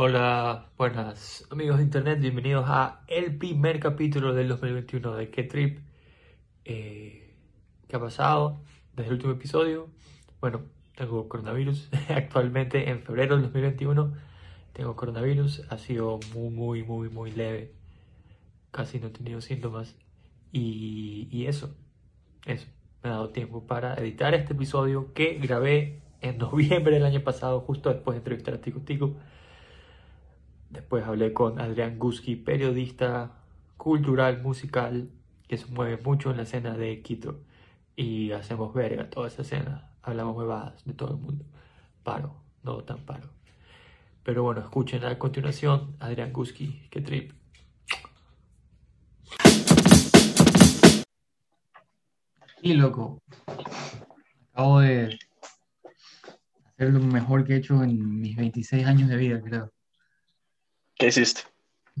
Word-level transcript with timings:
Hola, 0.00 0.70
buenas 0.78 1.44
amigos 1.50 1.78
de 1.78 1.82
internet, 1.82 2.20
bienvenidos 2.20 2.64
a 2.68 3.02
el 3.08 3.36
primer 3.36 3.80
capítulo 3.80 4.32
del 4.32 4.46
2021 4.46 5.16
de 5.16 5.28
K-Trip. 5.28 5.80
Eh, 6.64 7.34
¿Qué 7.88 7.96
ha 7.96 8.00
pasado 8.00 8.60
desde 8.94 9.08
el 9.08 9.14
último 9.14 9.32
episodio? 9.32 9.88
Bueno, 10.40 10.62
tengo 10.94 11.28
coronavirus 11.28 11.88
actualmente 12.10 12.90
en 12.90 13.02
febrero 13.02 13.34
del 13.34 13.46
2021. 13.46 14.14
Tengo 14.72 14.94
coronavirus, 14.94 15.64
ha 15.68 15.78
sido 15.78 16.20
muy, 16.32 16.50
muy, 16.50 16.82
muy, 16.84 17.08
muy 17.08 17.32
leve. 17.32 17.74
Casi 18.70 19.00
no 19.00 19.08
he 19.08 19.10
tenido 19.10 19.40
síntomas. 19.40 19.96
Y, 20.52 21.28
y 21.32 21.46
eso, 21.46 21.74
eso. 22.46 22.68
Me 23.02 23.10
ha 23.10 23.12
dado 23.12 23.30
tiempo 23.30 23.66
para 23.66 23.94
editar 23.94 24.34
este 24.34 24.54
episodio 24.54 25.12
que 25.14 25.34
grabé 25.34 26.02
en 26.20 26.38
noviembre 26.38 26.94
del 26.94 27.04
año 27.04 27.22
pasado, 27.22 27.60
justo 27.60 27.90
después 27.90 28.14
de 28.14 28.18
entrevistar 28.18 28.54
a 28.54 28.60
Tico 28.60 28.80
Tico. 28.80 29.14
Después 30.70 31.04
hablé 31.04 31.32
con 31.32 31.60
Adrián 31.60 31.98
Guski, 31.98 32.36
periodista 32.36 33.38
cultural, 33.76 34.42
musical, 34.42 35.10
que 35.46 35.56
se 35.56 35.66
mueve 35.66 35.98
mucho 36.02 36.30
en 36.30 36.38
la 36.38 36.42
escena 36.42 36.76
de 36.76 37.00
Quito. 37.02 37.40
Y 37.96 38.32
hacemos 38.32 38.74
verga 38.74 39.08
toda 39.10 39.28
esa 39.28 39.42
escena. 39.42 39.90
Hablamos 40.02 40.36
huevadas 40.36 40.84
de 40.84 40.92
todo 40.92 41.14
el 41.14 41.20
mundo. 41.20 41.44
Paro, 42.02 42.34
no 42.62 42.82
tan 42.84 42.98
paro. 42.98 43.28
Pero 44.24 44.42
bueno, 44.42 44.60
escuchen 44.60 45.04
a 45.04 45.18
continuación 45.18 45.96
Adrián 46.00 46.32
Guski, 46.32 46.86
que 46.90 47.00
trip. 47.00 47.37
Y 52.62 52.74
loco, 52.74 53.22
acabo 54.52 54.80
de 54.80 55.18
hacer 56.66 56.88
lo 56.90 57.00
mejor 57.00 57.44
que 57.44 57.54
he 57.54 57.56
hecho 57.58 57.82
en 57.82 58.20
mis 58.20 58.36
26 58.36 58.86
años 58.86 59.08
de 59.08 59.16
vida, 59.16 59.40
creo. 59.40 59.72
¿Qué 60.96 61.06
hiciste? 61.08 61.42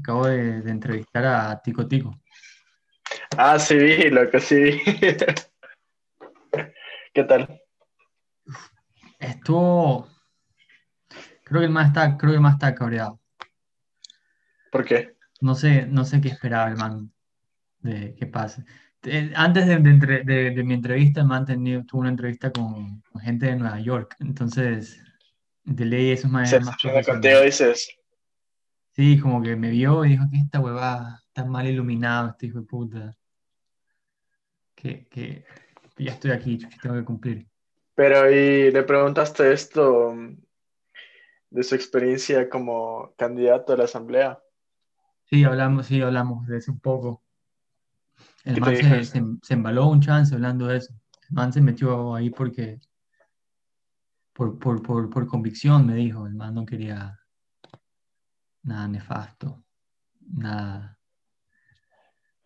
Acabo 0.00 0.26
de, 0.26 0.62
de 0.62 0.70
entrevistar 0.70 1.24
a 1.26 1.60
Tico 1.62 1.86
Tico. 1.86 2.20
Ah, 3.36 3.58
sí, 3.58 3.76
vi, 3.76 4.10
loco, 4.10 4.40
sí. 4.40 4.80
¿Qué 7.14 7.24
tal? 7.24 7.60
Estuvo. 9.18 10.08
Creo 11.44 11.60
que 11.60 11.66
el 11.66 11.72
más 11.72 11.88
está, 11.88 12.16
creo 12.16 12.32
que 12.32 12.36
el 12.36 12.42
más 12.42 12.54
está 12.54 12.74
cabreado. 12.74 13.20
¿Por 14.70 14.84
qué? 14.84 15.16
No 15.40 15.54
sé, 15.54 15.86
no 15.86 16.04
sé 16.04 16.20
qué 16.20 16.28
esperaba 16.28 16.68
el 16.68 16.76
man 16.76 17.12
de 17.78 18.14
que 18.16 18.26
pase. 18.26 18.64
Eh, 19.04 19.32
Antes 19.36 19.66
de, 19.66 19.76
de 19.78 19.90
entre- 19.90 20.24
de- 20.24 20.50
de 20.50 20.64
mi 20.64 20.74
entrevista, 20.74 21.20
el 21.20 21.26
man 21.26 21.46
tenía- 21.46 21.84
tuvo 21.84 22.00
una 22.00 22.10
entrevista 22.10 22.50
con, 22.50 23.00
con 23.02 23.22
gente 23.22 23.46
de 23.46 23.56
Nueva 23.56 23.80
York. 23.80 24.16
Entonces, 24.20 25.00
de 25.64 25.84
ley 25.84 26.16
Se 26.16 26.22
eran 26.26 26.32
más 26.64 26.76
contigo, 26.76 26.92
profesionales. 26.92 27.44
dices. 27.44 27.98
Sí, 28.92 29.18
como 29.20 29.40
que 29.42 29.54
me 29.54 29.70
vio 29.70 30.04
y 30.04 30.10
dijo 30.10 30.24
que 30.30 30.38
esta 30.38 30.58
huevada 30.60 31.22
está 31.28 31.44
mal 31.44 31.66
iluminado, 31.68 32.30
este 32.30 32.46
hijo 32.46 32.60
de 32.60 32.66
puta. 32.66 33.16
Que, 34.74 35.06
que 35.08 35.44
ya 35.96 36.12
estoy 36.12 36.30
aquí, 36.32 36.58
tengo 36.82 36.96
que 36.96 37.04
cumplir. 37.04 37.46
Pero, 37.94 38.30
¿y 38.30 38.70
le 38.70 38.82
preguntaste 38.84 39.52
esto 39.52 40.12
mm, 40.14 40.36
de 41.50 41.62
su 41.62 41.74
experiencia 41.74 42.48
como 42.48 43.12
candidato 43.16 43.72
a 43.72 43.76
la 43.76 43.84
asamblea? 43.84 44.40
Sí, 45.24 45.44
hablamos, 45.44 45.86
sí, 45.86 46.00
hablamos 46.00 46.46
de 46.46 46.58
eso 46.58 46.72
un 46.72 46.80
poco. 46.80 47.22
El 48.44 48.54
¿Qué 48.54 48.60
te 48.60 48.60
man 48.60 48.76
se, 48.76 48.98
eso? 49.00 49.12
se, 49.12 49.22
se 49.42 49.54
embaló 49.54 49.88
un 49.88 50.00
chance 50.00 50.34
hablando 50.34 50.66
de 50.66 50.78
eso. 50.78 50.94
El 51.28 51.34
man 51.34 51.52
se 51.52 51.60
metió 51.60 52.14
ahí 52.14 52.30
porque, 52.30 52.80
por, 54.32 54.58
por, 54.58 54.82
por, 54.82 55.10
por 55.10 55.26
convicción, 55.26 55.86
me 55.86 55.94
dijo. 55.94 56.26
El 56.26 56.34
man 56.34 56.54
no 56.54 56.64
quería 56.64 57.18
nada 58.62 58.88
nefasto, 58.88 59.64
nada, 60.20 60.98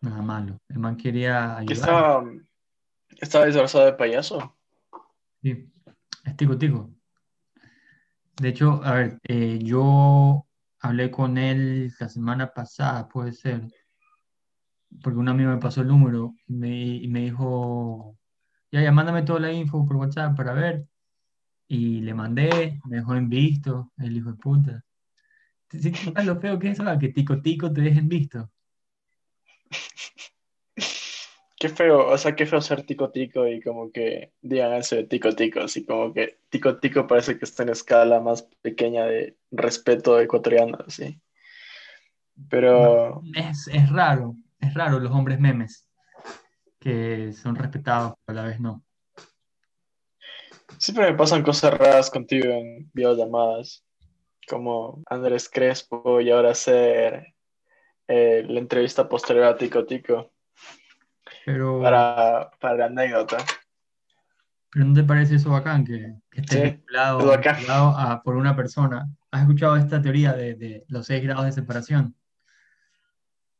nada 0.01 0.21
malo. 0.21 0.59
El 0.67 0.79
man 0.79 0.97
quería 0.97 1.55
¿Que 1.65 1.73
ayudar. 1.73 1.77
estaba, 1.77 2.23
estaba 3.17 3.45
disfrazado 3.45 3.85
de 3.85 3.93
payaso? 3.93 4.57
Sí, 5.41 5.71
es 6.25 6.37
tico 6.37 6.57
tico. 6.57 6.89
De 8.41 8.49
hecho, 8.49 8.81
a 8.83 8.93
ver, 8.95 9.19
eh, 9.23 9.59
yo 9.61 10.47
hablé 10.79 11.11
con 11.11 11.37
él 11.37 11.93
la 11.99 12.09
semana 12.09 12.51
pasada, 12.51 13.07
puede 13.07 13.31
ser, 13.31 13.71
porque 15.01 15.19
un 15.19 15.29
amigo 15.29 15.51
me 15.51 15.57
pasó 15.57 15.81
el 15.81 15.87
número 15.87 16.35
y 16.47 16.53
me, 16.53 16.85
y 16.97 17.07
me 17.07 17.21
dijo, 17.21 18.17
ya, 18.71 18.81
ya, 18.81 18.91
mándame 18.91 19.23
toda 19.23 19.39
la 19.39 19.51
info 19.51 19.85
por 19.85 19.97
WhatsApp 19.97 20.35
para 20.35 20.53
ver. 20.53 20.85
Y 21.67 22.01
le 22.01 22.13
mandé, 22.13 22.79
me 22.85 22.97
dejó 22.97 23.15
en 23.15 23.29
visto, 23.29 23.91
el 23.97 24.17
hijo 24.17 24.31
de 24.31 24.37
puta. 24.37 24.83
¿Sí, 25.69 25.79
sí, 25.79 26.13
lo 26.23 26.39
feo 26.39 26.59
que 26.59 26.69
es 26.69 26.79
eso? 26.79 26.99
Que 26.99 27.09
tico 27.09 27.41
tico 27.41 27.71
te 27.71 27.81
dejen 27.81 28.07
visto. 28.07 28.49
Qué 31.63 31.69
feo, 31.69 32.07
o 32.07 32.17
sea, 32.17 32.35
qué 32.35 32.45
feo 32.45 32.59
ser 32.59 32.83
tico 32.85 33.09
tico 33.09 33.47
y 33.47 33.61
como 33.61 33.89
que 33.89 34.33
digan 34.41 34.73
eso 34.73 34.97
de 34.97 35.05
tico 35.05 35.33
tico, 35.33 35.61
así 35.61 35.85
como 35.85 36.13
que 36.13 36.39
tico 36.49 36.77
tico 36.77 37.07
parece 37.07 37.39
que 37.39 37.45
está 37.45 37.63
en 37.63 37.69
escala 37.69 38.19
más 38.19 38.41
pequeña 38.61 39.05
de 39.05 39.37
respeto 39.49 40.19
ecuatoriano, 40.19 40.77
así. 40.85 41.21
Pero 42.49 43.21
Es, 43.33 43.69
es 43.69 43.89
raro, 43.89 44.35
es 44.73 44.77
raro 44.79 44.99
los 44.99 45.11
hombres 45.11 45.39
memes, 45.39 45.87
que 46.79 47.31
son 47.33 47.55
respetados, 47.55 48.13
pero 48.25 48.39
a 48.39 48.41
la 48.43 48.47
vez 48.49 48.59
no. 48.59 48.83
siempre 50.79 51.11
me 51.11 51.17
pasan 51.17 51.43
cosas 51.43 51.73
raras 51.77 52.09
contigo 52.09 52.45
en 52.51 52.89
videollamadas, 52.93 53.85
como 54.47 55.01
Andrés 55.05 55.49
Crespo 55.49 56.19
y 56.21 56.31
ahora 56.31 56.51
hacer 56.51 57.33
eh, 58.07 58.43
la 58.47 58.59
entrevista 58.59 59.07
posterior 59.07 59.45
a 59.45 59.55
Tico 59.57 59.85
Tico 59.85 60.33
Pero... 61.45 61.81
para, 61.81 62.51
para 62.59 62.75
la 62.77 62.85
anécdota. 62.85 63.37
Pero 64.71 64.85
¿no 64.85 64.93
te 64.93 65.03
parece 65.03 65.35
eso 65.35 65.51
bacán? 65.51 65.85
Que, 65.85 66.15
que 66.31 66.41
estés 66.41 66.59
Sí, 66.59 66.61
vinculado, 66.61 67.19
es 67.19 67.25
bacán. 67.27 67.55
vinculado 67.57 67.89
a, 67.97 68.23
por 68.23 68.35
una 68.35 68.55
persona. 68.55 69.07
¿Has 69.31 69.41
escuchado 69.41 69.77
esta 69.77 70.01
teoría 70.01 70.33
de, 70.33 70.55
de 70.55 70.83
los 70.87 71.05
seis 71.05 71.23
grados 71.23 71.45
de 71.45 71.51
separación? 71.51 72.15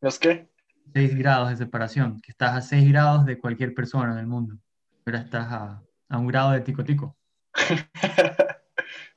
¿No 0.02 0.10
es 0.10 0.20
qué? 0.20 0.50
Seis 0.92 1.16
grados 1.16 1.50
de 1.50 1.58
separación, 1.58 2.20
que 2.22 2.32
estás 2.32 2.56
a 2.56 2.62
seis 2.62 2.88
grados 2.90 3.26
de 3.26 3.40
cualquier 3.40 3.74
persona 3.74 4.16
del 4.16 4.28
mundo, 4.28 4.58
pero 5.04 5.18
estás 5.18 5.52
a, 5.52 5.84
a 6.10 6.18
un 6.18 6.28
grado 6.28 6.52
de 6.52 6.62
tico 6.62 6.84
tico. 6.84 7.16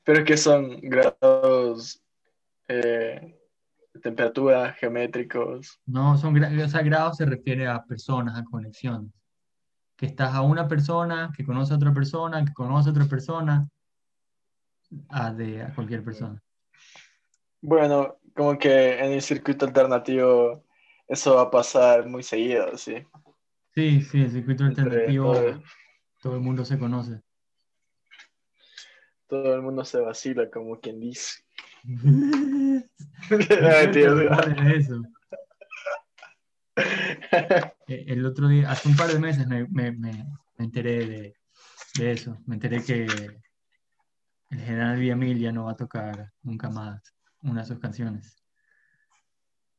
Pero 0.05 0.25
que 0.25 0.37
son 0.37 0.81
grados 0.83 2.01
eh, 2.69 3.41
de 3.93 4.01
temperatura, 4.01 4.73
geométricos. 4.75 5.81
No, 5.85 6.17
son 6.17 6.37
o 6.43 6.69
sea, 6.69 6.83
grados 6.83 7.17
se 7.17 7.27
refiere 7.27 7.67
a 7.67 7.85
personas, 7.85 8.39
a 8.39 8.45
conexiones. 8.45 9.11
Que 9.97 10.07
estás 10.07 10.33
a 10.33 10.43
una 10.43 10.69
persona, 10.69 11.33
que 11.37 11.45
conoce 11.45 11.73
a 11.73 11.77
otra 11.77 11.93
persona, 11.93 12.45
que 12.45 12.53
conoce 12.53 12.89
a 12.89 12.93
otra 12.93 13.07
persona, 13.07 13.69
a, 15.09 15.33
de, 15.33 15.63
a 15.63 15.75
cualquier 15.75 16.05
persona. 16.05 16.41
Bueno, 17.61 18.19
como 18.35 18.57
que 18.59 19.01
en 19.01 19.13
el 19.13 19.23
circuito 19.23 19.67
alternativo 19.67 20.66
eso 21.09 21.35
va 21.37 21.43
a 21.43 21.51
pasar 21.51 22.07
muy 22.09 22.23
seguido, 22.23 22.77
¿sí? 22.77 23.07
Sí, 23.75 24.01
sí, 24.03 24.23
el 24.23 24.31
circuito 24.31 24.65
alternativo, 24.65 25.33
todo, 25.35 25.63
todo 26.23 26.35
el 26.37 26.41
mundo 26.43 26.65
se 26.65 26.79
conoce. 26.79 27.21
todo 29.29 29.55
el 29.55 29.63
mundo 29.63 29.85
se 29.85 30.01
vacila, 30.01 30.49
como 30.51 30.79
quien 30.81 31.01
dice. 31.01 31.43
Eso. 34.77 35.03
Eh, 37.89 38.05
El 38.09 38.27
otro 38.27 38.49
día, 38.49 38.71
hace 38.71 38.89
un 38.89 38.97
par 38.97 39.13
de 39.13 39.19
meses 39.21 39.47
me, 39.47 39.67
me- 39.69 39.93
me- 39.93 40.25
me 40.59 40.65
enteré 40.65 41.07
de, 41.07 41.37
de 41.95 42.13
eso. 42.13 42.37
Me 42.47 42.57
enteré 42.57 42.83
que 42.85 43.39
el 44.51 44.61
general 44.61 44.99
Villamil 44.99 45.39
ya 45.39 45.53
no 45.53 45.67
va 45.67 45.73
a 45.73 45.77
tocar 45.77 46.33
nunca 46.43 46.69
más 46.69 47.15
una 47.43 47.61
de 47.63 47.67
sus 47.69 47.79
canciones. 47.79 48.43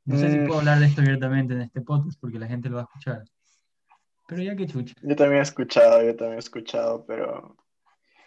No 0.08 0.18
sé 0.18 0.32
si 0.32 0.38
Mm. 0.40 0.48
puedo 0.48 0.60
hablar 0.60 0.80
de 0.80 0.86
esto 0.86 1.02
abiertamente 1.02 1.54
en 1.54 1.62
este 1.62 1.82
podcast 1.82 2.18
porque 2.20 2.40
la 2.40 2.48
gente 2.48 2.70
lo 2.70 2.78
va 2.78 2.84
a 2.84 2.86
escuchar. 2.86 3.24
Pero 4.28 4.42
ya 4.42 4.56
que 4.56 4.66
chucha. 4.66 4.94
Yo 5.02 5.16
también 5.16 5.40
he 5.40 5.44
escuchado, 5.44 6.02
yo 6.02 6.16
también 6.16 6.38
he 6.38 6.40
escuchado, 6.40 7.06
pero 7.06 7.56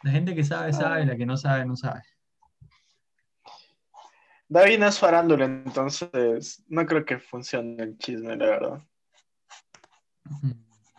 La 0.02 0.10
gente 0.12 0.34
que 0.34 0.44
sabe, 0.44 0.72
sabe, 0.72 1.04
la 1.04 1.16
que 1.16 1.26
no 1.26 1.36
sabe, 1.36 1.64
no 1.66 1.76
sabe. 1.76 2.02
David 4.48 4.78
no 4.78 4.86
es 4.86 4.98
farándula, 4.98 5.44
entonces 5.44 6.62
no 6.68 6.84
creo 6.86 7.04
que 7.04 7.18
funcione 7.18 7.82
el 7.82 7.96
chisme, 7.98 8.36
la 8.36 8.46
verdad. 8.46 8.82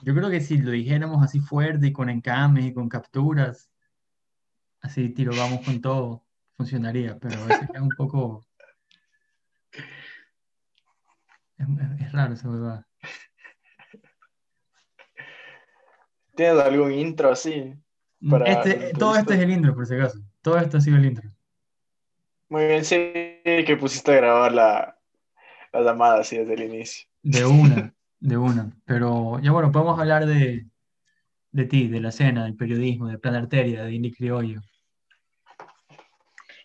Yo 0.04 0.16
creo 0.16 0.30
que 0.30 0.42
si 0.42 0.58
lo 0.58 0.72
dijéramos 0.72 1.24
así 1.24 1.40
fuerte 1.40 1.88
y 1.88 1.94
con 1.94 2.10
encames 2.10 2.66
y 2.66 2.74
con 2.74 2.90
capturas, 2.90 3.70
así 4.82 5.10
tiro 5.10 5.32
vamos 5.36 5.66
con 5.66 5.82
todo, 5.82 6.24
funcionaría, 6.56 7.18
pero 7.20 7.42
a 7.42 7.46
veces 7.46 7.70
es 7.74 7.82
un 7.82 7.90
poco... 7.90 8.46
Es, 12.00 12.12
raro 12.12 12.34
esa 12.34 12.50
huevada. 12.50 12.88
¿Tienes 16.36 16.60
algún 16.60 16.92
intro 16.92 17.32
así? 17.32 17.76
para 18.30 18.46
Este, 18.46 18.94
todo 18.94 19.16
esto 19.16 19.34
es 19.34 19.40
el 19.40 19.52
intro, 19.52 19.76
por 19.76 19.86
si 19.86 19.96
acaso. 19.96 20.20
Todo 20.42 20.58
esto 20.58 20.78
ha 20.78 20.82
sido 20.82 20.98
el 20.98 21.06
intro. 21.06 21.30
Muy 22.50 22.66
bien, 22.66 22.84
sí, 22.84 22.96
que 23.44 23.78
pusiste 23.80 24.12
a 24.12 24.16
grabar 24.16 24.52
la, 24.52 24.98
la 25.72 25.82
llamada 25.82 26.20
así 26.20 26.38
desde 26.38 26.54
el 26.54 26.64
inicio. 26.64 27.08
De 27.24 27.46
una, 27.46 27.94
de 28.20 28.38
una. 28.38 28.72
Pero 28.86 29.40
ya 29.40 29.52
bueno, 29.52 29.72
podemos 29.72 30.00
hablar 30.00 30.26
de, 30.26 30.66
de 31.52 31.66
ti, 31.66 31.88
de 31.88 32.02
la 32.02 32.10
escena, 32.10 32.44
del 32.44 32.56
periodismo, 32.56 33.08
de 33.08 33.20
Plan 33.20 33.36
Arteria, 33.36 33.84
de 33.84 33.94
Indie 33.94 34.14
Criollo. 34.14 34.62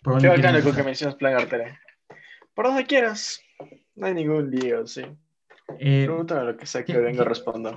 ¿Por 0.03 0.21
Qué 0.21 0.29
bacano 0.29 0.63
con 0.63 0.75
que 0.75 0.83
mencionas 0.83 1.17
Plan 1.17 1.35
Arteria. 1.35 1.81
Por 2.55 2.67
donde 2.67 2.87
quieras. 2.87 3.41
No 3.97 4.07
hay 4.07 4.15
ningún 4.15 4.51
lío, 4.51 4.87
sí. 4.87 5.03
Eh, 5.79 6.05
Pregúntame 6.07 6.45
lo 6.45 6.57
que 6.57 6.67
sea 6.67 6.85
que 6.85 6.93
¿qué- 6.93 6.99
vengo 7.01 7.23
a 7.23 7.25
responder. 7.25 7.75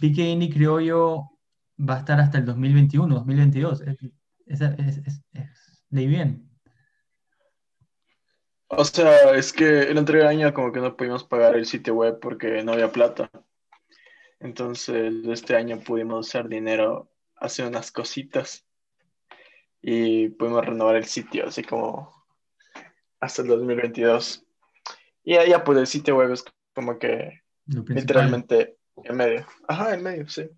Indie 0.00 0.50
Criollo 0.50 1.30
va 1.78 1.96
a 1.96 1.98
estar 2.00 2.20
hasta 2.20 2.38
el 2.38 2.44
2021, 2.44 3.14
2022. 3.14 3.80
Es, 3.82 3.96
es, 4.46 4.60
es, 4.60 5.22
es- 5.32 5.84
leí 5.90 6.06
bien. 6.06 6.50
O 8.68 8.84
sea, 8.84 9.34
es 9.34 9.52
que 9.52 9.82
el 9.82 9.98
anterior 9.98 10.26
año 10.26 10.52
como 10.52 10.72
que 10.72 10.80
no 10.80 10.96
pudimos 10.96 11.24
pagar 11.24 11.54
el 11.56 11.66
sitio 11.66 11.94
web 11.94 12.18
porque 12.20 12.62
no 12.62 12.72
había 12.72 12.90
plata. 12.90 13.30
Entonces, 14.40 15.12
este 15.28 15.56
año 15.56 15.80
pudimos 15.80 16.28
hacer 16.28 16.48
dinero, 16.48 17.10
hacer 17.36 17.66
unas 17.66 17.90
cositas 17.92 18.66
y 19.80 20.28
pudimos 20.30 20.64
renovar 20.66 20.96
el 20.96 21.04
sitio, 21.04 21.46
así 21.46 21.62
como 21.62 22.12
hasta 23.20 23.42
el 23.42 23.48
2022. 23.48 24.43
Y 25.24 25.34
ya, 25.34 25.64
pues 25.64 25.78
el 25.78 25.86
sitio 25.86 26.16
web 26.16 26.32
es 26.32 26.44
como 26.74 26.98
que 26.98 27.40
literalmente 27.66 28.76
en 28.96 29.16
medio. 29.16 29.46
Ajá, 29.66 29.94
en 29.94 30.02
medio, 30.02 30.28
sí. 30.28 30.48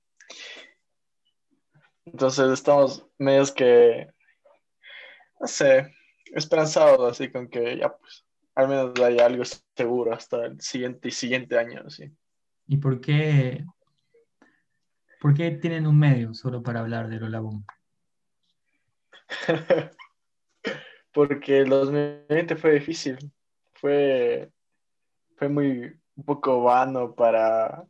Entonces 2.04 2.50
estamos 2.50 3.06
medios 3.18 3.52
que, 3.52 4.08
no 5.40 5.46
sé, 5.46 5.94
esperanzados 6.32 7.12
así 7.12 7.30
con 7.30 7.48
que 7.48 7.78
ya 7.78 7.96
pues 7.96 8.24
al 8.54 8.68
menos 8.68 8.98
haya 9.00 9.26
algo 9.26 9.44
seguro 9.76 10.14
hasta 10.14 10.46
el 10.46 10.60
siguiente 10.60 11.08
y 11.08 11.12
siguiente 11.12 11.58
año, 11.58 11.82
así. 11.86 12.10
¿Y 12.66 12.78
por 12.78 13.00
qué, 13.00 13.64
por 15.20 15.34
qué 15.34 15.50
tienen 15.52 15.86
un 15.86 15.98
medio 15.98 16.32
solo 16.34 16.62
para 16.62 16.80
hablar 16.80 17.08
de 17.08 17.20
Lola 17.20 17.40
Boom? 17.40 17.64
Porque 21.12 21.60
el 21.60 21.68
2020 21.68 22.56
fue 22.56 22.72
difícil, 22.72 23.18
fue, 23.74 24.50
fue 25.36 25.48
muy 25.48 25.96
un 26.16 26.24
poco 26.24 26.62
vano 26.62 27.14
para 27.14 27.84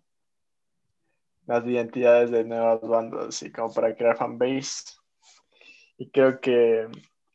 las 1.47 1.65
identidades 1.65 2.31
de 2.31 2.45
nuevas 2.45 2.81
bandas, 2.81 3.29
así 3.29 3.51
como 3.53 3.73
para 3.73 3.95
crear 3.95 4.17
fanbase. 4.17 4.95
Y 5.97 6.11
creo 6.11 6.41
que 6.41 6.89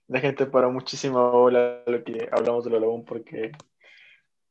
la 0.08 0.20
gente 0.20 0.46
paró 0.46 0.72
muchísima 0.72 1.30
bola 1.30 1.82
lo 1.88 2.04
que 2.04 2.30
hablamos 2.32 2.66
de 2.66 2.72
Lola 2.72 3.04
porque 3.06 3.52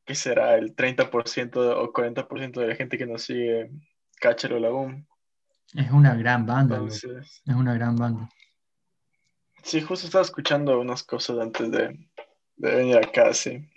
¿qué 0.03 0.15
será? 0.15 0.55
El 0.57 0.75
30% 0.75 1.55
o 1.77 1.93
40% 1.93 2.59
de 2.59 2.67
la 2.67 2.75
gente 2.75 2.97
que 2.97 3.05
nos 3.05 3.21
sigue 3.23 3.69
cacha 4.19 4.47
Lola 4.47 4.69
Boom. 4.69 5.07
Es 5.75 5.91
una 5.91 6.15
gran 6.15 6.45
banda. 6.45 6.75
Entonces, 6.75 7.41
Es 7.45 7.55
una 7.55 7.73
gran 7.75 7.95
banda. 7.95 8.29
sí, 9.63 9.79
justo 9.81 10.07
estaba 10.07 10.23
escuchando 10.23 10.79
unas 10.81 11.03
cosas 11.03 11.37
antes 11.39 11.71
de, 11.71 12.09
de 12.55 12.75
venir 12.75 12.97
acá, 12.97 13.33
sí. 13.33 13.69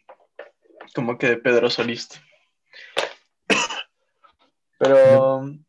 Como 0.94 1.16
que 1.18 1.28
de 1.28 1.36
Pedro 1.36 1.70
Solista. 1.70 2.16
Pero, 4.78 5.40
El 5.42 5.64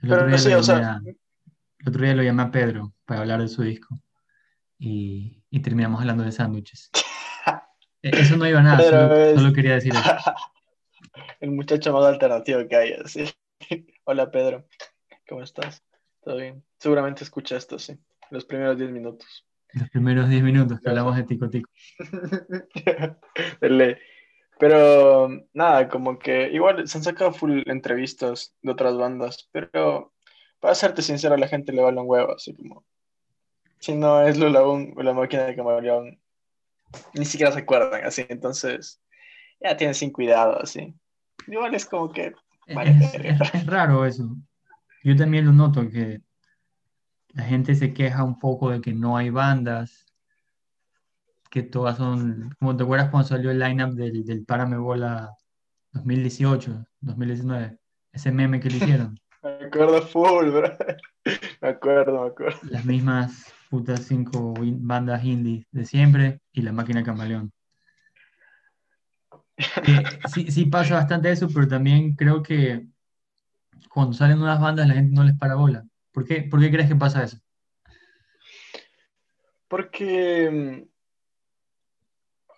pero 0.00 0.26
no 0.28 0.38
sé, 0.38 0.50
lo 0.50 0.58
o 0.60 0.62
sea, 0.62 1.00
el 1.04 1.88
otro 1.88 2.02
día 2.04 2.14
lo 2.14 2.22
llamé 2.22 2.42
a 2.42 2.50
Pedro 2.50 2.92
para 3.04 3.20
hablar 3.20 3.40
de 3.40 3.48
su 3.48 3.62
disco 3.62 3.98
y, 4.78 5.42
y 5.50 5.60
terminamos 5.60 6.00
hablando 6.00 6.24
de 6.24 6.32
sándwiches. 6.32 6.90
E- 8.00 8.10
Eso 8.20 8.36
no 8.36 8.46
iba 8.46 8.60
a 8.60 8.62
nada, 8.62 8.80
solo, 8.88 9.16
es- 9.16 9.34
solo 9.40 9.52
quería 9.52 9.74
decir 9.74 9.92
eso. 9.92 10.02
el 11.40 11.50
muchacho 11.50 11.92
más 11.92 12.04
alternativo 12.06 12.60
que 12.68 12.76
hay, 12.76 12.92
así. 12.92 13.24
Hola 14.04 14.30
Pedro, 14.30 14.68
¿cómo 15.28 15.42
estás? 15.42 15.82
¿Todo 16.22 16.36
bien? 16.36 16.64
Seguramente 16.78 17.24
escucha 17.24 17.56
esto, 17.56 17.76
sí. 17.80 17.98
Los 18.30 18.44
primeros 18.44 18.78
10 18.78 18.90
minutos. 18.92 19.47
Los 19.78 19.90
primeros 19.90 20.28
10 20.28 20.42
minutos 20.42 20.80
que 20.80 20.88
hablamos 20.88 21.16
de 21.16 21.24
Tico 21.24 21.48
Tico. 21.48 21.70
Pero 24.60 25.28
nada, 25.52 25.88
como 25.88 26.18
que 26.18 26.50
igual 26.52 26.88
se 26.88 26.98
han 26.98 27.04
sacado 27.04 27.32
full 27.32 27.62
entrevistas 27.66 28.54
de 28.62 28.72
otras 28.72 28.96
bandas, 28.96 29.48
pero 29.52 30.12
para 30.58 30.74
serte 30.74 31.00
sincero, 31.02 31.34
a 31.34 31.38
la 31.38 31.46
gente 31.46 31.72
le 31.72 31.80
vale 31.82 32.00
un 32.00 32.08
huevo, 32.08 32.32
así 32.34 32.52
como 32.54 32.84
si 33.78 33.94
no 33.94 34.20
es 34.26 34.36
Lula 34.36 34.62
o 34.64 34.76
la 35.02 35.12
máquina 35.14 35.44
de 35.44 35.54
camaleón, 35.54 36.18
ni 37.14 37.24
siquiera 37.24 37.52
se 37.52 37.60
acuerdan, 37.60 38.04
así, 38.04 38.26
entonces 38.28 39.00
ya 39.60 39.76
tienen 39.76 39.94
sin 39.94 40.10
cuidado, 40.10 40.60
así. 40.60 40.92
Igual 41.46 41.76
es 41.76 41.86
como 41.86 42.10
que, 42.10 42.32
Vale, 42.74 42.90
Es, 43.00 43.14
es- 43.14 43.54
es 43.54 43.66
raro 43.66 44.04
eso. 44.04 44.28
Yo 45.04 45.14
también 45.16 45.46
lo 45.46 45.52
noto 45.52 45.88
que 45.88 46.20
la 47.34 47.44
gente 47.44 47.74
se 47.74 47.92
queja 47.92 48.24
un 48.24 48.38
poco 48.38 48.70
de 48.70 48.80
que 48.80 48.92
no 48.92 49.16
hay 49.16 49.30
bandas, 49.30 50.06
que 51.50 51.62
todas 51.62 51.96
son, 51.96 52.54
como 52.58 52.76
te 52.76 52.84
acuerdas 52.84 53.10
cuando 53.10 53.28
salió 53.28 53.50
el 53.50 53.58
lineup 53.58 53.92
del, 53.94 54.24
del 54.24 54.44
Párame 54.44 54.76
Bola 54.76 55.34
2018, 55.92 56.84
2019, 57.00 57.78
ese 58.12 58.32
meme 58.32 58.60
que 58.60 58.70
le 58.70 58.76
hicieron, 58.78 59.18
me 59.42 59.66
acuerdo 59.66 60.02
full, 60.02 60.50
bro. 60.50 60.72
Me 61.60 61.68
acuerdo, 61.68 62.22
me 62.22 62.28
acuerdo. 62.28 62.58
las 62.62 62.84
mismas 62.86 63.52
putas 63.68 64.04
cinco 64.06 64.54
in- 64.64 64.86
bandas 64.86 65.22
indie 65.24 65.66
de 65.72 65.84
siempre 65.84 66.40
y 66.52 66.62
la 66.62 66.72
máquina 66.72 67.02
camaleón. 67.02 67.52
Que 69.56 69.92
sí, 70.32 70.50
sí 70.50 70.64
pasa 70.66 70.94
bastante 70.94 71.30
eso, 71.30 71.48
pero 71.52 71.68
también 71.68 72.14
creo 72.14 72.42
que 72.42 72.86
cuando 73.90 74.14
salen 74.14 74.38
nuevas 74.38 74.60
bandas 74.60 74.88
la 74.88 74.94
gente 74.94 75.14
no 75.14 75.24
les 75.24 75.36
para 75.36 75.54
bola. 75.56 75.84
¿Por 76.18 76.26
qué, 76.26 76.42
por 76.42 76.58
qué 76.58 76.68
crees 76.68 76.88
que 76.88 76.96
pasa 76.96 77.22
eso? 77.22 77.38
Porque 79.68 80.50
mm, 80.50 80.88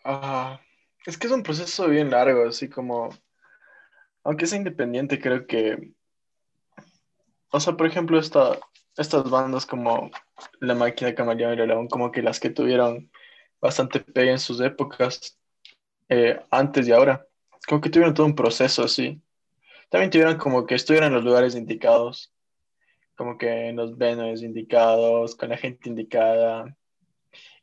ah, 0.07 0.59
es 1.05 1.19
que 1.19 1.27
es 1.27 1.33
un 1.35 1.43
proceso 1.43 1.87
bien 1.87 2.11
largo, 2.11 2.49
así 2.49 2.71
como, 2.71 3.11
aunque 4.25 4.47
sea 4.47 4.57
independiente, 4.57 5.21
creo 5.21 5.47
que, 5.47 5.93
o 7.51 7.61
sea, 7.61 7.77
por 7.77 7.87
ejemplo, 7.87 8.19
esta, 8.19 8.59
estas 8.97 9.29
bandas 9.29 9.67
como 9.67 10.11
La 10.61 10.75
Máquina 10.75 11.15
Camaleón 11.15 11.53
y 11.53 11.57
La 11.57 11.67
León, 11.67 11.87
como 11.89 12.11
que 12.11 12.23
las 12.23 12.41
que 12.41 12.49
tuvieron 12.49 13.11
bastante 13.61 14.01
pegue 14.01 14.31
en 14.31 14.39
sus 14.39 14.59
épocas, 14.63 15.39
eh, 16.09 16.41
antes 16.51 16.89
y 16.89 16.93
ahora, 16.93 17.27
como 17.69 17.83
que 17.83 17.91
tuvieron 17.91 18.15
todo 18.15 18.25
un 18.25 18.35
proceso 18.35 18.85
así. 18.85 19.21
También 19.91 20.11
tuvieron 20.11 20.39
como 20.39 20.65
que 20.65 20.77
estuvieron 20.77 21.09
en 21.09 21.15
los 21.17 21.25
lugares 21.25 21.55
indicados, 21.55 22.33
como 23.21 23.37
que 23.37 23.69
en 23.69 23.77
los 23.77 23.99
venues 23.99 24.43
indicados, 24.43 25.37
con 25.37 25.51
la 25.51 25.59
gente 25.59 25.91
indicada. 25.91 26.75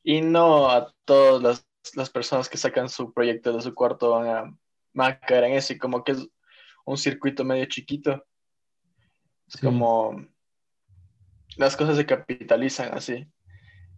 Y 0.04 0.22
no 0.22 0.70
a 0.70 0.94
todas 1.04 1.42
las, 1.42 1.68
las 1.96 2.12
personas 2.12 2.48
que 2.48 2.60
sacan 2.60 2.88
su 2.90 3.12
proyecto 3.12 3.52
de 3.52 3.64
su 3.64 3.74
cuarto 3.74 4.12
van 4.12 4.28
a, 4.28 4.58
van 4.94 5.14
a 5.14 5.20
caer 5.20 5.46
en 5.46 5.54
eso. 5.54 5.74
Y 5.74 5.80
como 5.80 6.04
que 6.04 6.12
es 6.12 6.28
un 6.86 6.96
circuito 6.96 7.44
medio 7.44 7.66
chiquito. 7.66 8.24
Es 9.48 9.54
Sí. 9.54 9.66
como 9.66 10.28
las 11.56 11.76
cosas 11.76 11.98
se 11.98 12.06
capitalizan 12.06 12.94
así, 12.94 13.26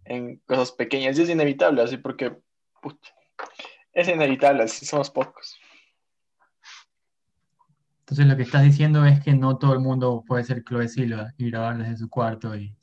en 0.06 0.38
cosas 0.46 0.72
pequeñas. 0.72 1.18
Y 1.18 1.22
es 1.24 1.28
inevitable 1.28 1.82
así 1.82 1.98
porque 1.98 2.38
put, 2.80 2.98
es 3.92 4.08
inevitable, 4.08 4.62
así 4.62 4.86
somos 4.86 5.10
pocos. 5.10 5.59
Entonces 8.10 8.26
lo 8.26 8.36
que 8.36 8.42
estás 8.42 8.64
diciendo 8.64 9.04
es 9.06 9.20
que 9.20 9.34
no 9.34 9.56
todo 9.56 9.72
el 9.72 9.78
mundo 9.78 10.24
puede 10.26 10.42
ser 10.42 10.64
Chloe 10.64 10.88
Silva 10.88 11.32
y 11.38 11.48
grabar 11.48 11.78
desde 11.78 11.96
su 11.96 12.10
cuarto 12.10 12.56
y, 12.56 12.76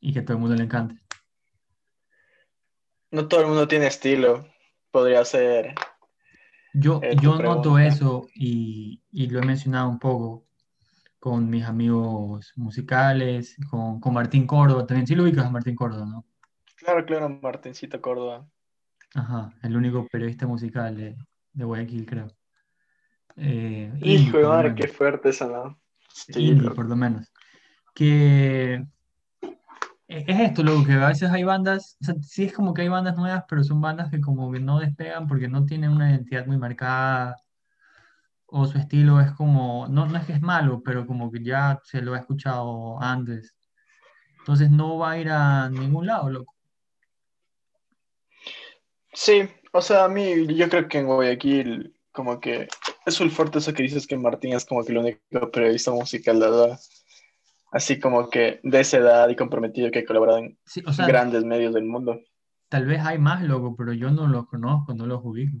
y 0.00 0.12
que 0.12 0.22
todo 0.22 0.34
el 0.36 0.40
mundo 0.42 0.54
le 0.54 0.62
encante. 0.62 1.02
No 3.10 3.26
todo 3.26 3.40
el 3.40 3.46
mundo 3.48 3.66
tiene 3.66 3.88
estilo. 3.88 4.46
Podría 4.92 5.24
ser. 5.24 5.74
Yo, 6.72 7.00
Eh, 7.02 7.16
yo 7.20 7.36
noto 7.36 7.80
eso 7.80 8.28
y, 8.32 9.02
y 9.10 9.26
lo 9.26 9.40
he 9.40 9.44
mencionado 9.44 9.88
un 9.88 9.98
poco 9.98 10.46
con 11.18 11.50
mis 11.50 11.64
amigos 11.64 12.52
musicales, 12.54 13.56
con, 13.68 13.98
con 13.98 14.14
Martín 14.14 14.46
Córdoba, 14.46 14.86
también 14.86 15.08
sí 15.08 15.16
lo 15.16 15.24
ubicas 15.24 15.46
a 15.46 15.50
Martín 15.50 15.74
Córdoba, 15.74 16.06
¿no? 16.06 16.24
Claro, 16.76 17.04
claro, 17.04 17.28
Martincito 17.28 18.00
Córdoba. 18.00 18.46
Ajá, 19.16 19.52
el 19.64 19.76
único 19.76 20.06
periodista 20.06 20.46
musical 20.46 20.96
de, 20.96 21.16
de 21.54 21.64
Guayaquil, 21.64 22.06
creo. 22.06 22.35
Eh, 23.36 23.92
Hijo 24.00 24.38
de 24.38 24.44
madre, 24.46 24.74
qué 24.74 24.88
fuerte 24.88 25.28
esa, 25.28 25.46
¿no? 25.46 25.78
Sí, 26.08 26.32
indie, 26.36 26.70
por 26.70 26.86
lo 26.86 26.96
menos. 26.96 27.32
Que 27.94 28.74
e- 30.08 30.24
es 30.26 30.40
esto, 30.40 30.62
luego 30.62 30.84
que 30.84 30.92
a 30.92 31.08
veces 31.08 31.30
hay 31.30 31.44
bandas, 31.44 31.96
o 32.00 32.04
sea, 32.04 32.14
sí 32.22 32.44
es 32.44 32.52
como 32.52 32.72
que 32.72 32.82
hay 32.82 32.88
bandas 32.88 33.16
nuevas, 33.16 33.44
pero 33.48 33.64
son 33.64 33.80
bandas 33.80 34.10
que 34.10 34.20
como 34.20 34.50
que 34.52 34.60
no 34.60 34.78
despegan 34.78 35.26
porque 35.26 35.48
no 35.48 35.66
tienen 35.66 35.90
una 35.90 36.10
identidad 36.10 36.46
muy 36.46 36.56
marcada 36.58 37.36
o 38.46 38.64
su 38.66 38.78
estilo 38.78 39.20
es 39.20 39.32
como, 39.32 39.86
no, 39.88 40.06
no 40.06 40.16
es 40.16 40.24
que 40.24 40.32
es 40.32 40.40
malo, 40.40 40.80
pero 40.84 41.06
como 41.06 41.30
que 41.30 41.42
ya 41.42 41.80
se 41.84 42.00
lo 42.00 42.14
ha 42.14 42.18
escuchado 42.18 43.00
antes. 43.02 43.54
Entonces 44.38 44.70
no 44.70 44.98
va 44.98 45.12
a 45.12 45.18
ir 45.18 45.28
a 45.30 45.68
ningún 45.68 46.06
lado, 46.06 46.30
loco. 46.30 46.54
Sí, 49.12 49.48
o 49.72 49.82
sea, 49.82 50.04
a 50.04 50.08
mí 50.08 50.46
yo 50.54 50.68
creo 50.68 50.88
que 50.88 50.98
en 50.98 51.06
Guayaquil 51.06 51.98
como 52.12 52.38
que 52.38 52.68
es 53.06 53.20
el 53.20 53.30
fuerte 53.30 53.58
eso 53.58 53.72
que 53.72 53.82
dices 53.84 54.06
que 54.06 54.16
Martín 54.18 54.52
es 54.52 54.64
como 54.64 54.84
que 54.84 54.92
el 54.92 54.98
único 54.98 55.50
periodista 55.50 55.90
musical 55.92 56.38
de 56.40 56.46
edad, 56.46 56.80
así 57.72 57.98
como 57.98 58.28
que 58.28 58.60
de 58.62 58.80
esa 58.80 58.98
edad 58.98 59.28
y 59.28 59.36
comprometido 59.36 59.90
que 59.90 60.00
ha 60.00 60.04
colaborado 60.04 60.38
en 60.38 60.58
Sí, 60.66 60.82
o 60.86 60.92
sea, 60.92 61.06
grandes 61.06 61.44
medios 61.44 61.72
del 61.72 61.84
mundo. 61.84 62.20
tal 62.68 62.86
vez 62.86 63.00
hay 63.00 63.18
más, 63.18 63.42
loco, 63.42 63.74
pero 63.76 63.92
yo 63.92 64.10
no 64.10 64.26
los 64.26 64.46
conozco, 64.48 64.92
no 64.94 65.06
los 65.06 65.20
ubico. 65.24 65.56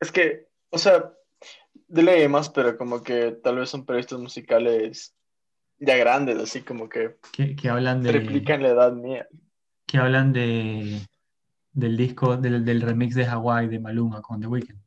Es 0.00 0.12
que, 0.12 0.48
o 0.70 0.78
sea, 0.78 1.12
de 1.88 2.02
ley 2.02 2.28
más, 2.28 2.50
pero 2.50 2.76
como 2.76 3.02
que 3.02 3.32
tal 3.42 3.56
vez 3.56 3.70
son 3.70 3.84
periodistas 3.84 4.18
musicales 4.18 5.14
ya 5.78 5.96
grandes, 5.96 6.38
así 6.38 6.62
como 6.62 6.88
que 6.88 7.16
Que, 7.32 7.56
que 7.56 7.68
hablan 7.68 8.02
de, 8.02 8.10
triplican 8.10 8.62
la 8.62 8.68
edad 8.68 8.92
mía. 8.92 9.26
que 9.86 9.98
hablan 9.98 10.32
de, 10.32 11.00
del 11.72 11.96
disco, 11.96 12.36
del, 12.36 12.64
del 12.64 12.80
remix 12.80 13.14
de 13.14 13.26
Hawaii 13.26 13.68
de 13.68 13.80
Maluma 13.80 14.22
con 14.22 14.40
The 14.40 14.46
Weeknd. 14.46 14.83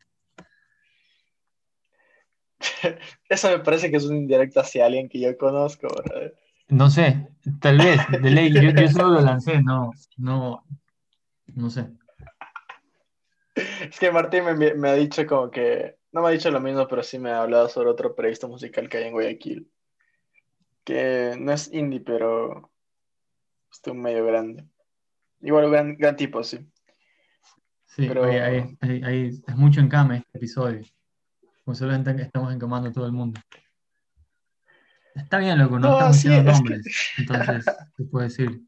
Eso 3.30 3.50
me 3.50 3.60
parece 3.60 3.90
que 3.92 3.98
es 3.98 4.06
un 4.06 4.16
indirecto 4.18 4.60
hacia 4.60 4.86
alguien 4.86 5.10
que 5.10 5.20
yo 5.20 5.38
conozco, 5.38 5.88
brother. 5.88 6.36
No 6.70 6.90
sé, 6.90 7.28
tal 7.62 7.78
vez, 7.78 8.00
de 8.10 8.30
ley, 8.30 8.52
yo, 8.54 8.62
yo 8.72 8.88
solo 8.90 9.10
lo 9.16 9.22
lancé, 9.22 9.62
no, 9.62 9.92
no, 10.18 10.64
no 11.56 11.70
sé. 11.70 11.88
Es 13.56 13.98
que 14.00 14.12
Martín 14.12 14.44
me, 14.44 14.74
me 14.74 14.90
ha 14.90 14.94
dicho 14.94 15.26
como 15.26 15.50
que, 15.50 15.96
no 16.12 16.22
me 16.22 16.28
ha 16.28 16.32
dicho 16.32 16.52
lo 16.52 16.60
mismo, 16.60 16.88
pero 16.88 17.04
sí 17.04 17.20
me 17.20 17.32
ha 17.32 17.42
hablado 17.42 17.70
sobre 17.70 17.90
otro 17.90 18.14
periodista 18.14 18.48
musical 18.48 18.90
que 18.90 18.98
hay 18.98 19.04
en 19.06 19.14
Guayaquil, 19.14 19.72
que 20.84 21.36
no 21.40 21.52
es 21.54 21.72
indie, 21.74 22.02
pero 22.02 22.70
es 23.72 23.82
un 23.92 24.02
medio 24.02 24.26
grande. 24.26 24.66
Igual 25.42 25.72
gran, 25.72 25.96
gran 25.98 26.16
tipo, 26.16 26.44
sí. 26.44 26.60
Sí, 27.86 28.08
Pero- 28.08 28.26
hay- 28.26 28.76
hay- 28.82 29.28
es 29.48 29.56
mucho 29.56 29.80
encame 29.80 30.18
este 30.18 30.38
episodio. 30.38 30.82
Pues 31.68 31.80
solo 31.80 31.94
estamos 31.94 32.54
encamando 32.54 32.88
a 32.88 32.94
todo 32.94 33.06
el 33.08 33.12
mundo. 33.12 33.42
Está 35.14 35.38
bien, 35.38 35.60
loco, 35.60 35.78
no 35.78 35.90
No, 35.90 35.94
estamos 35.96 36.16
sí, 36.16 36.30
diciendo 36.30 36.52
es 36.52 36.58
que- 36.58 36.64
nombres. 36.64 37.10
Entonces, 37.18 37.66
se 37.98 38.04
puede 38.06 38.28
decir 38.30 38.62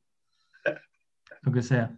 lo 1.44 1.51
que 1.53 1.62
sea. 1.62 1.98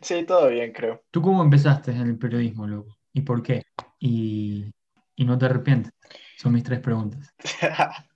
Sí, 0.00 0.24
todo 0.24 0.48
bien, 0.48 0.72
creo. 0.72 1.04
¿Tú 1.10 1.20
cómo 1.20 1.42
empezaste 1.42 1.90
en 1.90 2.00
el 2.00 2.16
periodismo, 2.16 2.66
loco? 2.66 2.96
¿Y 3.12 3.20
por 3.20 3.42
qué? 3.42 3.62
Y, 3.98 4.72
y 5.16 5.24
no 5.26 5.36
te 5.36 5.44
arrepientes. 5.44 5.92
Son 6.38 6.54
mis 6.54 6.64
tres 6.64 6.80
preguntas. 6.80 7.34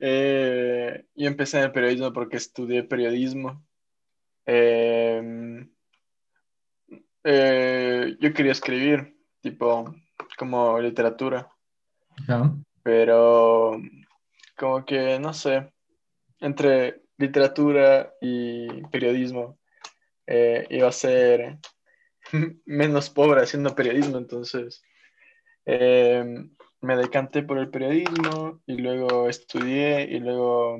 Eh, 0.00 1.06
yo 1.16 1.26
empecé 1.26 1.58
en 1.58 1.64
el 1.64 1.72
periodismo 1.72 2.12
porque 2.12 2.36
estudié 2.36 2.84
periodismo. 2.84 3.66
Eh, 4.46 5.66
eh, 7.24 8.16
yo 8.20 8.32
quería 8.32 8.52
escribir, 8.52 9.17
tipo, 9.40 9.94
como 10.36 10.80
literatura, 10.80 11.50
pero 12.82 13.80
como 14.56 14.84
que, 14.84 15.18
no 15.18 15.32
sé, 15.32 15.72
entre 16.40 17.02
literatura 17.16 18.12
y 18.20 18.82
periodismo 18.86 19.58
eh, 20.26 20.66
iba 20.70 20.88
a 20.88 20.92
ser 20.92 21.58
menos 22.66 23.10
pobre 23.10 23.42
haciendo 23.42 23.74
periodismo, 23.74 24.18
entonces 24.18 24.82
eh, 25.66 26.24
me 26.80 26.96
decanté 26.96 27.42
por 27.42 27.58
el 27.58 27.70
periodismo 27.70 28.60
y 28.66 28.76
luego 28.76 29.28
estudié 29.28 30.04
y 30.04 30.20
luego 30.20 30.78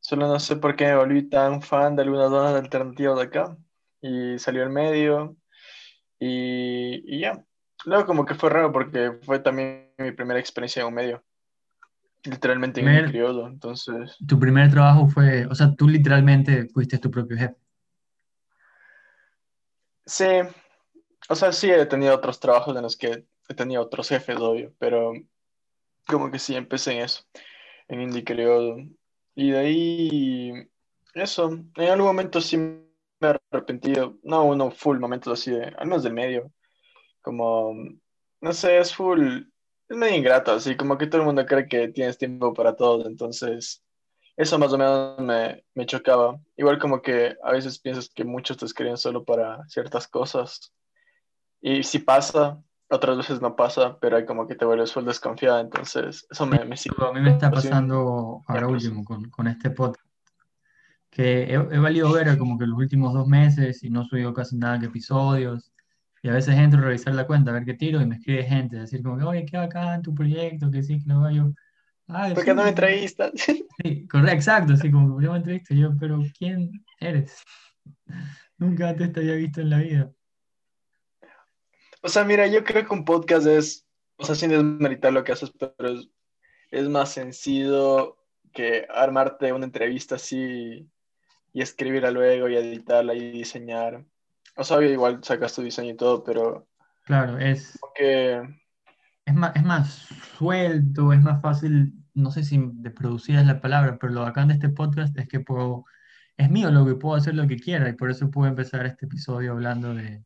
solo 0.00 0.28
no 0.28 0.38
sé 0.40 0.56
por 0.56 0.76
qué 0.76 0.86
me 0.86 0.96
volví 0.96 1.28
tan 1.28 1.62
fan 1.62 1.96
de 1.96 2.02
algunas 2.02 2.30
zonas 2.30 2.54
alternativas 2.54 3.16
de 3.16 3.22
acá 3.24 3.56
y 4.00 4.38
salió 4.38 4.62
el 4.62 4.70
medio 4.70 5.36
y, 6.18 7.02
y 7.16 7.20
ya. 7.20 7.44
Luego 7.84 8.06
como 8.06 8.24
que 8.26 8.34
fue 8.34 8.50
raro 8.50 8.72
porque 8.72 9.12
fue 9.22 9.38
también 9.38 9.92
mi 9.98 10.12
primera 10.12 10.40
experiencia 10.40 10.80
en 10.82 10.88
un 10.88 10.94
medio, 10.94 11.24
literalmente 12.24 12.80
en 12.80 12.86
un 12.86 12.92
Primer- 12.92 13.06
periodo, 13.12 13.46
entonces 13.46 14.16
Tu 14.26 14.38
primer 14.38 14.70
trabajo 14.70 15.06
fue, 15.08 15.46
o 15.46 15.54
sea, 15.54 15.74
tú 15.74 15.88
literalmente 15.88 16.66
fuiste 16.68 16.98
tu 16.98 17.10
propio 17.10 17.36
jefe. 17.36 17.56
sí, 20.06 20.24
o 21.28 21.34
sea, 21.34 21.52
sí 21.52 21.70
he 21.70 21.86
tenido 21.86 22.14
otros 22.14 22.40
trabajos 22.40 22.76
en 22.76 22.82
los 22.82 22.96
que 22.96 23.24
he 23.48 23.54
tenido 23.54 23.82
otros 23.82 24.08
jefes, 24.08 24.36
obvio, 24.38 24.72
pero 24.78 25.12
como 26.06 26.30
que 26.30 26.38
sí 26.38 26.54
empecé 26.56 26.92
en 26.94 27.02
eso, 27.02 27.24
en 27.88 28.00
Indie 28.02 28.24
Creodo. 28.24 28.76
Y 29.34 29.50
de 29.52 29.58
ahí, 29.58 30.52
eso, 31.14 31.50
en 31.76 31.88
algún 31.90 32.06
momento 32.08 32.40
sí 32.40 32.56
me 33.20 33.28
he 33.28 33.36
arrepentido, 33.52 34.18
no 34.22 34.44
uno 34.44 34.70
full 34.70 34.98
momentos 34.98 35.40
así 35.40 35.50
de, 35.50 35.64
al 35.76 35.86
menos 35.86 36.02
del 36.02 36.12
medio, 36.12 36.52
como, 37.22 37.74
no 38.40 38.52
sé, 38.52 38.78
es 38.78 38.94
full, 38.94 39.42
es 39.88 39.96
medio 39.96 40.16
ingrato, 40.16 40.52
así 40.52 40.76
como 40.76 40.96
que 40.96 41.06
todo 41.06 41.20
el 41.20 41.26
mundo 41.26 41.44
cree 41.46 41.68
que 41.68 41.88
tienes 41.88 42.18
tiempo 42.18 42.54
para 42.54 42.76
todo, 42.76 43.06
entonces 43.06 43.82
eso 44.36 44.58
más 44.58 44.72
o 44.72 44.78
menos 44.78 45.18
me, 45.18 45.64
me 45.74 45.84
chocaba. 45.84 46.38
Igual 46.56 46.78
como 46.78 47.02
que 47.02 47.36
a 47.42 47.52
veces 47.52 47.80
piensas 47.80 48.08
que 48.08 48.24
muchos 48.24 48.56
te 48.56 48.66
escriben 48.66 48.96
solo 48.96 49.24
para 49.24 49.66
ciertas 49.68 50.06
cosas, 50.06 50.72
y 51.60 51.82
si 51.82 51.98
pasa, 51.98 52.62
otras 52.88 53.16
veces 53.16 53.40
no 53.42 53.56
pasa, 53.56 53.98
pero 54.00 54.16
hay 54.16 54.24
como 54.24 54.46
que 54.46 54.54
te 54.54 54.64
vuelves 54.64 54.92
full 54.92 55.04
desconfiada, 55.04 55.60
entonces 55.60 56.26
eso 56.30 56.46
me, 56.46 56.64
me 56.64 56.76
sigue. 56.76 56.94
A 57.00 57.12
mí 57.12 57.20
me 57.20 57.30
está 57.30 57.50
Pues 57.50 57.64
pasando 57.64 58.44
ahora 58.46 58.66
ejemplos. 58.66 58.84
último 58.84 59.04
con, 59.04 59.28
con 59.28 59.48
este 59.48 59.70
podcast, 59.70 60.07
que 61.18 61.42
he, 61.42 61.54
he 61.54 61.78
valido 61.80 62.12
ver 62.12 62.38
como 62.38 62.56
que 62.56 62.64
los 62.64 62.78
últimos 62.78 63.12
dos 63.12 63.26
meses 63.26 63.82
y 63.82 63.90
no 63.90 64.02
he 64.02 64.04
subido 64.04 64.32
casi 64.32 64.56
nada 64.56 64.78
que 64.78 64.86
episodios, 64.86 65.72
y 66.22 66.28
a 66.28 66.32
veces 66.32 66.54
entro 66.54 66.78
a 66.78 66.84
revisar 66.84 67.12
la 67.12 67.26
cuenta, 67.26 67.50
a 67.50 67.54
ver 67.54 67.64
qué 67.64 67.74
tiro, 67.74 68.00
y 68.00 68.06
me 68.06 68.14
escribe 68.14 68.44
gente, 68.44 68.76
decir 68.76 69.02
como 69.02 69.18
que, 69.18 69.24
oye, 69.24 69.44
qué 69.44 69.56
bacán 69.56 70.00
tu 70.00 70.14
proyecto, 70.14 70.70
que 70.70 70.80
sí, 70.80 71.00
que 71.00 71.06
no 71.06 71.22
va 71.22 71.32
yo. 71.32 71.52
Ah, 72.06 72.30
¿Por 72.32 72.44
qué 72.44 72.54
no 72.54 72.62
me 72.62 72.68
entrevistas? 72.68 73.32
Sí, 73.82 74.08
correcto, 74.08 74.34
exacto, 74.34 74.72
así 74.74 74.90
como 74.92 75.20
yo 75.20 75.32
me 75.32 75.38
entrevisto, 75.38 75.74
yo, 75.74 75.90
pero 75.98 76.20
¿quién 76.38 76.70
eres? 77.00 77.42
Nunca 78.58 78.90
antes 78.90 79.12
te 79.12 79.20
había 79.20 79.34
visto 79.34 79.60
en 79.60 79.70
la 79.70 79.78
vida. 79.78 80.12
O 82.02 82.08
sea, 82.08 82.24
mira, 82.24 82.46
yo 82.46 82.62
creo 82.62 82.86
que 82.86 82.94
un 82.94 83.04
podcast 83.04 83.46
es, 83.48 83.86
o 84.18 84.24
sea, 84.24 84.36
sin 84.36 84.50
desmeritar 84.50 85.12
lo 85.12 85.24
que 85.24 85.32
haces, 85.32 85.50
pero 85.58 85.94
es, 85.94 86.08
es 86.70 86.88
más 86.88 87.10
sencillo 87.10 88.18
que 88.52 88.86
armarte 88.88 89.52
una 89.52 89.64
entrevista 89.64 90.14
así 90.14 90.88
y 91.58 91.62
escribirla 91.62 92.12
luego 92.12 92.48
y 92.48 92.54
editarla 92.54 93.14
y 93.14 93.32
diseñar. 93.32 94.04
O 94.56 94.62
sea, 94.62 94.80
igual 94.80 95.18
sacas 95.24 95.56
tu 95.56 95.62
diseño 95.62 95.90
y 95.90 95.96
todo, 95.96 96.22
pero 96.22 96.68
Claro, 97.04 97.36
es, 97.38 97.76
como 97.80 97.92
que 97.94 98.42
es 99.24 99.34
más, 99.34 99.56
es 99.56 99.64
más 99.64 100.08
suelto, 100.36 101.12
es 101.12 101.20
más 101.20 101.42
fácil, 101.42 101.94
no 102.14 102.30
sé 102.30 102.44
si 102.44 102.62
de 102.74 102.92
producir 102.92 103.36
es 103.36 103.46
la 103.46 103.60
palabra, 103.60 103.98
pero 103.98 104.12
lo 104.12 104.20
bacán 104.20 104.48
de 104.48 104.54
este 104.54 104.68
podcast 104.68 105.18
es 105.18 105.26
que 105.26 105.40
puedo, 105.40 105.84
es 106.36 106.48
mío 106.48 106.70
lo 106.70 106.86
que 106.86 106.94
puedo 106.94 107.16
hacer 107.16 107.34
lo 107.34 107.48
que 107.48 107.56
quiera 107.56 107.88
y 107.88 107.94
por 107.94 108.08
eso 108.08 108.30
puedo 108.30 108.48
empezar 108.48 108.86
este 108.86 109.06
episodio 109.06 109.50
hablando 109.50 109.94
de, 109.94 110.22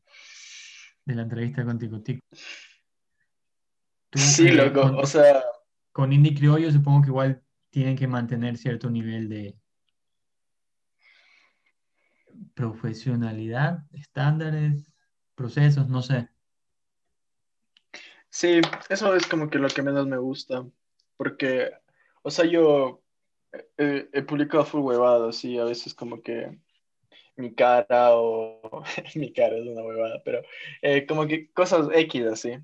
de 1.06 1.14
la 1.14 1.22
entrevista 1.22 1.64
con 1.64 1.78
Tico 1.78 2.02
Tico. 2.02 2.26
Sí, 4.12 4.50
loco, 4.50 4.82
con, 4.82 4.96
o 4.96 5.06
sea, 5.06 5.42
con 5.92 6.12
Indie 6.12 6.34
Criollo 6.34 6.70
supongo 6.70 7.00
que 7.00 7.08
igual 7.08 7.42
tienen 7.70 7.96
que 7.96 8.06
mantener 8.06 8.58
cierto 8.58 8.90
nivel 8.90 9.30
de 9.30 9.56
profesionalidad, 12.54 13.84
estándares, 13.92 14.92
procesos, 15.34 15.88
no 15.88 16.02
sé. 16.02 16.28
sí, 18.30 18.60
eso 18.88 19.14
es 19.14 19.26
como 19.26 19.50
que 19.50 19.58
lo 19.58 19.68
que 19.68 19.82
menos 19.82 20.06
me 20.06 20.18
gusta, 20.18 20.66
porque, 21.16 21.70
o 22.22 22.30
sea, 22.30 22.44
yo 22.46 23.02
eh, 23.78 24.08
he 24.12 24.22
publicado 24.22 24.64
full 24.64 24.80
huevado, 24.80 25.28
así, 25.28 25.58
a 25.58 25.64
veces 25.64 25.94
como 25.94 26.22
que 26.22 26.58
mi 27.36 27.54
cara 27.54 28.16
o 28.16 28.82
mi 29.14 29.32
cara 29.32 29.56
es 29.56 29.66
una 29.66 29.82
huevada, 29.82 30.22
pero 30.24 30.42
eh, 30.82 31.06
como 31.06 31.26
que 31.26 31.50
cosas 31.52 31.88
X 31.92 32.26
así. 32.26 32.58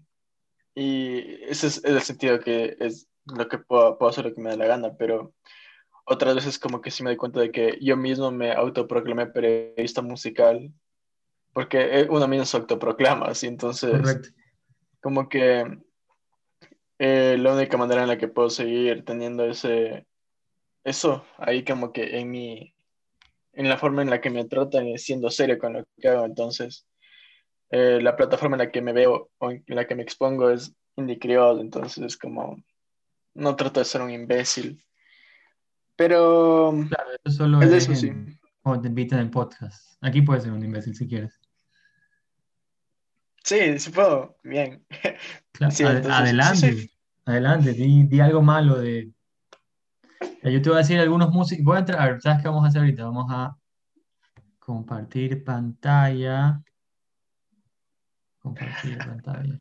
Y 0.75 1.43
ese 1.45 1.67
es 1.69 1.85
el 1.85 2.01
sentido 2.03 2.41
que 2.41 2.77
es 2.79 3.09
lo 3.25 3.49
que 3.49 3.59
puedo, 3.59 3.99
puedo 3.99 4.11
hacer 4.11 4.25
lo 4.27 4.35
que 4.35 4.41
me 4.41 4.51
da 4.51 4.57
la 4.57 4.67
gana, 4.67 4.97
pero 4.97 5.35
otras 6.09 6.35
veces 6.35 6.59
como 6.59 6.81
que 6.81 6.91
sí 6.91 7.03
me 7.03 7.11
doy 7.11 7.17
cuenta 7.17 7.41
de 7.41 7.53
que 7.53 7.79
yo 7.81 7.97
mismo 7.97 8.31
me 8.31 8.53
autoproclamé 8.53 9.27
periodista 9.27 10.03
musical, 10.03 10.73
porque 11.53 12.01
eh, 12.01 12.07
uno 12.11 12.27
mismo 12.27 12.45
se 12.45 12.57
autoproclama, 12.57 13.27
así, 13.27 13.47
entonces 13.47 13.91
Correcto. 13.91 14.29
como 15.01 15.29
que 15.29 15.79
eh, 16.99 17.37
la 17.39 17.55
única 17.55 17.77
manera 17.77 18.03
en 18.03 18.09
la 18.09 18.19
que 18.19 18.29
puedo 18.29 18.51
seguir 18.51 19.05
teniendo 19.05 19.45
ese, 19.45 20.07
eso 20.85 21.25
ahí 21.37 21.65
como 21.65 21.93
que 21.93 22.19
en 22.19 22.31
mi, 22.31 22.75
en 23.53 23.69
la 23.69 23.77
forma 23.77 24.03
en 24.03 24.11
la 24.11 24.21
que 24.21 24.31
me 24.31 24.45
tratan 24.47 24.89
y 24.89 24.99
siendo 24.99 25.31
serio 25.31 25.59
con 25.59 25.75
lo 25.75 25.85
que 26.01 26.09
hago, 26.09 26.25
entonces 26.25 26.87
eh, 27.71 28.01
la 28.01 28.17
plataforma 28.17 28.57
en 28.57 28.61
la 28.61 28.71
que 28.71 28.81
me 28.81 28.93
veo 28.93 29.31
o 29.39 29.51
en 29.51 29.63
la 29.67 29.87
que 29.87 29.95
me 29.95 30.03
expongo 30.03 30.51
es 30.51 30.75
indie 30.97 31.19
criol, 31.19 31.61
entonces 31.61 32.03
es 32.05 32.17
como, 32.17 32.57
no 33.35 33.57
trato 33.57 33.81
de 33.81 33.85
ser 33.85 34.01
un 34.01 34.11
imbécil. 34.11 34.83
Pero 35.99 36.73
Claro, 36.89 37.11
eso 37.25 37.37
solo 37.37 37.61
es 37.61 37.73
eso, 37.73 37.93
sí. 37.93 38.07
en- 38.07 38.39
cuando 38.63 38.83
te 38.83 38.89
invitan 38.89 39.19
en 39.19 39.31
podcast. 39.33 39.97
Aquí 40.01 40.23
puedes 40.23 40.45
ser 40.45 40.53
un 40.53 40.65
imbécil 40.65 40.95
si 40.95 41.09
quieres. 41.09 41.41
Sí, 43.43 43.79
sí 43.81 43.91
puedo, 43.91 44.37
bien. 44.45 44.87
Claro, 45.53 45.73
Sí, 45.75 45.83
ade- 45.83 45.97
entonces, 45.97 46.15
sí 46.61 46.65
adelante, 46.65 46.91
adelante, 47.25 47.73
di, 47.73 48.05
di 48.05 48.21
algo 48.21 48.43
malo 48.43 48.79
de... 48.79 49.11
Ya, 50.45 50.51
Yo 50.51 50.63
te 50.63 50.69
voy 50.69 50.77
a 50.77 50.83
decir 50.83 51.01
algunos 51.01 51.31
músicos. 51.33 51.65
Voy 51.65 51.77
a 51.77 51.81
entrar, 51.81 52.01
a 52.01 52.07
ver, 52.13 52.21
¿sabes 52.23 52.41
qué 52.43 52.49
vamos 52.49 52.65
a 52.65 52.69
hacer 52.69 52.83
ahorita? 52.83 53.05
Vamos 53.05 53.27
a 53.31 53.57
compartir 54.61 55.43
pantalla. 55.43 56.63
Compartir 58.39 58.99
pantalla. 58.99 59.59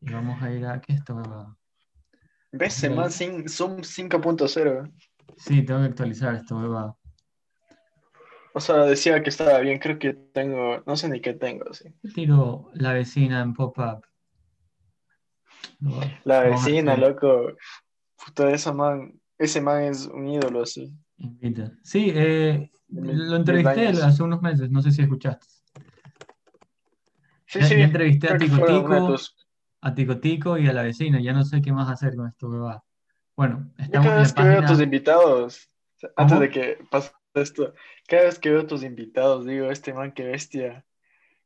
Y 0.00 0.10
vamos 0.10 0.40
a 0.42 0.50
ir 0.50 0.64
a... 0.64 0.80
¿Qué 0.80 0.94
es 0.94 0.98
esto? 1.00 1.56
¿Ves? 2.52 2.72
Sin- 2.72 3.48
Zoom 3.50 3.80
5.0. 3.82 4.90
Sí, 5.36 5.62
tengo 5.64 5.80
que 5.80 5.86
actualizar 5.86 6.34
esto, 6.34 6.56
huevada. 6.58 6.96
O 8.54 8.60
sea, 8.60 8.76
decía 8.84 9.22
que 9.22 9.28
estaba 9.28 9.58
bien, 9.60 9.78
creo 9.78 9.98
que 9.98 10.14
tengo, 10.14 10.82
no 10.86 10.96
sé 10.96 11.08
ni 11.10 11.20
qué 11.20 11.34
tengo, 11.34 11.72
sí. 11.74 11.92
Tiro 12.14 12.70
la 12.74 12.94
vecina 12.94 13.42
en 13.42 13.52
pop-up. 13.52 14.02
La 16.24 16.40
vecina, 16.40 16.96
loco. 16.96 17.52
Puta, 18.24 18.50
esa 18.50 18.72
man, 18.72 19.20
ese 19.36 19.60
man 19.60 19.82
es 19.82 20.06
un 20.06 20.26
ídolo, 20.28 20.64
sí. 20.64 20.90
Invita. 21.18 21.72
Sí, 21.82 22.10
eh, 22.14 22.70
lo 22.88 23.36
entrevisté 23.36 23.88
hace 23.88 24.22
unos 24.22 24.40
meses, 24.40 24.70
no 24.70 24.80
sé 24.80 24.90
si 24.90 25.02
escuchaste. 25.02 25.46
Sí, 27.46 27.60
Ya- 27.60 27.68
sí. 27.68 27.78
ya 27.78 27.84
entrevisté 27.84 28.26
a 28.26 28.30
creo 28.30 28.38
que 28.40 28.44
Tico 28.46 28.56
fue 28.56 28.78
una 28.80 28.94
de 28.96 29.00
Tico. 29.02 29.12
tus- 29.12 29.36
a 29.82 29.94
Tico 29.94 30.18
Tico 30.18 30.58
y 30.58 30.66
a 30.66 30.72
la 30.72 30.82
vecina. 30.82 31.20
Ya 31.20 31.32
no 31.34 31.44
sé 31.44 31.60
qué 31.60 31.72
más 31.72 31.90
hacer 31.90 32.16
con 32.16 32.26
esto 32.26 32.50
que 32.50 32.56
va. 32.56 32.82
Bueno, 33.36 33.72
estamos 33.78 34.12
cada 34.12 34.16
en 34.16 34.22
vez 34.22 34.32
la 34.32 34.34
que 34.34 34.42
veo 34.44 34.58
a 34.58 34.64
tus 34.64 34.78
página. 34.78 34.84
invitados, 34.84 35.70
antes 36.16 36.38
¿Cómo? 36.38 36.40
de 36.40 36.50
que 36.50 36.78
pase 36.90 37.12
esto, 37.34 37.74
cada 38.08 38.24
vez 38.24 38.38
que 38.38 38.50
veo 38.50 38.62
a 38.62 38.66
tus 38.66 38.82
invitados, 38.82 39.44
digo, 39.46 39.70
este 39.70 39.92
man, 39.92 40.12
qué 40.12 40.24
bestia. 40.24 40.84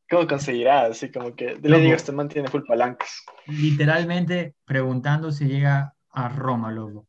¿Cómo 0.08 0.26
conseguirá? 0.26 0.86
Así 0.86 1.10
como 1.10 1.34
que 1.34 1.56
le 1.62 1.78
digo, 1.80 1.94
este 1.96 2.12
man 2.12 2.28
tiene 2.28 2.48
full 2.48 2.62
palancas. 2.66 3.22
Literalmente 3.46 4.54
preguntando 4.64 5.32
si 5.32 5.46
llega 5.46 5.94
a 6.10 6.28
Roma, 6.28 6.72
loco. 6.72 7.06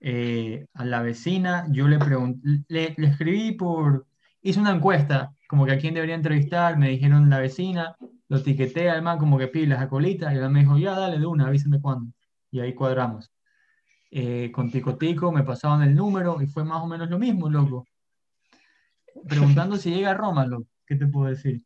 Eh, 0.00 0.66
a 0.74 0.84
la 0.84 1.02
vecina, 1.02 1.66
yo 1.70 1.88
le 1.88 1.98
pregunté, 1.98 2.64
le, 2.68 2.94
le 2.96 3.06
escribí 3.08 3.52
por, 3.52 4.06
hice 4.42 4.60
una 4.60 4.74
encuesta, 4.74 5.32
como 5.48 5.66
que 5.66 5.72
a 5.72 5.78
quién 5.78 5.94
debería 5.94 6.14
entrevistar, 6.14 6.76
me 6.78 6.88
dijeron 6.90 7.30
la 7.30 7.38
vecina, 7.40 7.96
lo 8.28 8.38
etiqueté 8.38 8.90
al 8.90 9.02
man 9.02 9.18
como 9.18 9.38
que 9.38 9.48
pilas 9.48 9.80
a 9.80 9.88
colita, 9.88 10.32
y 10.32 10.36
el 10.36 10.42
man 10.42 10.52
me 10.52 10.60
dijo, 10.60 10.78
ya 10.78 10.92
dale 10.98 11.18
de 11.18 11.26
una, 11.26 11.46
avísame 11.46 11.80
cuándo. 11.80 12.12
Y 12.50 12.60
ahí 12.60 12.74
cuadramos. 12.74 13.30
Eh, 14.10 14.50
con 14.52 14.70
Tico 14.70 14.96
Tico 14.96 15.30
me 15.32 15.42
pasaban 15.42 15.82
el 15.82 15.94
número 15.94 16.40
y 16.40 16.46
fue 16.46 16.64
más 16.64 16.82
o 16.82 16.86
menos 16.86 17.10
lo 17.10 17.18
mismo, 17.18 17.48
loco. 17.50 17.86
Preguntando 19.28 19.76
si 19.76 19.90
llega 19.90 20.10
a 20.10 20.14
Roma, 20.14 20.46
loco. 20.46 20.68
¿Qué 20.86 20.96
te 20.96 21.06
puedo 21.06 21.28
decir? 21.28 21.62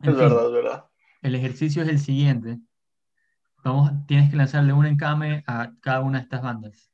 En 0.00 0.10
Es 0.10 0.16
fin. 0.16 0.28
verdad, 0.28 0.46
es 0.46 0.52
verdad. 0.52 0.84
El 1.22 1.34
ejercicio 1.34 1.82
es 1.82 1.88
el 1.88 1.98
siguiente. 2.00 2.58
Vamos, 3.64 3.92
tienes 4.08 4.30
que 4.30 4.36
lanzarle 4.36 4.72
un 4.72 4.86
encame 4.86 5.44
a 5.46 5.72
cada 5.80 6.00
una 6.00 6.18
de 6.18 6.24
estas 6.24 6.42
bandas. 6.42 6.90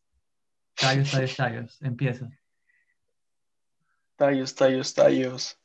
Tallos, 0.74 1.10
tallos, 1.10 1.36
tallos. 1.36 1.82
Empieza. 1.82 2.28
Tallos, 4.16 4.54
tallos, 4.54 4.94
tallos. 4.94 5.58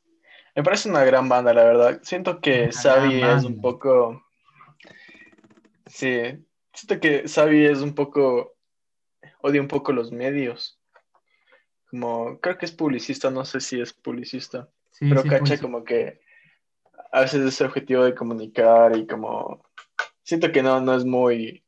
Me 0.56 0.64
parece 0.64 0.90
una 0.90 1.04
gran 1.04 1.28
banda, 1.28 1.54
la 1.54 1.64
verdad. 1.64 2.00
Siento 2.04 2.40
que 2.40 2.72
Xavi 2.72 3.22
es 3.22 3.44
un 3.44 3.60
poco. 3.60 4.24
Sí, 5.88 6.22
siento 6.74 7.00
que 7.02 7.28
Xavi 7.28 7.66
es 7.66 7.80
un 7.80 7.94
poco. 7.94 8.54
Odia 9.46 9.62
un 9.62 9.68
poco 9.68 9.92
los 9.92 10.12
medios. 10.12 10.80
Como, 11.90 12.40
creo 12.40 12.58
que 12.58 12.66
es 12.66 12.72
publicista, 12.72 13.30
no 13.30 13.44
sé 13.44 13.60
si 13.60 13.80
es 13.80 13.92
publicista. 13.92 14.70
Sí, 14.92 15.06
pero 15.10 15.22
sí, 15.22 15.30
cacha 15.30 15.60
como 15.60 15.84
que 15.84 16.22
a 17.12 17.22
veces 17.22 17.46
ese 17.46 17.66
objetivo 17.66 18.06
de 18.06 18.16
comunicar 18.16 18.96
y 18.98 19.06
como. 19.06 19.66
Siento 20.24 20.52
que 20.52 20.64
no, 20.64 20.80
no 20.80 20.96
es 20.96 21.04
muy. 21.04 21.64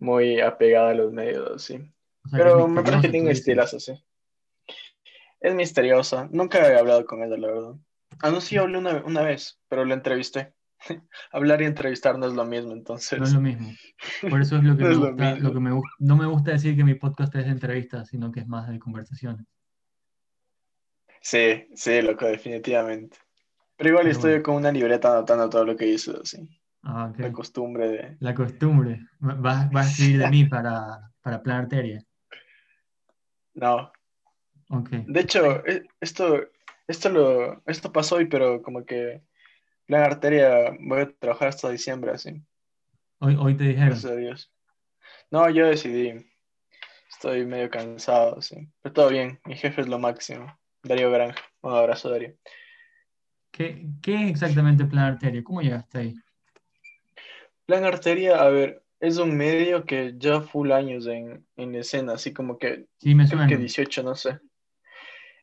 Muy 0.00 0.40
apegada 0.40 0.90
a 0.90 0.94
los 0.94 1.12
medios, 1.12 1.62
sí. 1.62 1.76
o 2.24 2.28
sea, 2.28 2.38
Pero 2.38 2.68
me 2.68 2.82
parece 2.82 3.02
que 3.02 3.08
tiene 3.08 3.26
un 3.26 3.32
estilazo, 3.32 3.78
sí. 3.78 3.94
Es 5.40 5.54
misteriosa. 5.54 6.28
Nunca 6.32 6.58
he 6.68 6.76
hablado 6.76 7.06
con 7.06 7.22
ella, 7.22 7.36
la 7.36 7.46
verdad. 7.46 7.74
Ah, 8.20 8.30
no, 8.30 8.40
sí, 8.40 8.56
hablé 8.56 8.78
una, 8.78 9.02
una 9.04 9.22
vez, 9.22 9.60
pero 9.68 9.84
la 9.84 9.94
entrevisté. 9.94 10.52
Hablar 11.32 11.62
y 11.62 11.64
entrevistar 11.66 12.18
no 12.18 12.26
es 12.26 12.34
lo 12.34 12.44
mismo, 12.44 12.72
entonces. 12.72 13.18
No 13.18 13.24
es 13.24 13.32
lo 13.32 13.40
mismo. 13.40 13.72
Por 14.28 14.40
eso 14.40 14.56
es 14.56 14.64
lo 14.64 14.76
que 14.76 14.82
No 14.82 14.88
me 14.88 14.92
es 14.92 14.98
lo 14.98 15.06
gusta, 15.10 15.30
mismo. 15.34 15.48
lo 15.48 15.54
que 15.54 15.60
me 15.60 15.72
gusta. 15.72 15.90
No 15.98 16.16
me 16.16 16.26
gusta 16.26 16.50
decir 16.52 16.76
que 16.76 16.84
mi 16.84 16.94
podcast 16.94 17.34
es 17.36 17.44
de 17.44 17.50
entrevistas, 17.50 18.08
sino 18.08 18.30
que 18.32 18.40
es 18.40 18.46
más 18.46 18.68
de 18.68 18.78
conversaciones. 18.78 19.46
Sí, 21.20 21.66
sí, 21.74 22.02
loco, 22.02 22.26
definitivamente. 22.26 23.16
Pero 23.76 23.90
igual 23.90 24.04
Pero 24.04 24.12
estoy 24.12 24.30
bueno. 24.32 24.42
con 24.44 24.54
una 24.56 24.70
libreta 24.72 25.10
anotando 25.12 25.48
todo 25.48 25.64
lo 25.64 25.76
que 25.76 25.86
hizo, 25.86 26.20
así. 26.20 26.48
Ah. 26.82 27.12
La 27.16 27.32
costumbre 27.32 27.88
de. 27.88 28.16
La 28.20 28.34
costumbre. 28.34 29.00
Va- 29.26 29.34
Vas, 29.34 29.70
vas 29.70 29.86
a 29.86 29.90
escribir 29.90 30.18
de 30.18 30.28
mí 30.30 30.44
para, 30.44 31.10
para 31.22 31.42
Plan 31.42 31.62
Arteria. 31.62 32.04
No. 33.54 33.90
Ok. 34.68 34.90
De 35.06 35.20
hecho, 35.20 35.64
e- 35.66 35.86
esto, 36.00 36.40
esto 36.86 37.08
lo, 37.08 37.62
esto 37.66 37.90
pasó 37.92 38.16
hoy, 38.16 38.26
pero 38.26 38.60
como 38.62 38.84
que 38.84 39.22
Plan 39.86 40.02
Arteria 40.02 40.76
voy 40.80 41.00
a 41.00 41.12
trabajar 41.12 41.48
hasta 41.48 41.70
diciembre, 41.70 42.12
así. 42.12 42.42
Hoy, 43.20 43.36
hoy 43.38 43.56
te 43.56 43.64
dijeron. 43.64 43.90
Gracias 43.90 44.12
a 44.12 44.16
Dios. 44.16 44.52
No, 45.30 45.48
yo 45.50 45.66
decidí. 45.66 46.14
Estoy 47.10 47.46
medio 47.46 47.70
cansado, 47.70 48.40
sí. 48.42 48.68
Pero 48.82 48.92
todo 48.92 49.08
bien, 49.10 49.40
mi 49.44 49.56
jefe 49.56 49.82
es 49.82 49.88
lo 49.88 49.98
máximo. 49.98 50.58
Darío 50.82 51.10
Granja. 51.10 51.42
Un 51.62 51.74
abrazo, 51.74 52.10
Darío. 52.10 52.34
¿Qué, 53.50 53.86
qué 54.02 54.24
es 54.24 54.30
exactamente 54.30 54.84
Plan 54.84 55.12
Arteria? 55.12 55.44
¿Cómo 55.44 55.62
llegaste 55.62 55.98
ahí? 55.98 56.14
Plan 57.66 57.84
Arteria, 57.84 58.42
a 58.42 58.48
ver, 58.48 58.82
es 59.00 59.18
un 59.18 59.36
medio 59.36 59.84
que 59.84 60.14
ya 60.18 60.40
full 60.40 60.72
años 60.72 61.06
en, 61.06 61.46
en 61.56 61.74
escena, 61.74 62.14
así 62.14 62.32
como 62.32 62.58
que, 62.58 62.86
Sí, 62.98 63.14
me 63.14 63.26
creo 63.26 63.40
que 63.40 63.54
suena. 63.54 63.60
18, 63.60 64.02
no 64.02 64.14
sé. 64.14 64.40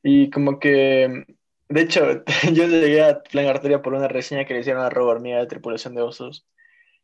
Y 0.03 0.29
como 0.29 0.59
que, 0.59 1.25
de 1.71 1.81
hecho, 1.81 2.23
yo 2.53 2.67
llegué 2.67 3.03
a 3.03 3.23
Plan 3.23 3.47
Arteria 3.47 3.81
por 3.81 3.93
una 3.93 4.07
reseña 4.07 4.45
que 4.45 4.53
le 4.53 4.59
hicieron 4.61 4.83
a 4.83 4.89
Robo 4.89 5.09
Hormiga 5.09 5.39
de 5.39 5.47
Tripulación 5.47 5.95
de 5.95 6.01
Osos, 6.01 6.45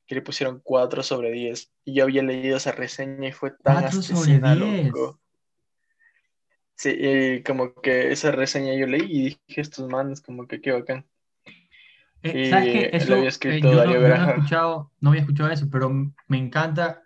que 0.05 0.15
le 0.15 0.21
pusieron 0.21 0.61
4 0.63 1.03
sobre 1.03 1.31
10. 1.31 1.71
Y 1.85 1.93
yo 1.95 2.03
había 2.03 2.23
leído 2.23 2.57
esa 2.57 2.71
reseña 2.71 3.29
y 3.29 3.31
fue 3.31 3.51
tan 3.51 3.81
4 3.81 4.01
sobre 4.01 4.19
asesina, 4.19 4.55
10. 4.55 4.85
loco. 4.87 5.19
Sí, 6.75 6.95
y 6.95 7.43
como 7.43 7.73
que 7.81 8.11
esa 8.11 8.31
reseña 8.31 8.75
yo 8.75 8.85
leí 8.85 9.03
y 9.03 9.23
dije, 9.23 9.61
estos 9.61 9.89
manes, 9.89 10.21
como 10.21 10.47
que 10.47 10.61
qué 10.61 10.71
bacán. 10.71 11.05
Eh, 12.21 12.49
¿sabes 12.49 12.73
qué? 12.73 12.89
Eso, 12.93 13.13
había 13.13 13.29
eh, 13.29 13.61
yo 13.61 13.85
no, 13.85 13.93
yo 13.93 13.99
no 13.99 14.07
he 14.07 14.29
escuchado, 14.29 14.91
no 14.99 15.09
había 15.09 15.21
escuchado 15.21 15.49
eso, 15.49 15.67
pero 15.71 15.89
me 15.89 16.37
encanta 16.37 17.03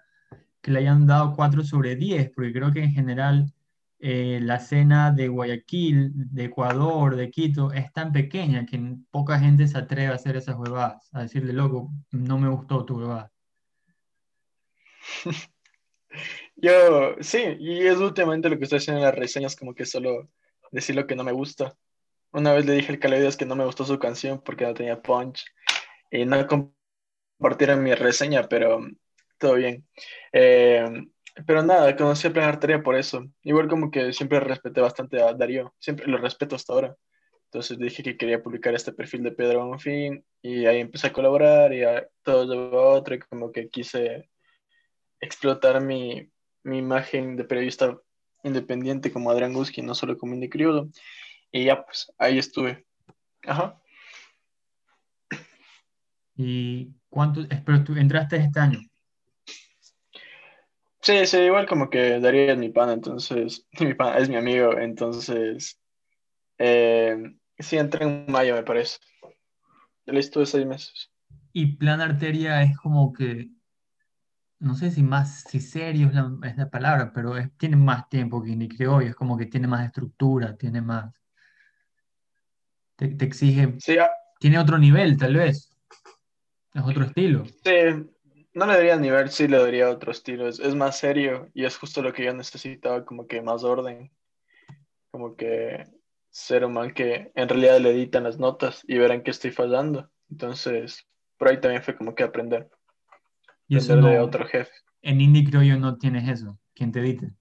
que 0.62 0.72
le 0.72 0.80
hayan 0.80 1.08
dado 1.08 1.34
4 1.36 1.64
sobre 1.64 1.96
10, 1.96 2.32
porque 2.32 2.52
creo 2.52 2.72
que 2.72 2.84
en 2.84 2.92
general 2.92 3.54
eh, 4.04 4.40
la 4.42 4.56
escena 4.56 5.12
de 5.12 5.28
Guayaquil, 5.28 6.12
de 6.14 6.46
Ecuador, 6.46 7.16
de 7.16 7.30
Quito, 7.30 7.72
es 7.72 7.94
tan 7.94 8.12
pequeña 8.12 8.66
que 8.66 8.80
poca 9.12 9.40
gente 9.40 9.68
se 9.68 9.78
atreve 9.78 10.08
a 10.12 10.16
hacer 10.16 10.36
esas 10.36 10.58
huevadas, 10.58 11.08
a 11.14 11.22
decirle, 11.22 11.54
loco, 11.54 11.92
no 12.12 12.40
me 12.40 12.50
gustó 12.50 12.84
tu 12.84 12.98
huevada. 12.98 13.32
Yo, 16.56 17.16
sí, 17.22 17.44
y 17.60 17.86
es 17.86 17.98
últimamente 17.98 18.50
lo 18.50 18.58
que 18.58 18.64
estoy 18.64 18.80
haciendo 18.80 19.00
en 19.02 19.06
las 19.06 19.16
reseñas, 19.16 19.56
como 19.56 19.76
que 19.76 19.86
solo 19.86 20.30
decir 20.72 20.96
lo 20.96 21.06
que 21.06 21.16
no 21.16 21.24
me 21.24 21.32
gusta. 21.32 21.76
Una 22.32 22.54
vez 22.54 22.66
le 22.66 22.74
dije 22.74 22.92
al 22.94 23.00
Calavidas 23.00 23.38
que 23.38 23.46
no 23.46 23.56
me 23.56 23.66
gustó 23.66 23.86
su 23.86 24.00
canción 24.00 24.42
porque 24.44 24.66
no 24.66 24.74
tenía 24.74 25.02
punch 25.02 25.46
y 26.10 26.26
no 26.26 26.48
compartieron 26.48 27.84
mi 27.84 27.94
reseña, 27.94 28.48
pero 28.50 28.80
todo 29.38 29.56
bien. 29.56 29.88
Eh, 30.34 31.08
pero 31.46 31.64
nada, 31.64 31.96
conocí 31.96 32.28
a 32.28 32.34
Plan 32.34 32.50
Arteria 32.50 32.84
por 32.84 32.96
eso. 32.96 33.26
Igual 33.44 33.68
como 33.68 33.92
que 33.92 34.14
siempre 34.14 34.40
respeté 34.40 34.82
bastante 34.82 35.22
a 35.22 35.34
Darío, 35.34 35.74
siempre 35.80 36.08
lo 36.08 36.18
respeto 36.18 36.56
hasta 36.56 36.74
ahora. 36.74 36.96
Entonces 37.46 37.78
dije 37.78 38.04
que 38.04 38.18
quería 38.18 38.42
publicar 38.42 38.74
este 38.74 38.94
perfil 38.94 39.24
de 39.24 39.32
Pedro 39.32 39.66
Bonfín 39.66 40.26
y 40.42 40.66
ahí 40.66 40.80
empecé 40.80 41.08
a 41.08 41.14
colaborar 41.14 41.74
y 41.74 41.84
a, 41.84 42.08
todo 42.24 42.46
llevó 42.46 42.80
a 42.80 42.94
otro 42.94 43.16
y 43.16 43.20
como 43.20 43.52
que 43.52 43.70
quise 43.70 44.30
explotar 45.20 45.82
mi, 45.82 46.30
mi 46.64 46.78
imagen 46.78 47.36
de 47.36 47.44
periodista 47.44 47.98
independiente 48.44 49.12
como 49.12 49.30
Adrián 49.30 49.54
Gusky, 49.54 49.82
no 49.82 49.96
solo 49.96 50.18
como 50.18 50.34
indie. 50.34 50.50
Y 51.52 51.66
ya 51.66 51.84
pues 51.84 52.12
ahí 52.18 52.38
estuve. 52.38 52.86
Ajá. 53.46 53.82
¿Y 56.36 56.94
cuánto? 57.10 57.42
Pero 57.66 57.84
tú 57.84 57.96
entraste 57.96 58.38
este 58.38 58.60
año. 58.60 58.80
Sí, 61.04 61.26
sí, 61.26 61.38
igual 61.40 61.68
como 61.68 61.90
que 61.90 62.20
Darío 62.20 62.52
es 62.52 62.58
mi 62.58 62.70
pana, 62.70 62.94
entonces, 62.94 63.66
mi 63.80 63.94
pana 63.96 64.18
es 64.20 64.30
mi 64.30 64.36
amigo, 64.36 64.78
entonces, 64.78 65.80
eh, 66.60 67.18
sí, 67.60 67.78
entré 67.78 68.06
en 68.06 68.26
mayo, 68.32 68.56
me 68.56 68.64
parece. 68.64 69.00
Él 70.06 70.18
estuvo 70.18 70.46
seis 70.46 70.64
meses. 70.68 71.10
Y 71.54 71.78
plan 71.78 72.02
arteria 72.02 72.62
es 72.64 72.78
como 72.78 73.14
que, 73.14 73.50
no 74.60 74.76
sé 74.76 74.92
si 74.92 75.04
más, 75.04 75.42
si 75.50 75.60
serio 75.60 76.08
es 76.08 76.14
la, 76.14 76.32
es 76.44 76.56
la 76.58 76.70
palabra, 76.70 77.12
pero 77.14 77.36
es- 77.38 77.52
tiene 77.58 77.76
más 77.76 78.08
tiempo 78.10 78.42
que 78.42 78.52
Indie 78.52 78.70
Criollo, 78.70 79.10
es 79.10 79.16
como 79.16 79.38
que 79.38 79.48
tiene 79.48 79.68
más 79.68 79.86
estructura, 79.86 80.56
tiene 80.58 80.82
más, 80.82 81.14
te, 82.96 83.10
te 83.10 83.26
exige, 83.26 83.78
Sí, 83.78 83.98
ah, 83.98 84.10
tiene 84.40 84.60
otro 84.60 84.78
nivel 84.80 85.18
tal 85.18 85.36
vez, 85.36 85.70
es 86.74 86.84
otro 86.84 87.06
estilo. 87.06 87.46
sí, 87.64 87.72
no 88.54 88.66
le 88.66 88.74
daría 88.74 88.98
nivel, 88.98 89.30
sí 89.30 89.48
le 89.48 89.58
daría 89.58 89.90
otro 89.90 90.12
estilo. 90.12 90.48
Es, 90.48 90.60
es 90.60 90.76
más 90.76 90.98
serio 90.98 91.50
y 91.54 91.66
es 91.66 91.78
justo 91.78 92.02
lo 92.02 92.14
que 92.14 92.26
yo 92.26 92.34
necesitaba, 92.34 93.06
como 93.06 93.28
que 93.28 93.42
más 93.42 93.64
orden. 93.64 94.12
Como 95.12 95.36
que 95.36 95.84
ser 96.30 96.64
un 96.66 96.74
man 96.74 96.94
que 96.94 97.32
en 97.36 97.50
realidad 97.50 97.80
le 97.80 97.92
editan 97.92 98.24
las 98.24 98.38
notas 98.40 98.82
y 98.88 98.98
verán 98.98 99.24
que 99.24 99.32
estoy 99.32 99.52
fallando. 99.52 100.10
Entonces, 100.30 101.06
por 101.38 101.50
ahí 101.50 101.60
también 101.60 101.84
fue 101.84 101.96
como 101.98 102.16
que 102.16 102.24
aprender, 102.24 102.70
Y 103.68 103.78
eso 103.78 103.94
aprender 103.94 104.14
de 104.14 104.20
no, 104.20 104.26
otro 104.26 104.46
jefe. 104.48 104.72
en 105.02 105.20
Indie 105.22 105.44
Criollo 105.46 105.78
no 105.78 105.98
tienes 105.98 106.30
eso, 106.30 106.58
quien 106.74 106.92
te 106.92 107.02
edite. 107.02 107.32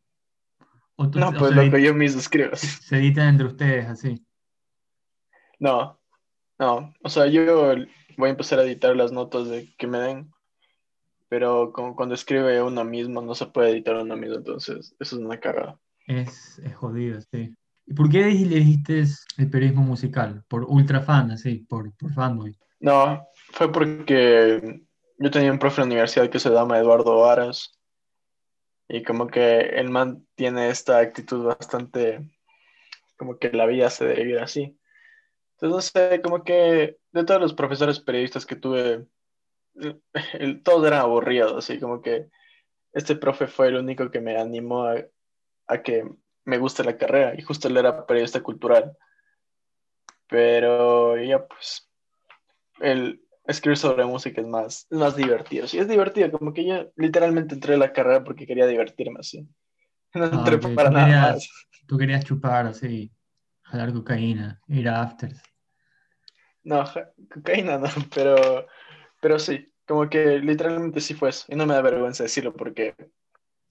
O, 0.96 1.08
tú- 1.08 1.20
No, 1.20 1.32
pues 1.32 1.52
lo 1.52 1.70
que 1.70 1.82
yo 1.82 1.94
mismo 1.94 2.20
escribo. 2.20 2.56
se 2.56 2.96
editan 2.96 3.28
entre 3.28 3.46
ustedes 3.46 3.86
así. 3.86 4.24
No, 5.58 6.00
no, 6.58 6.92
o 7.02 7.08
sea, 7.08 7.26
yo 7.26 7.74
voy 8.16 8.28
a 8.28 8.30
empezar 8.30 8.58
a 8.58 8.64
editar 8.64 8.96
las 8.96 9.12
notas 9.12 9.48
de 9.48 9.68
que 9.76 9.86
me 9.86 9.98
den, 9.98 10.30
pero 11.30 11.72
como 11.72 11.94
cuando 11.94 12.16
escribe 12.16 12.60
uno 12.60 12.84
mismo 12.84 13.22
no 13.22 13.36
se 13.36 13.46
puede 13.46 13.70
editar 13.70 13.94
uno 13.94 14.16
mismo, 14.16 14.34
entonces 14.34 14.94
eso 14.98 15.16
es 15.16 15.22
una 15.22 15.38
cagada. 15.38 15.78
Es, 16.08 16.58
es 16.58 16.74
jodido, 16.74 17.20
sí. 17.20 17.54
¿Y 17.86 17.94
por 17.94 18.10
qué 18.10 18.28
elegiste 18.28 19.04
el 19.38 19.48
periodismo 19.48 19.82
musical? 19.82 20.42
¿Por 20.48 20.64
ultra 20.64 21.00
fan, 21.00 21.30
así? 21.30 21.64
¿Por, 21.68 21.96
por 21.96 22.12
fanboy? 22.12 22.58
No, 22.80 23.28
fue 23.52 23.70
porque 23.70 24.82
yo 25.18 25.30
tenía 25.30 25.52
un 25.52 25.60
profe 25.60 25.82
en 25.82 25.88
la 25.88 25.92
universidad 25.94 26.28
que 26.30 26.40
se 26.40 26.50
llama 26.50 26.78
Eduardo 26.78 27.20
Varas 27.20 27.78
y 28.88 29.04
como 29.04 29.28
que 29.28 29.60
el 29.60 29.88
man 29.88 30.26
tiene 30.34 30.68
esta 30.68 30.98
actitud 30.98 31.44
bastante, 31.44 32.28
como 33.16 33.38
que 33.38 33.52
la 33.52 33.66
vida 33.66 33.88
se 33.88 34.04
debe 34.04 34.30
ir 34.30 34.38
así. 34.40 34.76
Entonces, 35.60 35.94
no 35.94 36.08
sé, 36.10 36.20
como 36.22 36.42
que 36.42 36.98
de 37.12 37.24
todos 37.24 37.40
los 37.40 37.54
profesores 37.54 38.00
periodistas 38.00 38.46
que 38.46 38.56
tuve, 38.56 39.06
el- 39.74 40.62
todos 40.62 40.86
eran 40.86 41.00
aburridos, 41.00 41.54
así 41.56 41.78
como 41.80 42.00
que 42.02 42.28
este 42.92 43.16
profe 43.16 43.46
fue 43.46 43.68
el 43.68 43.76
único 43.76 44.10
que 44.10 44.20
me 44.20 44.36
animó 44.36 44.84
a, 44.86 44.96
a 45.68 45.82
que 45.82 46.04
me 46.44 46.58
guste 46.58 46.82
la 46.84 46.96
carrera 46.96 47.34
y 47.38 47.42
justo 47.42 47.68
él 47.68 47.76
era 47.76 48.06
periodista 48.06 48.42
cultural. 48.42 48.96
Pero 50.28 51.20
ya 51.22 51.46
pues, 51.46 51.90
el 52.80 53.22
escribir 53.44 53.78
sobre 53.78 54.04
música 54.04 54.40
es 54.40 54.46
más, 54.46 54.86
es 54.90 54.98
más 54.98 55.16
divertido. 55.16 55.66
Sí, 55.66 55.78
es 55.78 55.88
divertido, 55.88 56.30
como 56.30 56.52
que 56.52 56.64
yo 56.66 56.92
literalmente 56.96 57.54
entré 57.54 57.74
a 57.74 57.78
la 57.78 57.92
carrera 57.92 58.22
porque 58.22 58.46
quería 58.46 58.66
divertirme 58.66 59.20
así. 59.20 59.46
No 60.14 60.24
Ah, 60.24 60.30
entré 60.34 60.56
ok, 60.56 60.74
para 60.74 60.88
tú 60.88 60.94
nada 60.94 61.06
querías- 61.06 61.32
más. 61.34 61.50
Tú 61.86 61.98
querías 61.98 62.24
chupar 62.24 62.66
así, 62.66 63.12
jalar 63.62 63.92
cocaína, 63.92 64.60
ir 64.68 64.88
a 64.88 65.02
afters. 65.02 65.40
No, 66.64 66.84
cocaína 67.32 67.78
no, 67.78 67.86
pero, 68.14 68.66
pero 69.20 69.38
sí, 69.38 69.72
como 69.86 70.08
que 70.08 70.38
literalmente 70.38 71.00
sí 71.00 71.14
fue 71.14 71.30
eso. 71.30 71.46
Y 71.48 71.56
no 71.56 71.66
me 71.66 71.74
da 71.74 71.82
vergüenza 71.82 72.22
decirlo 72.22 72.54
porque 72.54 72.94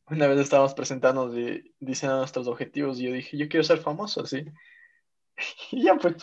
una 0.08 0.28
vez 0.28 0.40
estábamos 0.40 0.74
presentándonos 0.74 1.36
y 1.36 1.74
diciendo 1.80 2.18
nuestros 2.18 2.48
objetivos 2.48 3.00
y 3.00 3.04
yo 3.04 3.14
dije, 3.14 3.38
yo 3.38 3.48
quiero 3.48 3.64
ser 3.64 3.80
famoso, 3.80 4.24
así. 4.24 4.46
Y 5.72 5.84
ya 5.86 5.96
pues, 5.96 6.16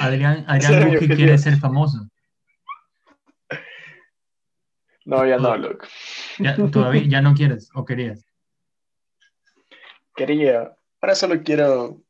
Adrián, 0.00 0.44
Adrián 0.48 0.88
objetivo. 0.88 1.14
quiere 1.14 1.38
ser 1.38 1.56
famoso. 1.58 2.08
no, 5.04 5.26
ya 5.26 5.36
no, 5.36 5.56
loco. 5.56 5.86
Ya, 6.38 6.56
todavía 6.56 7.02
ya 7.06 7.20
no 7.20 7.34
quieres 7.34 7.70
o 7.74 7.84
querías. 7.84 8.24
Quería, 10.16 10.74
ahora 11.00 11.14
solo 11.14 11.42
quiero, 11.42 12.02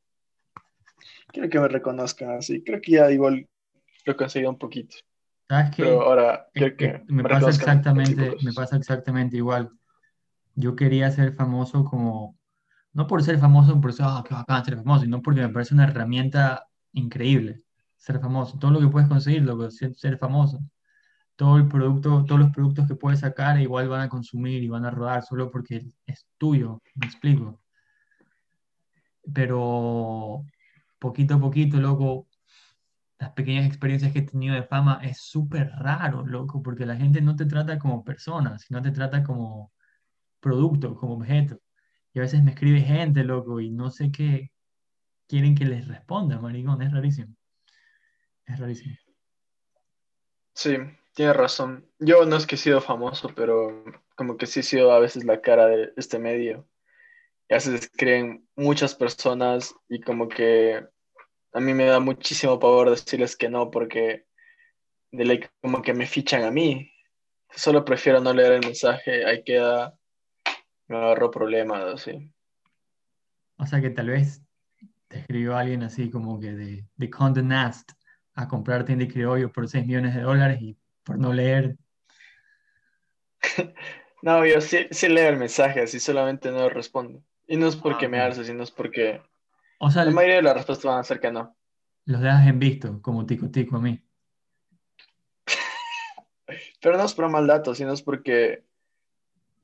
quiero 1.32 1.48
que 1.48 1.58
me 1.58 1.68
reconozcan 1.68 2.32
así. 2.32 2.62
Creo 2.62 2.80
que 2.80 2.92
ya 2.92 3.10
igual 3.10 3.48
lo 4.04 4.12
he 4.12 4.16
conseguido 4.16 4.50
un 4.50 4.58
poquito, 4.58 4.96
¿Sabes 5.48 5.70
qué? 5.76 5.82
pero 5.82 6.02
ahora 6.02 6.46
que 6.54 6.74
que 6.76 7.04
me 7.08 7.22
pasa 7.22 7.50
exactamente, 7.50 8.36
me 8.42 8.52
pasa 8.52 8.76
exactamente 8.76 9.36
igual. 9.36 9.70
Yo 10.54 10.76
quería 10.76 11.10
ser 11.10 11.34
famoso 11.34 11.84
como, 11.84 12.38
no 12.92 13.06
por 13.06 13.22
ser 13.22 13.38
famoso, 13.38 13.80
por 13.80 13.90
eso, 13.90 14.04
ah, 14.04 14.24
qué 14.26 14.34
bacán 14.34 14.64
ser 14.64 14.76
famoso, 14.76 15.04
sino 15.04 15.20
porque 15.20 15.40
me 15.40 15.48
parece 15.48 15.74
una 15.74 15.84
herramienta 15.84 16.66
increíble 16.92 17.64
ser 18.04 18.20
famoso. 18.20 18.58
Todo 18.58 18.70
lo 18.72 18.80
que 18.80 18.88
puedes 18.88 19.08
conseguir, 19.08 19.42
lo 19.42 19.58
que 19.58 19.70
ser, 19.70 19.94
ser 19.94 20.18
famoso. 20.18 20.60
Todo 21.36 21.56
el 21.56 21.68
producto, 21.68 22.24
todos 22.26 22.40
los 22.40 22.50
productos 22.50 22.86
que 22.86 22.94
puedes 22.94 23.20
sacar 23.20 23.58
igual 23.60 23.88
van 23.88 24.02
a 24.02 24.08
consumir 24.08 24.62
y 24.62 24.68
van 24.68 24.84
a 24.84 24.90
rodar 24.90 25.22
solo 25.22 25.50
porque 25.50 25.86
es 26.06 26.26
tuyo, 26.38 26.82
me 26.96 27.06
explico. 27.06 27.60
Pero 29.32 30.44
poquito 30.98 31.34
a 31.34 31.40
poquito, 31.40 31.78
loco, 31.78 32.28
las 33.18 33.32
pequeñas 33.32 33.66
experiencias 33.66 34.12
que 34.12 34.20
he 34.20 34.22
tenido 34.22 34.54
de 34.54 34.64
fama 34.64 35.00
es 35.02 35.20
súper 35.22 35.70
raro, 35.70 36.26
loco, 36.26 36.62
porque 36.62 36.86
la 36.86 36.96
gente 36.96 37.20
no 37.20 37.36
te 37.36 37.46
trata 37.46 37.78
como 37.78 38.04
persona, 38.04 38.58
sino 38.58 38.82
te 38.82 38.90
trata 38.90 39.22
como 39.22 39.72
producto, 40.40 40.94
como 40.96 41.14
objeto. 41.14 41.60
Y 42.12 42.18
a 42.18 42.22
veces 42.22 42.42
me 42.42 42.52
escribe 42.52 42.80
gente, 42.80 43.24
loco, 43.24 43.60
y 43.60 43.70
no 43.70 43.90
sé 43.90 44.10
qué 44.10 44.52
quieren 45.26 45.54
que 45.54 45.64
les 45.64 45.86
responda, 45.88 46.38
maricón, 46.38 46.82
es 46.82 46.92
rarísimo. 46.92 47.34
Es 48.46 48.58
rarísimo. 48.58 48.96
Sí, 50.54 50.76
tienes 51.14 51.36
razón. 51.36 51.88
Yo 51.98 52.24
no 52.26 52.36
es 52.36 52.46
que 52.46 52.54
he 52.54 52.58
sido 52.58 52.80
famoso, 52.80 53.30
pero 53.34 53.84
como 54.16 54.36
que 54.36 54.46
sí 54.46 54.60
he 54.60 54.62
sido 54.62 54.92
a 54.92 54.98
veces 54.98 55.24
la 55.24 55.40
cara 55.40 55.66
de 55.66 55.92
este 55.96 56.18
medio. 56.18 56.68
Y 57.48 57.54
a 57.54 57.56
veces 57.56 57.74
escriben 57.82 58.48
muchas 58.54 58.94
personas 58.94 59.74
y 59.88 60.00
como 60.00 60.28
que 60.28 60.86
a 61.54 61.60
mí 61.60 61.72
me 61.72 61.84
da 61.84 62.00
muchísimo 62.00 62.58
pavor 62.58 62.90
decirles 62.90 63.36
que 63.36 63.48
no 63.48 63.70
porque 63.70 64.26
de 65.12 65.24
ley 65.24 65.40
como 65.62 65.80
que 65.80 65.94
me 65.94 66.06
fichan 66.06 66.42
a 66.42 66.50
mí. 66.50 66.90
Solo 67.50 67.84
prefiero 67.84 68.20
no 68.20 68.34
leer 68.34 68.54
el 68.54 68.60
mensaje, 68.60 69.24
ahí 69.24 69.44
queda, 69.44 69.96
me 70.88 70.96
agarro 70.96 71.30
problemas 71.30 71.84
así. 71.84 72.28
O 73.56 73.64
sea 73.66 73.80
que 73.80 73.90
tal 73.90 74.08
vez 74.08 74.42
te 75.06 75.20
escribió 75.20 75.56
alguien 75.56 75.84
así 75.84 76.10
como 76.10 76.40
que 76.40 76.52
de, 76.52 76.84
de 76.96 77.10
Condé 77.10 77.44
Nast 77.44 77.92
a 78.34 78.48
comprarte 78.48 78.92
Indie 78.92 79.06
Criollo 79.06 79.52
por 79.52 79.68
6 79.68 79.86
millones 79.86 80.16
de 80.16 80.22
dólares 80.22 80.60
y 80.60 80.76
por 81.04 81.18
no 81.18 81.32
leer. 81.32 81.76
No, 84.22 84.46
yo 84.46 84.58
sí, 84.62 84.86
sí 84.90 85.10
leo 85.10 85.28
el 85.28 85.36
mensaje, 85.36 85.82
así 85.82 86.00
solamente 86.00 86.50
no 86.50 86.70
respondo. 86.70 87.22
Y 87.46 87.58
no 87.58 87.66
es 87.66 87.76
porque 87.76 88.06
Ah, 88.06 88.08
me 88.08 88.20
arce, 88.20 88.42
sino 88.42 88.62
es 88.62 88.70
porque 88.70 89.20
O 89.78 89.90
sea, 89.90 90.04
la 90.04 90.10
mayoría 90.10 90.36
de 90.36 90.42
las 90.42 90.54
respuestas 90.54 90.84
van 90.84 91.00
a 91.00 91.04
ser 91.04 91.20
que 91.20 91.30
no. 91.30 91.56
los 92.06 92.20
dejas 92.20 92.46
en 92.46 92.58
visto, 92.58 93.02
como 93.02 93.26
tico 93.26 93.50
tico 93.50 93.76
a 93.76 93.80
mí. 93.80 94.00
Pero 96.80 96.96
no 96.96 97.04
es 97.04 97.14
por 97.14 97.28
mal 97.30 97.46
dato, 97.46 97.74
sino 97.74 97.92
es 97.92 98.02
porque 98.02 98.64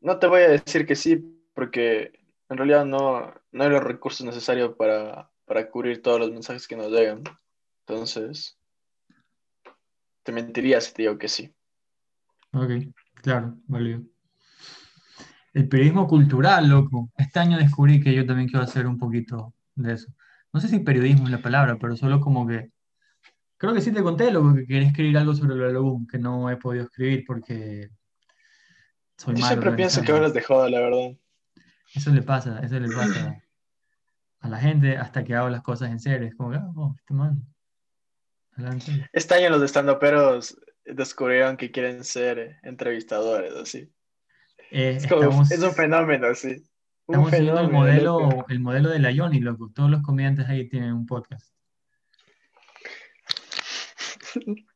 no 0.01 0.18
te 0.18 0.27
voy 0.27 0.42
a 0.42 0.49
decir 0.49 0.87
que 0.87 0.96
sí, 0.96 1.16
porque 1.55 2.12
en 2.49 2.57
realidad 2.57 2.85
no, 2.85 3.33
no 3.53 3.64
hay 3.64 3.70
los 3.70 3.83
recursos 3.83 4.27
necesarios 4.27 4.75
para, 4.77 5.31
para 5.44 5.70
cubrir 5.70 6.03
todos 6.03 6.18
los 6.18 6.31
mensajes 6.31 6.66
que 6.66 6.77
nos 6.77 6.90
llegan. 6.90 7.23
Entonces, 7.87 8.59
te 10.23 10.33
mentiría 10.33 10.81
si 10.81 10.92
te 10.94 11.03
digo 11.03 11.18
que 11.18 11.29
sí. 11.29 11.55
Ok, 12.53 12.70
claro, 13.14 13.57
válido. 13.66 14.03
El 15.53 15.68
periodismo 15.68 16.07
cultural, 16.07 16.68
loco. 16.68 17.11
Este 17.16 17.40
año 17.40 17.59
descubrí 17.59 18.01
que 18.01 18.14
yo 18.14 18.25
también 18.25 18.49
quiero 18.49 18.64
hacer 18.64 18.87
un 18.87 18.99
poquito 18.99 19.53
de 19.83 19.95
eso. 19.95 20.12
No 20.53 20.61
sé 20.61 20.69
si 20.69 20.81
periodismo 20.81 21.25
es 21.25 21.31
la 21.31 21.43
palabra, 21.43 21.77
pero 21.81 21.97
solo 21.97 22.21
como 22.21 22.47
que... 22.47 22.71
Creo 23.57 23.75
que 23.75 23.83
sí 23.83 23.93
te 23.93 24.03
conté, 24.03 24.31
loco, 24.31 24.55
que 24.55 24.66
quería 24.66 24.88
escribir 24.88 25.19
algo 25.19 25.35
sobre 25.35 25.55
el 25.55 25.77
álbum 25.77 26.07
que 26.07 26.19
no 26.19 26.51
he 26.51 26.57
podido 26.57 26.85
escribir 26.85 27.25
porque 27.27 27.90
soy 29.19 29.35
Yo 29.35 29.40
malo 29.40 29.47
siempre 29.49 29.73
pienso 29.73 30.03
que 30.03 30.12
hablas 30.12 30.33
de 30.33 30.43
joda, 30.43 30.71
la 30.71 30.81
verdad. 30.81 31.11
Eso 31.95 32.11
le 32.11 32.23
pasa, 32.23 32.61
eso 32.61 32.81
le 32.81 32.88
pasa 32.88 33.43
a 34.40 34.49
la 34.49 34.59
gente 34.59 34.97
hasta 34.97 35.25
que 35.25 35.35
hago 35.35 35.51
las 35.51 35.62
cosas 35.62 35.90
en 35.90 36.01
serio. 36.01 36.29
Es 36.29 36.35
como, 36.35 36.53
ah, 36.53 36.73
oh, 36.75 36.95
este 36.97 37.14
man. 37.14 37.43
Adelante. 38.53 39.09
Este 39.12 39.35
año 39.35 39.51
los 39.51 39.62
estandoperos 39.62 40.59
descubrieron 40.85 41.57
que 41.57 41.71
quieren 41.71 42.03
ser 42.05 42.59
entrevistadores, 42.62 43.55
así. 43.55 43.93
Eh, 44.71 44.97
Es 44.97 45.07
como, 45.07 45.23
estamos, 45.23 45.51
es 45.51 45.62
un 45.62 45.73
fenómeno, 45.73 46.29
así. 46.29 46.64
Un 47.11 47.14
estamos 47.14 47.31
siguiendo 47.31 47.61
el 47.61 47.66
loco. 47.66 47.79
modelo, 47.79 48.46
el 48.49 48.61
modelo 48.61 48.88
de 48.90 48.99
la 49.01 49.11
Yoni, 49.11 49.40
loco. 49.40 49.70
Todos 49.75 49.90
los 49.90 50.03
comediantes 50.03 50.49
ahí 50.49 50.68
tienen 50.68 50.92
un 50.92 51.07
podcast. 51.07 51.53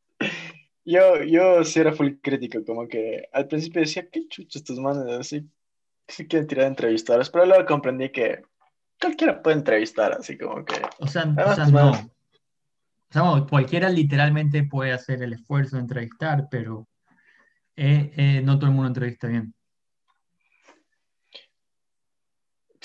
Yo, 0.87 1.23
yo 1.23 1.63
sí 1.63 1.79
era 1.79 1.93
full 1.93 2.11
crítico, 2.21 2.63
como 2.63 2.87
que 2.87 3.27
al 3.33 3.47
principio 3.47 3.81
decía, 3.81 4.07
qué 4.07 4.27
chucho 4.27 4.59
estos 4.59 4.77
manes, 4.77 5.11
así, 5.19 5.49
sí 6.07 6.27
quieren 6.27 6.47
tirar 6.47 6.67
entrevistadores, 6.67 7.31
pero 7.31 7.47
luego 7.47 7.65
comprendí 7.65 8.09
que 8.09 8.43
cualquiera 9.01 9.41
puede 9.41 9.57
entrevistar, 9.57 10.11
así 10.11 10.37
como 10.37 10.63
que, 10.63 10.75
O 10.99 11.07
sea, 11.07 11.23
o 11.23 11.55
sea, 11.55 11.65
no. 11.65 11.89
O 11.89 13.09
sea, 13.09 13.23
bueno, 13.23 13.47
cualquiera 13.47 13.89
literalmente 13.89 14.61
puede 14.63 14.91
hacer 14.91 15.23
el 15.23 15.33
esfuerzo 15.33 15.77
de 15.77 15.81
entrevistar, 15.81 16.47
pero 16.51 16.87
eh, 17.75 18.11
eh, 18.15 18.41
no 18.43 18.59
todo 18.59 18.69
el 18.69 18.75
mundo 18.75 18.89
entrevista 18.89 19.27
bien. 19.27 19.55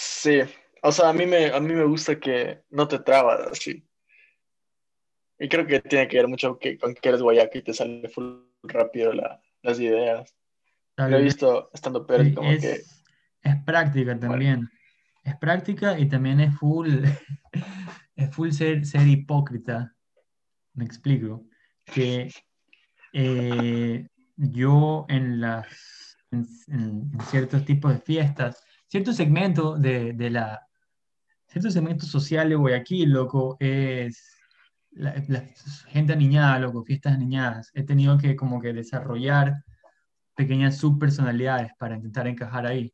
Sí, 0.02 0.40
o 0.82 0.90
sea, 0.92 1.10
a 1.10 1.12
mí 1.12 1.26
me, 1.26 1.50
a 1.52 1.60
mí 1.60 1.74
me 1.74 1.84
gusta 1.84 2.18
que 2.18 2.62
no 2.70 2.88
te 2.88 3.00
trabas 3.00 3.40
así. 3.52 3.86
Y 5.38 5.46
creo 5.46 5.66
que 5.66 5.80
tiene 5.80 6.08
que 6.08 6.16
ver 6.16 6.26
mucho 6.26 6.58
que, 6.58 6.78
con 6.78 6.94
que 6.94 7.08
eres 7.10 7.20
guayaco 7.20 7.58
y 7.58 7.62
te 7.62 7.74
sale 7.74 8.08
full 8.08 8.44
rápido 8.62 9.12
la- 9.12 9.42
las 9.60 9.78
ideas. 9.78 10.34
Lo 10.96 11.18
he 11.18 11.22
visto 11.22 11.70
estando 11.74 12.06
pero 12.06 12.24
Sí, 12.24 12.32
como 12.32 12.50
es, 12.50 12.60
que, 12.62 12.72
es 13.42 13.56
práctica 13.66 14.18
también. 14.18 14.70
Es 15.22 15.36
práctica 15.36 15.98
y 15.98 16.08
también 16.08 16.40
es 16.40 16.54
full, 16.56 17.04
es 18.16 18.34
full 18.34 18.50
ser, 18.52 18.86
ser 18.86 19.06
hipócrita. 19.06 19.94
Me 20.72 20.86
explico. 20.86 21.44
Que 21.84 22.30
eh, 23.12 24.06
yo 24.36 25.04
en 25.10 25.42
las 25.42 26.16
en- 26.30 26.46
en 26.68 27.20
ciertos 27.26 27.66
tipos 27.66 27.92
de 27.92 27.98
fiestas, 28.00 28.64
cierto 28.90 29.12
segmento 29.12 29.78
de, 29.78 30.14
de 30.14 30.30
la 30.30 30.66
cierto 31.46 31.70
segmento 31.70 32.06
social 32.06 32.48
de 32.48 32.56
Guayaquil, 32.56 33.10
loco, 33.10 33.56
es 33.60 34.36
la, 34.90 35.14
la 35.28 35.44
gente 35.88 36.12
aniñada, 36.12 36.58
loco, 36.58 36.84
fiestas 36.84 37.14
aniñadas. 37.14 37.70
He 37.74 37.84
tenido 37.84 38.18
que 38.18 38.34
como 38.36 38.60
que 38.60 38.72
desarrollar 38.72 39.64
pequeñas 40.34 40.76
subpersonalidades 40.78 41.72
para 41.78 41.96
intentar 41.96 42.26
encajar 42.26 42.66
ahí. 42.66 42.92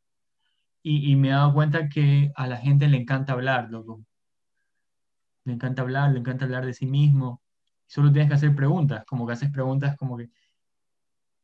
Y, 0.83 1.11
y 1.11 1.17
me 1.17 1.29
he 1.29 1.33
dado 1.33 1.55
cuenta 1.55 1.89
que 1.89 2.31
a 2.37 2.47
la 2.47 2.59
gente 2.59 2.89
le 2.89 2.99
encanta 2.99 3.33
hablar, 3.33 3.71
loco. 3.71 4.05
Le 5.45 5.55
encanta 5.55 5.83
hablar, 5.83 6.13
le 6.13 6.19
encanta 6.19 6.45
hablar 6.45 6.67
de 6.67 6.75
sí 6.75 6.87
mismo. 6.87 7.43
Solo 7.87 8.13
tienes 8.13 8.29
que 8.29 8.35
hacer 8.35 8.55
preguntas, 8.55 9.05
como 9.07 9.27
que 9.27 9.33
haces 9.33 9.51
preguntas 9.51 9.97
como 9.97 10.19
que, 10.19 10.29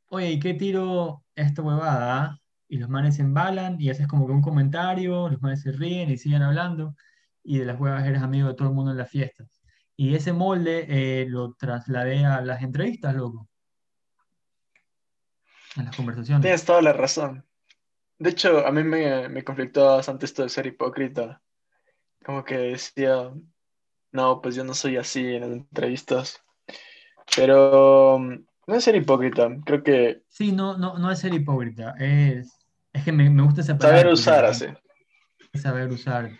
oye, 0.08 0.32
¿y 0.32 0.40
qué 0.40 0.54
tiro 0.54 1.24
esta 1.34 1.62
huevada? 1.62 2.41
Ah?" 2.72 2.76
Y 2.76 2.78
los 2.78 2.88
manes 2.88 3.16
se 3.16 3.22
embalan 3.22 3.80
y 3.80 3.90
haces 3.90 4.06
como 4.06 4.26
que 4.26 4.32
un 4.32 4.42
comentario, 4.42 5.28
los 5.28 5.40
manes 5.42 5.62
se 5.62 5.72
ríen 5.72 6.10
y 6.10 6.18
siguen 6.18 6.42
hablando, 6.42 6.96
y 7.44 7.58
de 7.58 7.66
las 7.66 7.78
huevas 7.78 8.06
eres 8.06 8.22
amigo 8.22 8.48
de 8.48 8.54
todo 8.54 8.68
el 8.68 8.74
mundo 8.74 8.92
en 8.92 8.98
las 8.98 9.10
fiestas. 9.10 9.62
Y 9.96 10.14
ese 10.14 10.32
molde 10.32 10.86
eh, 10.88 11.26
lo 11.28 11.54
trasladé 11.54 12.24
a 12.24 12.40
las 12.40 12.62
entrevistas, 12.62 13.14
loco. 13.14 13.48
A 15.76 15.82
las 15.82 15.96
conversaciones. 15.96 16.42
tienes 16.42 16.64
toda 16.64 16.82
la 16.82 16.92
razón. 16.92 17.44
De 18.18 18.30
hecho, 18.30 18.66
a 18.66 18.72
mí 18.72 18.82
me, 18.84 19.28
me 19.28 19.44
conflictó 19.44 19.96
bastante 19.96 20.26
esto 20.26 20.42
de 20.42 20.48
ser 20.48 20.66
hipócrita. 20.66 21.42
Como 22.24 22.44
que 22.44 22.56
decía, 22.56 23.30
no, 24.12 24.40
pues 24.40 24.54
yo 24.54 24.64
no 24.64 24.74
soy 24.74 24.96
así 24.96 25.34
en 25.34 25.40
las 25.40 25.50
entrevistas. 25.50 26.42
Pero 27.36 28.18
mm, 28.18 28.44
no 28.66 28.74
es 28.74 28.84
ser 28.84 28.96
hipócrita, 28.96 29.48
creo 29.64 29.82
que 29.82 30.22
Sí, 30.28 30.52
no, 30.52 30.76
no, 30.76 30.98
no 30.98 31.10
es 31.10 31.18
ser 31.18 31.34
hipócrita, 31.34 31.94
es, 31.98 32.61
es 32.92 33.04
que 33.04 33.12
me, 33.12 33.28
me 33.30 33.42
gusta 33.42 33.60
esa 33.60 33.78
palabra. 33.78 34.00
saber 34.00 34.12
usar 34.12 34.44
así. 34.44 34.66
saber 35.54 35.88
usar. 35.90 36.30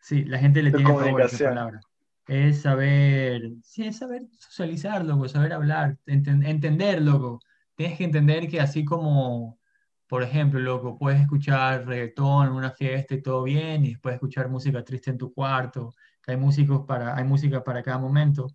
Sí, 0.00 0.24
la 0.24 0.38
gente 0.38 0.62
le 0.62 0.70
Tu 0.70 0.78
tiene 0.78 0.92
pavor 0.92 1.22
a 1.22 1.26
esa 1.26 1.48
palabra. 1.48 1.80
Es 2.26 2.62
saber, 2.62 3.50
sí, 3.62 3.84
es 3.84 3.98
saber 3.98 4.22
socializar, 4.38 5.04
loco, 5.04 5.28
saber 5.28 5.52
hablar, 5.52 5.98
enten- 6.06 6.46
entender, 6.46 7.02
loco. 7.02 7.40
Tienes 7.74 7.98
que 7.98 8.04
entender 8.04 8.48
que 8.48 8.60
así 8.60 8.84
como, 8.84 9.58
por 10.06 10.22
ejemplo, 10.22 10.60
loco, 10.60 10.98
puedes 10.98 11.20
escuchar 11.20 11.86
reggaetón 11.86 12.48
en 12.48 12.52
una 12.52 12.70
fiesta 12.70 13.14
y 13.14 13.22
todo 13.22 13.42
bien, 13.42 13.84
y 13.84 13.90
después 13.90 14.14
escuchar 14.14 14.48
música 14.48 14.84
triste 14.84 15.10
en 15.10 15.18
tu 15.18 15.32
cuarto, 15.32 15.94
que 16.22 16.32
hay 16.32 16.36
músicos 16.36 16.84
para, 16.86 17.16
hay 17.16 17.24
música 17.24 17.64
para 17.64 17.82
cada 17.82 17.98
momento. 17.98 18.48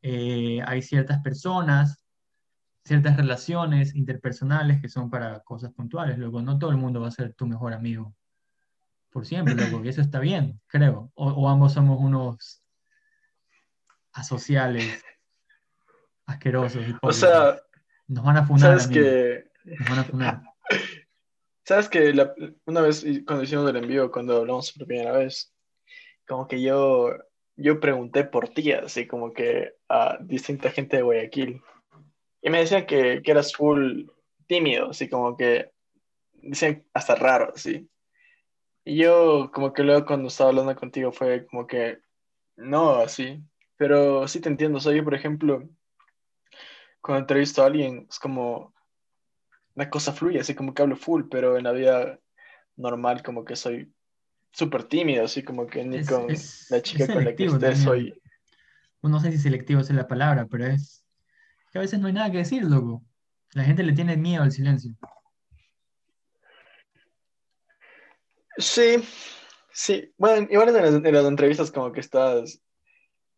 Eh, 0.00 0.60
hay 0.64 0.80
ciertas 0.82 1.20
personas 1.20 2.04
ciertas 2.88 3.16
relaciones 3.16 3.94
interpersonales 3.94 4.80
que 4.80 4.88
son 4.88 5.10
para 5.10 5.40
cosas 5.40 5.72
puntuales, 5.72 6.18
loco. 6.18 6.42
No 6.42 6.58
todo 6.58 6.70
el 6.70 6.76
mundo 6.78 7.00
va 7.00 7.08
a 7.08 7.12
ser 7.12 7.34
tu 7.34 7.46
mejor 7.46 7.72
amigo 7.74 8.14
por 9.10 9.24
siempre, 9.26 9.54
loco, 9.54 9.84
y 9.84 9.88
eso 9.88 10.00
está 10.00 10.20
bien, 10.20 10.60
creo. 10.66 11.10
O, 11.14 11.28
o 11.30 11.48
ambos 11.48 11.72
somos 11.74 11.98
unos 12.00 12.62
asociales, 14.12 15.02
asquerosos, 16.26 16.84
O 17.02 17.12
sea, 17.12 17.60
Nos 18.06 18.24
van 18.24 18.36
a 18.38 18.46
funar, 18.46 18.80
sabes 18.80 18.86
amigo. 18.86 19.02
que, 19.04 19.50
Nos 19.64 19.88
van 19.88 19.98
a 19.98 20.04
funar. 20.04 20.42
sabes 21.64 21.88
que 21.88 22.12
la- 22.14 22.32
una 22.66 22.80
vez 22.80 23.04
cuando 23.26 23.44
hicimos 23.44 23.68
el 23.68 23.76
envío, 23.76 24.10
cuando 24.10 24.38
hablamos 24.38 24.72
por 24.72 24.86
primera 24.86 25.12
vez, 25.12 25.52
como 26.26 26.46
que 26.48 26.60
yo, 26.62 27.10
yo 27.56 27.80
pregunté 27.80 28.24
por 28.24 28.48
ti, 28.48 28.72
así 28.72 29.06
como 29.06 29.32
que 29.32 29.74
a 29.88 30.18
distinta 30.20 30.70
gente 30.70 30.96
de 30.96 31.02
Guayaquil. 31.02 31.60
Y 32.42 32.50
me 32.50 32.58
decían 32.58 32.86
que, 32.86 33.20
que 33.22 33.30
eras 33.30 33.52
full 33.54 34.08
tímido, 34.46 34.90
así 34.90 35.08
como 35.08 35.36
que 35.36 35.72
decían 36.34 36.84
hasta 36.94 37.14
raro, 37.14 37.52
así. 37.54 37.88
Y 38.84 38.96
yo 38.96 39.50
como 39.52 39.72
que 39.72 39.82
luego 39.82 40.06
cuando 40.06 40.28
estaba 40.28 40.50
hablando 40.50 40.74
contigo 40.76 41.12
fue 41.12 41.46
como 41.46 41.66
que 41.66 41.98
no, 42.56 42.96
así. 42.96 43.42
Pero 43.76 44.26
sí 44.26 44.40
te 44.40 44.48
entiendo, 44.48 44.78
o 44.78 44.80
sea, 44.80 44.92
yo 44.92 45.04
por 45.04 45.14
ejemplo, 45.14 45.68
cuando 47.00 47.20
entrevisto 47.20 47.62
a 47.62 47.66
alguien 47.66 48.06
es 48.08 48.18
como 48.18 48.72
una 49.74 49.90
cosa 49.90 50.12
fluye, 50.12 50.40
así 50.40 50.54
como 50.54 50.74
que 50.74 50.82
hablo 50.82 50.96
full, 50.96 51.24
pero 51.30 51.56
en 51.56 51.64
la 51.64 51.72
vida 51.72 52.18
normal 52.76 53.22
como 53.22 53.44
que 53.44 53.56
soy 53.56 53.92
súper 54.50 54.84
tímido, 54.84 55.24
así 55.24 55.42
como 55.42 55.66
que 55.66 55.84
ni 55.84 55.98
Es- 55.98 56.08
con 56.08 56.30
es- 56.30 56.70
la 56.70 56.82
chica 56.82 57.06
con 57.06 57.24
la 57.24 57.34
que 57.34 57.46
también. 57.46 57.76
soy... 57.76 58.22
No 59.02 59.20
sé 59.20 59.30
si 59.30 59.38
selectivo 59.38 59.80
es 59.80 59.90
la 59.90 60.08
palabra, 60.08 60.46
pero 60.50 60.66
es 60.66 61.04
que 61.70 61.78
a 61.78 61.80
veces 61.82 62.00
no 62.00 62.06
hay 62.06 62.12
nada 62.12 62.30
que 62.30 62.38
decir, 62.38 62.64
loco. 62.64 63.04
La 63.52 63.64
gente 63.64 63.82
le 63.82 63.92
tiene 63.92 64.16
miedo 64.16 64.42
al 64.42 64.52
silencio. 64.52 64.94
Sí, 68.56 68.96
sí. 69.72 70.12
Bueno, 70.18 70.46
igual 70.50 70.68
en 70.68 70.74
las, 70.74 70.94
en 70.94 71.14
las 71.14 71.24
entrevistas 71.24 71.70
como 71.70 71.92
que 71.92 72.00
estás 72.00 72.60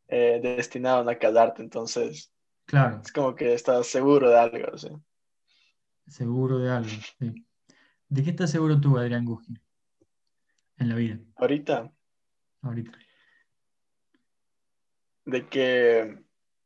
eh, 0.09 0.41
destinado 0.43 1.01
a 1.01 1.13
no 1.13 1.19
calarte, 1.19 1.63
entonces 1.63 2.33
Claro, 2.67 3.01
es 3.05 3.13
como 3.13 3.35
que 3.35 3.53
estás 3.55 3.87
seguro 3.87 4.31
de 4.31 4.39
algo, 4.39 4.79
¿sí? 4.79 4.89
seguro 6.07 6.59
de 6.59 6.71
algo. 6.71 6.91
sí. 7.19 7.47
¿De 8.09 8.25
qué 8.25 8.31
estás 8.31 8.51
seguro 8.51 8.81
tú, 8.81 8.99
Adrián 8.99 9.25
Guski, 9.25 9.55
en 10.79 10.89
la 10.89 10.95
vida, 10.97 11.19
Ahorita, 11.37 11.93
ahorita? 12.63 12.99
de 15.27 15.49
que 15.49 16.19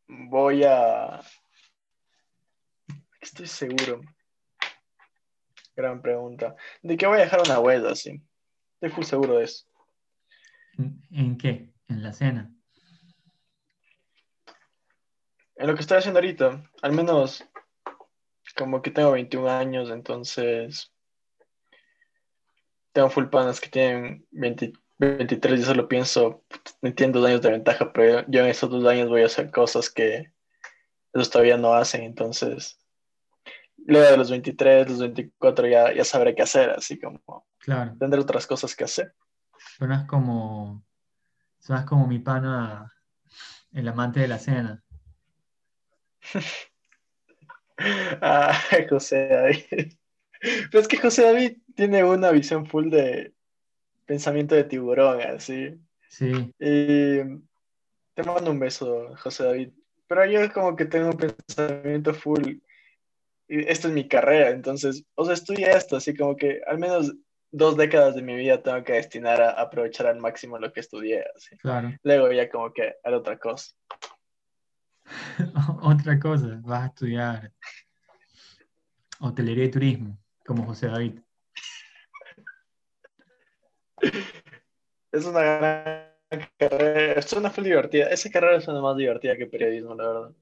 voy 0.08 0.64
a... 0.64 1.20
Estoy 3.24 3.46
seguro. 3.46 4.02
Gran 5.74 6.02
pregunta. 6.02 6.54
De 6.82 6.96
que 6.96 7.06
voy 7.06 7.16
a 7.18 7.22
dejar 7.22 7.40
una 7.40 7.58
huella, 7.58 7.94
sí. 7.94 8.22
Estoy 8.74 8.90
full 8.90 9.04
seguro 9.04 9.38
de 9.38 9.44
eso. 9.44 9.64
¿En, 10.76 11.00
en 11.10 11.38
qué? 11.38 11.72
En 11.88 12.02
la 12.02 12.12
cena. 12.12 12.54
En 15.56 15.66
lo 15.66 15.74
que 15.74 15.80
estoy 15.80 15.98
haciendo 15.98 16.18
ahorita, 16.18 16.70
al 16.82 16.92
menos 16.92 17.42
como 18.56 18.82
que 18.82 18.90
tengo 18.90 19.12
21 19.12 19.48
años, 19.48 19.90
entonces 19.90 20.92
tengo 22.92 23.08
full 23.08 23.26
panas 23.26 23.58
que 23.58 23.70
tienen 23.70 24.26
20 24.32 24.72
23, 24.98 25.60
yo 25.60 25.66
solo 25.66 25.88
pienso, 25.88 26.44
entiendo 26.82 27.20
dos 27.20 27.28
años 27.28 27.42
de 27.42 27.50
ventaja, 27.50 27.92
pero 27.92 28.24
yo 28.28 28.42
en 28.42 28.46
esos 28.46 28.70
dos 28.70 28.84
años 28.84 29.08
voy 29.08 29.22
a 29.22 29.26
hacer 29.26 29.50
cosas 29.50 29.90
que 29.90 30.30
ellos 31.12 31.30
todavía 31.30 31.56
no 31.56 31.74
hacen, 31.74 32.02
entonces 32.02 32.78
luego 33.86 34.10
de 34.10 34.16
los 34.16 34.30
23, 34.30 34.88
los 34.88 34.98
24 35.00 35.66
ya, 35.68 35.92
ya 35.92 36.04
sabré 36.04 36.34
qué 36.34 36.42
hacer, 36.42 36.70
así 36.70 36.98
como 36.98 37.46
Claro, 37.58 37.96
tendré 37.98 38.20
otras 38.20 38.46
cosas 38.46 38.74
que 38.74 38.84
hacer. 38.84 39.14
suenas 39.76 40.06
como, 40.06 40.84
suenas 41.58 41.84
como 41.86 42.06
mi 42.06 42.18
pana, 42.18 42.92
el 43.72 43.88
amante 43.88 44.20
de 44.20 44.28
la 44.28 44.38
cena. 44.38 44.82
Ah, 48.20 48.56
José 48.88 49.28
David. 49.28 49.92
Pero 50.40 50.78
es 50.80 50.88
que 50.88 50.96
José 50.98 51.22
David 51.22 51.58
tiene 51.74 52.04
una 52.04 52.30
visión 52.30 52.66
full 52.66 52.88
de 52.90 53.34
pensamiento 54.06 54.54
de 54.54 54.64
tiburón, 54.64 55.20
así. 55.22 55.80
Sí, 56.08 56.30
Y 56.60 57.18
te 58.14 58.22
mando 58.24 58.52
un 58.52 58.60
beso, 58.60 59.16
José 59.16 59.44
David. 59.44 59.70
Pero 60.06 60.24
yo 60.26 60.52
como 60.52 60.76
que 60.76 60.84
tengo 60.84 61.10
un 61.10 61.16
pensamiento 61.16 62.14
full. 62.14 62.58
Esta 63.48 63.88
es 63.88 63.94
mi 63.94 64.08
carrera, 64.08 64.50
entonces, 64.50 65.04
o 65.14 65.24
sea, 65.24 65.34
estudié 65.34 65.70
esto, 65.70 65.96
así 65.96 66.16
como 66.16 66.34
que 66.34 66.62
al 66.66 66.78
menos 66.78 67.14
dos 67.50 67.76
décadas 67.76 68.14
de 68.14 68.22
mi 68.22 68.34
vida 68.34 68.62
tengo 68.62 68.82
que 68.82 68.94
destinar 68.94 69.40
a 69.40 69.50
aprovechar 69.50 70.06
al 70.06 70.18
máximo 70.18 70.58
lo 70.58 70.72
que 70.72 70.80
estudié, 70.80 71.24
así. 71.36 71.56
claro. 71.58 71.92
Luego 72.02 72.32
ya 72.32 72.48
como 72.48 72.72
que 72.72 72.94
a 73.04 73.10
otra 73.10 73.38
cosa. 73.38 73.72
Otra 75.82 76.18
cosa, 76.18 76.58
vas 76.62 76.82
a 76.82 76.86
estudiar 76.86 77.52
hotelería 79.20 79.64
y 79.64 79.70
turismo, 79.70 80.18
como 80.44 80.64
José 80.64 80.86
David. 80.88 81.20
Es 85.12 85.24
una 85.26 85.42
gran 85.42 86.48
carrera, 86.58 87.22
suena 87.22 87.50
full 87.50 87.64
divertida. 87.64 88.06
Esa 88.06 88.30
carrera 88.30 88.60
suena 88.60 88.80
más 88.80 88.96
divertida 88.96 89.36
que 89.36 89.46
periodismo, 89.46 89.94
la 89.94 90.06
verdad. 90.06 90.34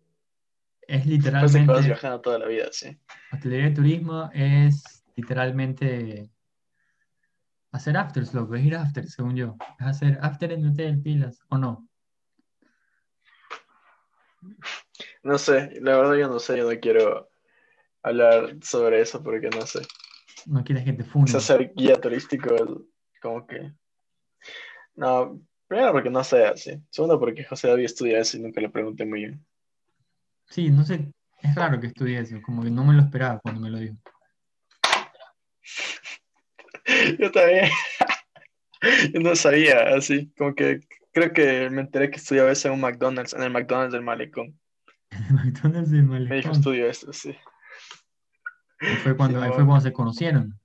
Es 0.92 1.07
Después 1.07 1.55
literalmente, 1.55 1.81
viajando 1.87 2.20
toda 2.20 2.38
la 2.38 2.46
vida, 2.46 2.66
sí. 2.70 2.94
hostelería 3.33 3.68
y 3.68 3.72
turismo 3.72 4.31
es 4.35 5.02
literalmente 5.16 6.28
hacer 7.70 7.96
afters, 7.96 8.35
loco, 8.35 8.57
es 8.57 8.64
ir 8.66 8.74
after, 8.76 9.09
según 9.09 9.35
yo. 9.35 9.57
Es 9.81 9.87
hacer 9.87 10.18
after 10.20 10.52
en 10.52 10.66
hotel, 10.66 11.00
pilas, 11.00 11.40
¿o 11.48 11.57
no? 11.57 11.88
No 15.22 15.38
sé, 15.38 15.81
la 15.81 15.96
verdad 15.96 16.14
yo 16.16 16.28
no 16.28 16.38
sé, 16.38 16.59
yo 16.59 16.70
no 16.70 16.78
quiero 16.78 17.31
hablar 18.02 18.59
sobre 18.61 19.00
eso 19.00 19.22
porque 19.22 19.48
no 19.48 19.66
sé. 19.66 19.81
No 20.44 20.62
quieres 20.62 20.85
que 20.85 20.92
te 20.92 21.05
funen. 21.05 21.28
sea, 21.28 21.40
ser 21.40 21.72
guía 21.74 21.98
turístico 21.98 22.55
es 22.55 23.20
como 23.22 23.46
que... 23.46 23.72
No, 24.94 25.40
primero 25.66 25.92
porque 25.92 26.11
no 26.11 26.22
sé 26.22 26.44
así. 26.44 26.83
Segundo 26.90 27.18
porque 27.18 27.44
José 27.44 27.68
David 27.68 27.87
estudia 27.87 28.18
eso 28.18 28.37
y 28.37 28.40
nunca 28.40 28.61
le 28.61 28.68
pregunté 28.68 29.07
muy 29.07 29.20
bien. 29.20 29.46
Sí, 30.52 30.68
no 30.70 30.84
sé, 30.84 31.10
es 31.40 31.54
raro 31.54 31.80
que 31.80 31.86
estudie 31.86 32.18
eso, 32.20 32.40
como 32.42 32.62
que 32.62 32.70
no 32.70 32.84
me 32.84 32.92
lo 32.92 33.00
esperaba 33.02 33.40
cuando 33.40 33.60
me 33.62 33.70
lo 33.70 33.78
dijo. 33.78 33.96
Yo 37.18 37.30
también. 37.32 37.70
Yo 39.14 39.20
no 39.20 39.34
sabía 39.36 39.94
así, 39.96 40.30
como 40.36 40.54
que 40.54 40.80
creo 41.12 41.32
que 41.32 41.70
me 41.70 41.80
enteré 41.82 42.10
que 42.10 42.16
estudiaba 42.16 42.50
eso 42.50 42.68
en 42.68 42.74
un 42.74 42.80
McDonald's, 42.80 43.32
en 43.32 43.42
el 43.42 43.50
McDonald's 43.50 43.92
del 43.92 44.02
Malecón. 44.02 44.58
En 45.10 45.34
McDonald's 45.36 45.90
de 45.90 46.02
Me 46.02 46.18
dijo, 46.18 46.28
Malecón. 46.28 46.52
estudio 46.52 46.86
esto, 46.88 47.12
sí. 47.12 47.34
Ahí 48.80 48.96
fue 48.96 49.16
cuando, 49.16 49.38
Sí, 49.38 49.44
ahí 49.44 49.50
no. 49.50 49.54
fue 49.54 49.64
cuando 49.64 49.80
se 49.82 49.92
conocieron. 49.92 50.58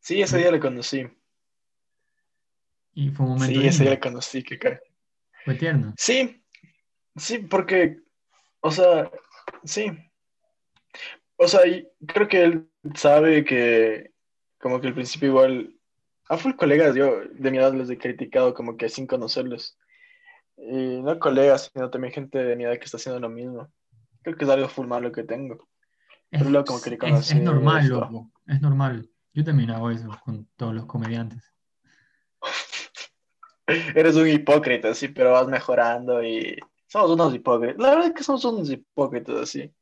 Sí, 0.00 0.22
ese 0.22 0.38
día 0.38 0.50
le 0.52 0.60
conocí. 0.60 1.06
Y 2.94 3.10
fue 3.10 3.26
un 3.26 3.32
momento 3.32 3.60
Sí, 3.60 3.66
ese 3.66 3.82
día 3.82 3.90
lindo. 3.92 4.06
le 4.06 4.10
conocí, 4.10 4.42
que 4.42 4.58
ca- 4.58 4.80
Fue 5.44 5.54
tierno. 5.56 5.92
Sí, 5.98 6.42
sí, 7.18 7.38
porque, 7.38 7.98
o 8.60 8.70
sea, 8.70 9.10
sí. 9.64 9.90
O 11.36 11.46
sea, 11.46 11.66
y 11.66 11.88
creo 12.06 12.28
que 12.28 12.42
él 12.42 12.70
sabe 12.94 13.44
que, 13.44 14.12
como 14.58 14.80
que 14.80 14.88
al 14.88 14.94
principio 14.94 15.28
igual, 15.28 15.74
a 16.28 16.36
full 16.36 16.54
colegas 16.54 16.94
yo 16.94 17.20
de 17.30 17.50
mi 17.50 17.58
edad 17.58 17.72
les 17.74 17.90
he 17.90 17.98
criticado 17.98 18.54
como 18.54 18.76
que 18.76 18.88
sin 18.88 19.06
conocerlos. 19.06 19.78
Y 20.56 21.00
no 21.02 21.18
colegas, 21.20 21.70
sino 21.72 21.90
también 21.90 22.12
gente 22.12 22.38
de 22.42 22.56
mi 22.56 22.64
edad 22.64 22.78
que 22.78 22.84
está 22.84 22.96
haciendo 22.96 23.20
lo 23.20 23.28
mismo. 23.28 23.70
Creo 24.22 24.36
que 24.36 24.44
es 24.44 24.50
algo 24.50 24.68
full 24.68 24.86
malo 24.88 25.12
que 25.12 25.22
tengo. 25.22 25.68
Es, 26.30 26.40
Pero 26.40 26.50
luego 26.50 26.64
como 26.66 26.82
que 26.82 26.90
le 26.90 26.98
es- 27.00 27.30
es 27.30 27.40
normal, 27.40 27.82
esto. 27.84 28.00
loco. 28.00 28.32
Es 28.46 28.60
normal. 28.60 29.08
Yo 29.32 29.44
también 29.44 29.70
hago 29.70 29.90
eso 29.90 30.08
con 30.24 30.46
todos 30.56 30.74
los 30.74 30.86
comediantes. 30.86 31.54
Eres 33.94 34.16
un 34.16 34.28
hipócrita, 34.28 34.94
sí, 34.94 35.08
pero 35.08 35.32
vas 35.32 35.46
mejorando 35.46 36.22
y 36.22 36.56
somos 36.88 37.10
unos 37.12 37.34
hipócritas. 37.34 37.78
La 37.78 37.90
verdad 37.90 38.06
es 38.08 38.14
que 38.14 38.24
somos 38.24 38.44
unos 38.44 38.70
hipócritas, 38.70 39.36
así. 39.36 39.72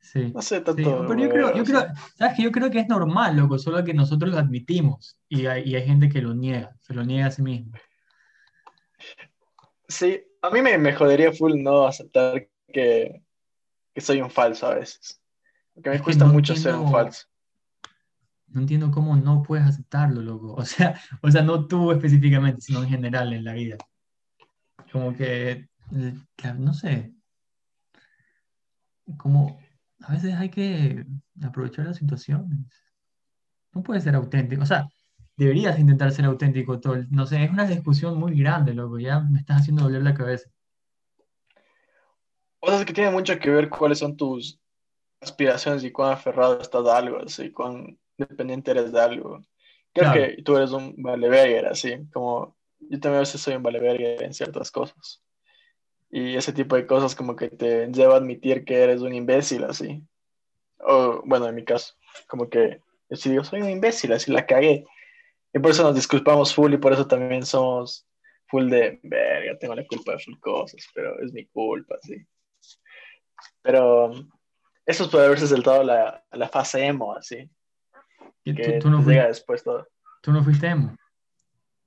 Sí. 0.00 0.32
No 0.32 0.40
sé 0.40 0.58
Sí, 0.58 0.64
tanto. 0.64 1.04
pero 1.08 1.18
yo 1.20 1.28
creo, 1.28 1.54
yo 1.56 1.64
creo, 1.64 1.84
sabes 2.16 2.36
que 2.36 2.42
yo 2.44 2.52
creo 2.52 2.70
que 2.70 2.78
es 2.78 2.88
normal, 2.88 3.36
loco, 3.36 3.58
solo 3.58 3.82
que 3.84 3.92
nosotros 3.92 4.30
lo 4.30 4.38
admitimos 4.38 5.18
y 5.28 5.46
hay, 5.46 5.64
y 5.64 5.74
hay 5.74 5.84
gente 5.84 6.08
que 6.08 6.22
lo 6.22 6.32
niega, 6.32 6.76
se 6.80 6.94
lo 6.94 7.02
niega 7.04 7.26
a 7.26 7.30
sí 7.32 7.42
mismo. 7.42 7.72
Sí, 9.88 10.22
a 10.42 10.50
mí 10.50 10.62
me, 10.62 10.78
me 10.78 10.94
jodería 10.94 11.32
full 11.32 11.54
no 11.60 11.86
aceptar 11.86 12.48
que, 12.72 13.22
que 13.94 14.00
soy 14.00 14.20
un 14.20 14.30
falso 14.30 14.66
a 14.68 14.74
veces. 14.74 15.20
Porque 15.74 15.90
me 15.90 15.96
Es 15.96 16.02
cuesta 16.02 16.24
no 16.24 16.32
mucho 16.32 16.54
ser 16.56 16.74
un 16.74 16.90
falso. 16.90 17.26
No 18.48 18.60
entiendo 18.60 18.90
cómo 18.90 19.16
no 19.16 19.42
puedes 19.42 19.66
aceptarlo, 19.66 20.22
loco. 20.22 20.54
O 20.54 20.64
sea, 20.64 21.00
o 21.20 21.30
sea, 21.30 21.42
no 21.42 21.66
tú 21.66 21.90
específicamente, 21.92 22.60
sino 22.60 22.82
en 22.82 22.88
general 22.88 23.32
en 23.32 23.44
la 23.44 23.52
vida. 23.54 23.76
Como 24.92 25.14
que, 25.14 25.68
no 25.90 26.74
sé, 26.74 27.12
como 29.16 29.58
a 30.02 30.12
veces 30.12 30.34
hay 30.34 30.50
que 30.50 31.04
aprovechar 31.42 31.86
las 31.86 31.96
situaciones. 31.96 32.58
No 33.72 33.82
puedes 33.82 34.04
ser 34.04 34.14
auténtico. 34.14 34.62
O 34.62 34.66
sea, 34.66 34.88
deberías 35.36 35.78
intentar 35.78 36.10
ser 36.12 36.24
auténtico 36.24 36.80
todo. 36.80 36.94
el- 36.94 37.10
No 37.10 37.26
sé, 37.26 37.44
es 37.44 37.50
una 37.50 37.66
discusión 37.66 38.18
muy 38.18 38.36
grande, 38.38 38.74
loco. 38.74 38.98
Ya 38.98 39.20
me 39.20 39.38
estás 39.38 39.60
haciendo 39.62 39.84
doler 39.84 40.02
la 40.02 40.14
cabeza. 40.14 40.50
O 42.60 42.68
sea, 42.68 42.80
es 42.80 42.86
que 42.86 42.92
tiene 42.92 43.10
mucho 43.10 43.38
que 43.38 43.50
ver 43.50 43.68
cuáles 43.68 43.98
son 43.98 44.16
tus 44.16 44.58
aspiraciones 45.20 45.84
y 45.84 45.92
cuán 45.92 46.12
aferrado 46.12 46.60
estás 46.60 46.86
a 46.86 46.96
algo, 46.96 47.18
así, 47.18 47.50
cuán 47.52 47.98
dependiente 48.18 48.70
eres 48.70 48.92
de 48.92 49.00
algo. 49.00 49.40
Creo 49.92 50.12
Claro. 50.12 50.20
que 50.36 50.42
tú 50.42 50.56
eres 50.56 50.72
un 50.72 50.94
valeverguer, 50.98 51.66
así, 51.66 52.06
como 52.12 52.56
yo 52.80 52.98
también 53.00 53.16
a 53.16 53.20
veces 53.20 53.40
soy 53.40 53.54
un 53.54 53.62
valeverguer 53.62 54.22
en 54.22 54.34
ciertas 54.34 54.70
cosas. 54.70 55.22
Y 56.10 56.36
ese 56.36 56.52
tipo 56.52 56.76
de 56.76 56.86
cosas 56.86 57.14
como 57.14 57.36
que 57.36 57.48
te 57.48 57.88
lleva 57.88 58.14
a 58.14 58.18
admitir 58.18 58.64
que 58.64 58.82
eres 58.82 59.00
un 59.00 59.12
imbécil, 59.12 59.64
así. 59.64 60.02
O, 60.78 61.22
bueno, 61.24 61.48
en 61.48 61.54
mi 61.54 61.64
caso, 61.64 61.94
como 62.28 62.48
que 62.48 62.80
yo 63.08 63.16
sí 63.16 63.30
digo, 63.30 63.44
soy 63.44 63.62
un 63.62 63.70
imbécil, 63.70 64.12
así 64.12 64.30
la 64.30 64.46
cagué. 64.46 64.86
Y 65.52 65.58
por 65.58 65.70
eso 65.70 65.82
nos 65.82 65.94
disculpamos 65.94 66.54
full 66.54 66.74
y 66.74 66.78
por 66.78 66.92
eso 66.92 67.06
también 67.06 67.44
somos 67.44 68.06
full 68.48 68.68
de, 68.68 69.00
verga, 69.02 69.58
tengo 69.58 69.74
la 69.74 69.86
culpa 69.86 70.12
de 70.12 70.18
full 70.18 70.38
cosas, 70.38 70.86
pero 70.94 71.20
es 71.20 71.32
mi 71.32 71.46
culpa, 71.46 71.96
sí. 72.02 72.24
Pero 73.62 74.12
eso 74.84 75.10
puede 75.10 75.26
haberse 75.26 75.46
saltado 75.46 75.82
la, 75.82 76.24
la 76.32 76.48
fase 76.48 76.84
emo, 76.86 77.14
así, 77.14 77.50
Que 78.44 78.54
que 78.54 78.72
tú, 78.74 78.88
tú 78.88 78.90
no 78.90 79.02
llega 79.02 79.26
después 79.26 79.62
todo. 79.64 79.88
tú 80.22 80.32
no 80.32 80.42
fuiste 80.44 80.68
emo. 80.68 80.96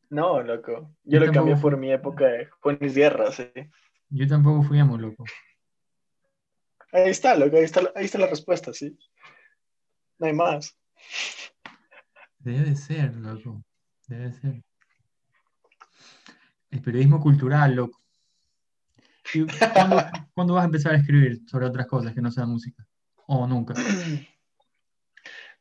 No, 0.10 0.42
loco, 0.42 0.92
yo 1.04 1.20
Yo 1.20 1.26
lo 1.26 1.32
cambié 1.32 1.56
por 1.56 1.78
mi 1.78 1.92
época 1.92 2.26
de 2.26 2.48
Juanis 2.62 2.96
Guerra, 2.96 3.32
sí. 3.32 3.50
Yo 4.10 4.28
tampoco 4.28 4.64
fui 4.64 4.80
emo, 4.80 4.98
loco. 4.98 5.24
Ahí 6.92 7.10
está, 7.10 7.36
loco, 7.36 7.58
ahí 7.58 7.64
está, 7.64 7.82
ahí 7.96 8.06
está 8.06 8.18
la 8.18 8.28
respuesta, 8.28 8.74
sí. 8.74 8.98
No 10.18 10.28
hay 10.28 10.34
más. 10.34 10.76
Debe 12.40 12.76
ser, 12.76 13.16
loco. 13.16 13.64
Debe 14.08 14.34
ser. 14.34 14.64
El 16.72 16.82
periodismo 16.82 17.22
cultural, 17.22 17.76
loco. 17.76 18.02
¿Y 19.34 19.46
cuándo, 19.74 19.98
cuándo 20.34 20.54
vas 20.56 20.64
a 20.64 20.66
empezar 20.66 20.94
a 20.94 20.98
escribir 20.98 21.42
sobre 21.48 21.68
otras 21.68 21.88
cosas 21.88 22.14
que 22.14 22.22
no 22.22 22.32
sean 22.32 22.50
música? 22.50 22.86
¿O 23.28 23.46
nunca? 23.46 23.76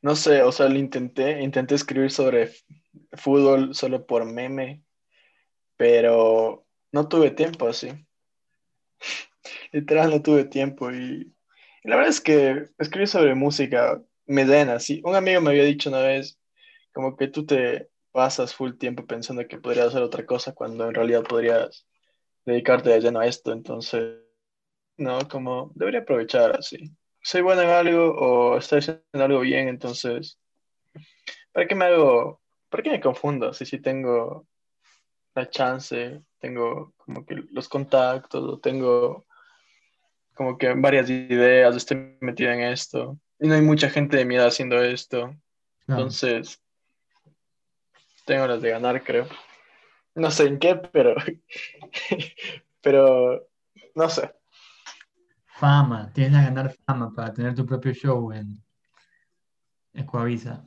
No 0.01 0.17
sé, 0.17 0.43
o 0.43 0.53
sea, 0.53 0.69
lo 0.69 0.79
intenté, 0.79 1.43
intenté 1.43 1.75
escribir 1.75 2.11
sobre 2.11 2.53
fútbol 3.13 3.75
solo 3.75 4.07
por 4.07 4.25
meme, 4.25 4.83
pero 5.77 6.67
no 6.93 7.09
tuve 7.09 7.31
tiempo 7.33 7.69
así. 7.69 8.08
Literal 9.73 10.11
no 10.11 10.23
tuve 10.23 10.45
tiempo 10.45 10.91
y, 10.91 11.33
la 11.85 11.97
verdad 11.97 12.11
es 12.11 12.21
que 12.21 12.69
escribir 12.79 13.09
sobre 13.09 13.35
música 13.35 14.03
me 14.27 14.45
den 14.45 14.69
así. 14.69 15.01
Un 15.05 15.15
amigo 15.15 15.41
me 15.41 15.51
había 15.51 15.65
dicho 15.65 15.89
una 15.89 16.01
vez, 16.01 16.39
como 16.93 17.17
que 17.17 17.29
tú 17.29 17.47
te 17.47 17.89
pasas 18.13 18.55
full 18.55 18.75
tiempo 18.75 19.07
pensando 19.07 19.47
que 19.47 19.59
podrías 19.59 19.89
hacer 19.89 20.03
otra 20.03 20.27
cosa 20.27 20.55
cuando 20.55 20.89
en 20.89 20.95
realidad 20.95 21.23
podrías 21.23 21.87
dedicarte 22.45 22.91
de 22.91 23.01
lleno 23.01 23.21
a 23.21 23.27
esto, 23.27 23.53
entonces, 23.53 24.19
no, 24.97 25.19
como 25.29 25.71
debería 25.75 26.01
aprovechar 26.01 26.57
así. 26.57 26.91
Soy 27.23 27.43
bueno 27.43 27.63
en 27.63 27.69
algo 27.69 28.15
o 28.15 28.59
estoy 28.59 28.79
haciendo 28.79 29.03
algo 29.13 29.41
bien, 29.41 29.69
entonces, 29.69 30.39
¿para 31.53 31.67
qué 31.67 31.75
me 31.75 31.85
hago, 31.87 32.41
para 32.69 32.83
qué 32.83 32.91
me 32.91 33.01
confundo? 33.01 33.53
Si 33.53 33.67
sí 33.67 33.81
tengo 33.81 34.47
la 35.35 35.49
chance, 35.49 36.23
tengo 36.41 36.93
como 36.97 37.25
que 37.27 37.35
los 37.53 37.69
contactos, 37.69 38.43
o 38.43 38.59
tengo 38.59 39.27
como 40.35 40.57
que 40.57 40.73
varias 40.75 41.11
ideas, 41.11 41.75
estoy 41.77 42.17
metido 42.21 42.51
en 42.53 42.61
esto, 42.61 43.19
y 43.41 43.49
no 43.49 43.55
hay 43.55 43.63
mucha 43.63 43.91
gente 43.91 44.17
de 44.17 44.25
mi 44.25 44.37
edad 44.37 44.47
haciendo 44.49 44.83
esto, 44.83 45.35
Claro. 45.87 46.03
entonces, 46.03 46.63
tengo 48.27 48.47
las 48.47 48.61
de 48.61 48.71
ganar, 48.71 49.03
creo. 49.03 49.27
No 50.15 50.31
sé 50.31 50.47
en 50.47 50.59
qué, 50.59 50.75
pero, 50.77 51.15
pero, 52.83 53.49
no 53.95 54.09
sé. 54.11 54.31
Fama. 55.47 56.13
Tienes 56.13 56.39
que 56.39 56.45
ganar 56.45 56.77
fama 56.87 57.13
para 57.15 57.33
tener 57.33 57.55
tu 57.55 57.65
propio 57.67 57.93
show 57.93 58.31
en 58.33 58.63
Ecuavisa, 59.95 60.65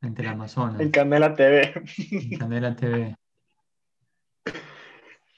en 0.00 0.14
Teleamazonas, 0.14 0.80
En 0.80 0.90
Canela 0.90 1.34
TV. 1.34 1.72
en 2.10 2.38
Candela 2.38 2.74
TV. 2.74 3.14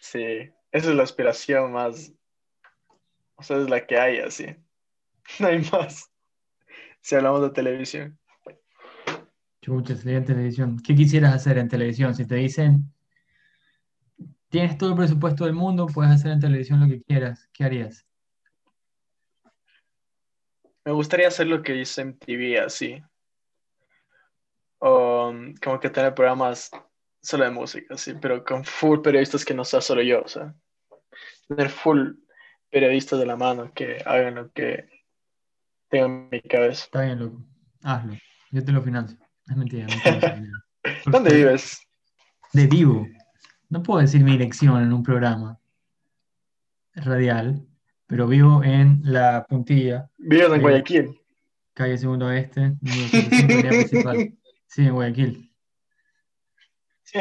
Sí, 0.05 0.21
esa 0.71 0.91
es 0.91 0.95
la 0.95 1.03
aspiración 1.03 1.73
más, 1.73 2.13
o 3.37 3.43
sea, 3.43 3.57
es 3.57 3.71
la 3.71 3.87
que 3.87 3.97
hay 3.97 4.19
así. 4.19 4.45
No 5.41 5.47
hay 5.49 5.67
más. 5.73 6.13
Si 7.01 7.15
hablamos 7.15 7.41
de 7.41 7.49
televisión. 7.49 8.19
Chucha, 9.63 9.97
sería 9.97 10.19
en 10.19 10.27
televisión. 10.27 10.79
¿Qué 10.87 10.95
quisieras 10.95 11.35
hacer 11.35 11.57
en 11.57 11.71
televisión? 11.71 12.15
Si 12.15 12.27
te 12.27 12.35
dicen, 12.35 12.93
tienes 14.51 14.77
todo 14.77 14.91
el 14.91 14.97
presupuesto 14.97 15.47
del 15.47 15.55
mundo, 15.55 15.87
puedes 15.87 16.13
hacer 16.13 16.33
en 16.33 16.41
televisión 16.41 16.81
lo 16.81 16.87
que 16.87 17.03
quieras, 17.03 17.49
¿qué 17.55 17.65
harías? 17.65 18.07
Me 20.85 20.93
gustaría 20.93 21.29
hacer 21.29 21.47
lo 21.47 21.63
que 21.63 21.77
hice 21.77 22.03
MTV 22.03 22.63
así. 22.63 23.03
O 24.81 25.31
um, 25.31 25.55
como 25.55 25.81
que 25.81 25.89
tener 25.89 26.15
programas 26.15 26.71
solo 27.25 27.45
de 27.45 27.51
música, 27.51 27.97
sí, 27.97 28.15
pero 28.21 28.45
con 28.45 28.65
full 28.65 29.01
periodistas 29.01 29.45
que 29.45 29.55
no 29.55 29.65
sea 29.65 29.81
solo 29.81 30.03
yo, 30.03 30.23
o 30.23 30.29
sea, 30.29 30.55
tener 31.49 31.71
full 31.71 32.13
periodistas 32.71 33.19
de 33.19 33.27
la 33.27 33.37
mano 33.37 33.73
que 33.75 34.03
hagan 34.05 34.35
lo 34.35 34.53
que 34.53 34.89
tengan 35.89 36.11
en 36.11 36.29
mi 36.31 36.41
cabeza. 36.43 36.85
Está 36.85 37.03
bien, 37.03 37.19
loco. 37.19 37.45
Hazlo. 37.83 38.15
Yo 38.51 38.65
te 38.65 38.73
lo 38.73 38.83
financio. 38.83 39.19
Es 39.49 39.57
mentira. 39.57 39.87
No 39.87 40.21
tengo. 40.21 40.53
¿Dónde 41.07 41.35
vives? 41.35 41.81
De 42.53 42.67
vivo. 42.67 43.07
No 43.69 43.83
puedo 43.83 44.01
decir 44.01 44.23
mi 44.23 44.33
dirección 44.33 44.83
en 44.83 44.93
un 44.93 45.03
programa 45.03 45.59
radial, 46.95 47.67
pero 48.07 48.27
vivo 48.27 48.63
en 48.63 49.01
la 49.03 49.47
puntilla, 49.49 50.09
Vives 50.19 50.53
en. 50.53 50.61
Guayaquil. 50.61 51.21
calle 51.73 51.99
Segundo 51.99 52.27
Oeste, 52.27 52.77
número 52.81 53.09
105, 53.09 53.45
avenida 53.45 53.69
principal. 53.71 54.35
Sí, 54.67 54.83
en 54.83 54.95
Guayaquil. 54.95 55.54
Sí, 57.05 57.21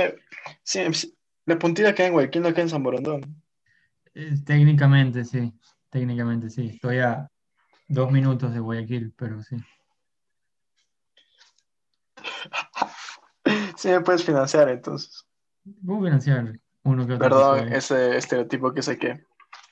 sí, 0.63 0.93
sí. 0.93 1.17
La 1.45 1.59
puntilla 1.59 1.93
queda 1.93 2.07
en 2.07 2.13
Guayaquil, 2.13 2.41
no 2.41 2.49
queda 2.49 2.61
en 2.63 2.69
San 2.69 2.83
Borondón. 2.83 3.43
Eh, 4.15 4.35
técnicamente, 4.45 5.25
sí. 5.25 5.53
Técnicamente, 5.89 6.49
sí. 6.49 6.71
Estoy 6.73 6.99
a 6.99 7.29
dos 7.87 8.11
minutos 8.11 8.53
de 8.53 8.59
Guayaquil, 8.59 9.13
pero 9.17 9.41
sí. 9.43 9.57
Sí, 13.77 13.89
me 13.89 13.99
puedes 14.01 14.23
financiar 14.23 14.69
entonces. 14.69 15.25
Puedo 15.85 16.03
financiar 16.03 16.57
uno 16.83 17.05
que 17.05 17.13
otro 17.13 17.29
Perdón, 17.29 17.73
ese 17.73 18.15
estereotipo 18.15 18.73
que 18.73 18.81
saqué. 18.81 19.25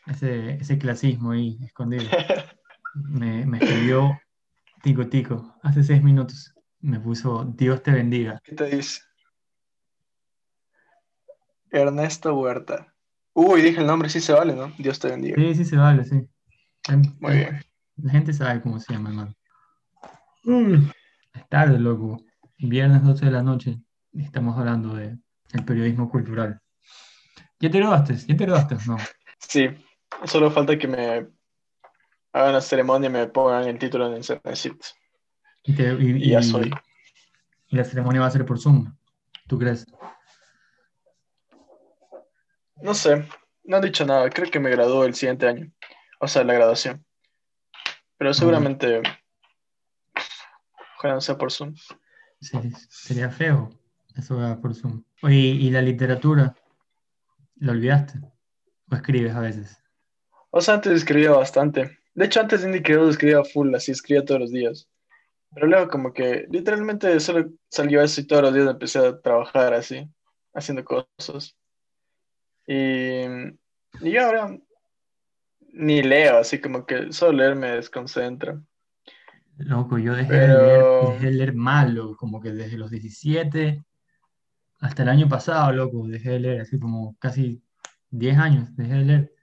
ese, 0.07 0.55
ese 0.55 0.78
clasismo 0.78 1.32
ahí 1.32 1.57
escondido. 1.64 2.03
Me, 2.93 3.45
me 3.45 3.59
escribió 3.59 4.20
Tico 4.84 5.07
Tico 5.07 5.55
hace 5.64 5.82
seis 5.82 6.03
minutos. 6.03 6.53
Me 6.82 6.99
puso 6.99 7.45
Dios 7.45 7.82
te 7.82 7.91
bendiga. 7.91 8.41
¿Qué 8.43 8.53
te 8.53 8.66
dice? 8.66 8.99
Ernesto 11.72 12.34
Huerta. 12.36 12.93
Uy, 13.34 13.61
dije 13.61 13.80
el 13.80 13.88
nombre, 13.88 14.09
sí 14.09 14.19
se 14.19 14.34
vale, 14.34 14.53
¿no? 14.53 14.72
Dios 14.78 14.99
te 14.99 15.09
bendiga. 15.09 15.36
Sí, 15.38 15.55
sí 15.55 15.65
se 15.65 15.78
vale, 15.78 16.03
sí. 16.03 16.28
Em- 16.89 17.15
Muy 17.19 17.34
bien. 17.38 17.61
La 17.97 18.11
gente 18.11 18.34
sabe 18.34 18.61
cómo 18.61 18.80
se 18.80 18.93
llama, 18.93 19.09
hermano. 19.09 19.34
Mm, 20.43 20.89
Es 21.34 21.47
tarde, 21.49 21.80
loco. 21.80 22.22
Viernes 22.57 23.03
12 23.03 23.26
de 23.26 23.32
la 23.32 23.41
noche. 23.43 23.80
Estamos 24.13 24.57
hablando 24.57 24.93
de 24.95 25.17
el 25.53 25.65
periodismo 25.65 26.09
cultural. 26.09 26.59
¿Ya 27.59 27.69
te 27.69 27.78
graduaste? 27.78 28.15
¿Ya 28.15 28.36
te 28.36 28.45
graduaste? 28.45 28.76
No. 28.88 28.97
Sí, 29.39 29.67
solo 30.26 30.51
falta 30.51 30.78
que 30.78 30.88
me 30.88 31.28
hagan 32.34 32.53
la 32.53 32.61
ceremonia 32.61 33.09
y 33.09 33.13
me 33.13 33.28
pongan 33.28 33.65
el 33.67 33.78
título 33.80 34.07
en 34.07 34.13
el 34.13 34.24
CNCIT. 34.24 34.84
Y, 35.63 35.76
te- 35.76 35.93
y- 35.93 36.24
Y 36.24 36.30
ya 36.32 36.41
soy. 36.41 36.72
y 37.67 37.76
la 37.78 37.84
ceremonia 37.86 38.22
va 38.22 38.28
a 38.28 38.32
ser 38.32 38.45
por 38.45 38.59
Zoom. 38.59 38.93
¿Tú 39.47 39.57
crees? 39.59 39.86
No 42.82 42.93
sé, 42.93 43.27
no 43.63 43.77
han 43.77 43.84
dicho 43.84 44.05
nada. 44.05 44.29
Creo 44.29 44.49
que 44.49 44.59
me 44.59 44.69
graduó 44.69 45.05
el 45.05 45.13
siguiente 45.13 45.47
año. 45.47 45.71
O 46.19 46.27
sea, 46.27 46.43
la 46.43 46.53
graduación. 46.53 47.05
Pero 48.17 48.34
seguramente. 48.34 49.01
Ojalá 50.97 51.15
no 51.15 51.21
sea 51.21 51.38
por 51.38 51.51
Zoom. 51.51 51.75
Sí, 52.39 52.57
sería 52.89 53.29
feo. 53.29 53.69
Eso 54.15 54.38
por 54.61 54.75
Zoom. 54.75 55.03
Oye, 55.21 55.36
¿y 55.36 55.69
la 55.69 55.82
literatura? 55.82 56.55
¿La 57.55 57.71
olvidaste? 57.71 58.19
¿O 58.89 58.95
escribes 58.95 59.34
a 59.34 59.39
veces? 59.39 59.82
O 60.49 60.59
sea, 60.61 60.75
antes 60.75 60.91
escribía 60.93 61.32
bastante. 61.32 61.99
De 62.13 62.25
hecho, 62.25 62.41
antes 62.41 62.61
de 62.61 62.67
Indie 62.67 63.09
escribía 63.09 63.43
full, 63.43 63.73
así 63.73 63.91
escribía 63.91 64.25
todos 64.25 64.41
los 64.41 64.51
días. 64.51 64.89
Pero 65.53 65.67
luego 65.67 65.89
como 65.89 66.13
que 66.13 66.45
literalmente 66.49 67.19
solo 67.19 67.51
salió 67.69 68.01
eso 68.01 68.21
y 68.21 68.27
todos 68.27 68.43
los 68.43 68.53
días 68.53 68.67
empecé 68.67 68.99
a 68.99 69.19
trabajar 69.21 69.73
así, 69.73 70.09
haciendo 70.53 70.84
cosas. 70.84 71.55
Y, 72.68 73.24
y 74.01 74.12
yo 74.12 74.26
ahora 74.26 74.57
ni 75.74 76.01
leo, 76.03 76.38
así 76.39 76.59
como 76.59 76.86
que 76.86 77.12
solo 77.14 77.34
leer 77.34 77.55
me 77.55 77.72
desconcentra. 77.72 78.62
Loco, 79.57 79.97
yo 79.97 80.16
dejé 80.16 80.30
Pero- 80.30 80.57
de 80.57 80.64
leer, 80.68 81.14
dejé 81.14 81.26
de 81.28 81.32
leer 81.34 81.53
malo, 81.53 82.16
como 82.18 82.41
que 82.41 82.51
desde 82.51 82.78
los 82.78 82.89
17 82.91 83.84
hasta 84.80 85.03
el 85.03 85.09
año 85.09 85.30
pasado, 85.30 85.72
loco, 85.72 86.07
dejé 86.07 86.32
de 86.32 86.39
leer, 86.39 86.62
así 86.62 86.80
como 86.80 87.16
casi 87.20 87.62
10 88.09 88.38
años, 88.38 88.76
dejé 88.76 88.93
de 88.93 89.05
leer. 89.05 89.34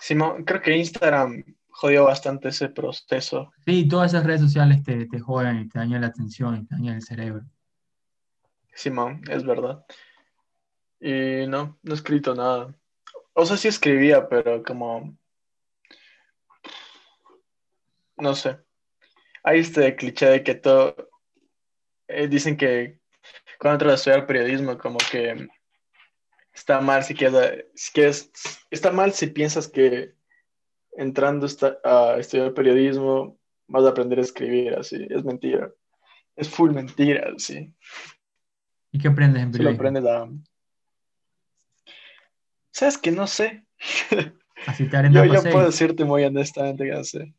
Simón, 0.00 0.44
creo 0.44 0.60
que 0.60 0.76
Instagram 0.76 1.42
jodió 1.70 2.04
bastante 2.04 2.48
ese 2.48 2.68
proceso. 2.68 3.52
Sí, 3.64 3.88
todas 3.88 4.12
esas 4.12 4.24
redes 4.24 4.40
sociales 4.40 4.82
te, 4.82 5.06
te 5.06 5.18
joden 5.20 5.60
y 5.60 5.68
te 5.68 5.78
dañan 5.78 6.00
la 6.02 6.08
atención 6.08 6.56
y 6.56 6.64
te 6.66 6.74
dañan 6.74 6.96
el 6.96 7.02
cerebro. 7.02 7.44
Simón, 8.74 9.22
es 9.30 9.44
verdad. 9.44 9.84
Y 11.04 11.48
no, 11.48 11.80
no 11.82 11.92
he 11.92 11.96
escrito 11.96 12.32
nada. 12.32 12.72
O 13.32 13.44
sea, 13.44 13.56
sí 13.56 13.66
escribía, 13.66 14.28
pero 14.28 14.62
como... 14.62 15.18
No 18.16 18.36
sé. 18.36 18.58
Hay 19.42 19.58
este 19.58 19.96
cliché 19.96 20.26
de 20.26 20.44
que 20.44 20.54
todo... 20.54 21.10
eh, 22.06 22.28
dicen 22.28 22.56
que 22.56 23.00
cuando 23.58 23.74
entras 23.74 23.92
a 23.92 23.96
estudiar 23.96 24.26
periodismo, 24.28 24.78
como 24.78 24.98
que 25.10 25.48
está 26.54 26.80
mal 26.80 27.02
si 27.02 27.14
quieres, 27.14 27.66
si 27.74 27.92
quieres... 27.92 28.30
Está 28.70 28.92
mal 28.92 29.12
si 29.12 29.26
piensas 29.26 29.66
que 29.66 30.14
entrando 30.92 31.48
a 31.82 32.16
estudiar 32.18 32.54
periodismo 32.54 33.40
vas 33.66 33.84
a 33.84 33.88
aprender 33.88 34.20
a 34.20 34.22
escribir, 34.22 34.74
así. 34.74 35.04
Es 35.10 35.24
mentira. 35.24 35.72
Es 36.36 36.48
full 36.48 36.70
mentira, 36.70 37.32
sí. 37.38 37.74
¿Y 38.92 39.00
qué 39.00 39.08
aprendes 39.08 39.42
en 39.42 39.52
Solo 39.52 39.76
periodismo? 39.76 39.80
aprendes 39.80 40.06
a... 40.06 40.51
¿Sabes 42.72 42.98
que 42.98 43.12
no 43.12 43.26
sé? 43.26 43.64
A 44.66 44.74
citar 44.74 45.04
en 45.04 45.12
Yo, 45.12 45.24
yo 45.24 45.40
6. 45.40 45.52
puedo 45.52 45.66
decirte 45.66 46.04
muy 46.04 46.24
honestamente 46.24 46.84
que 46.84 46.92
no 46.92 47.04
sé. 47.04 47.34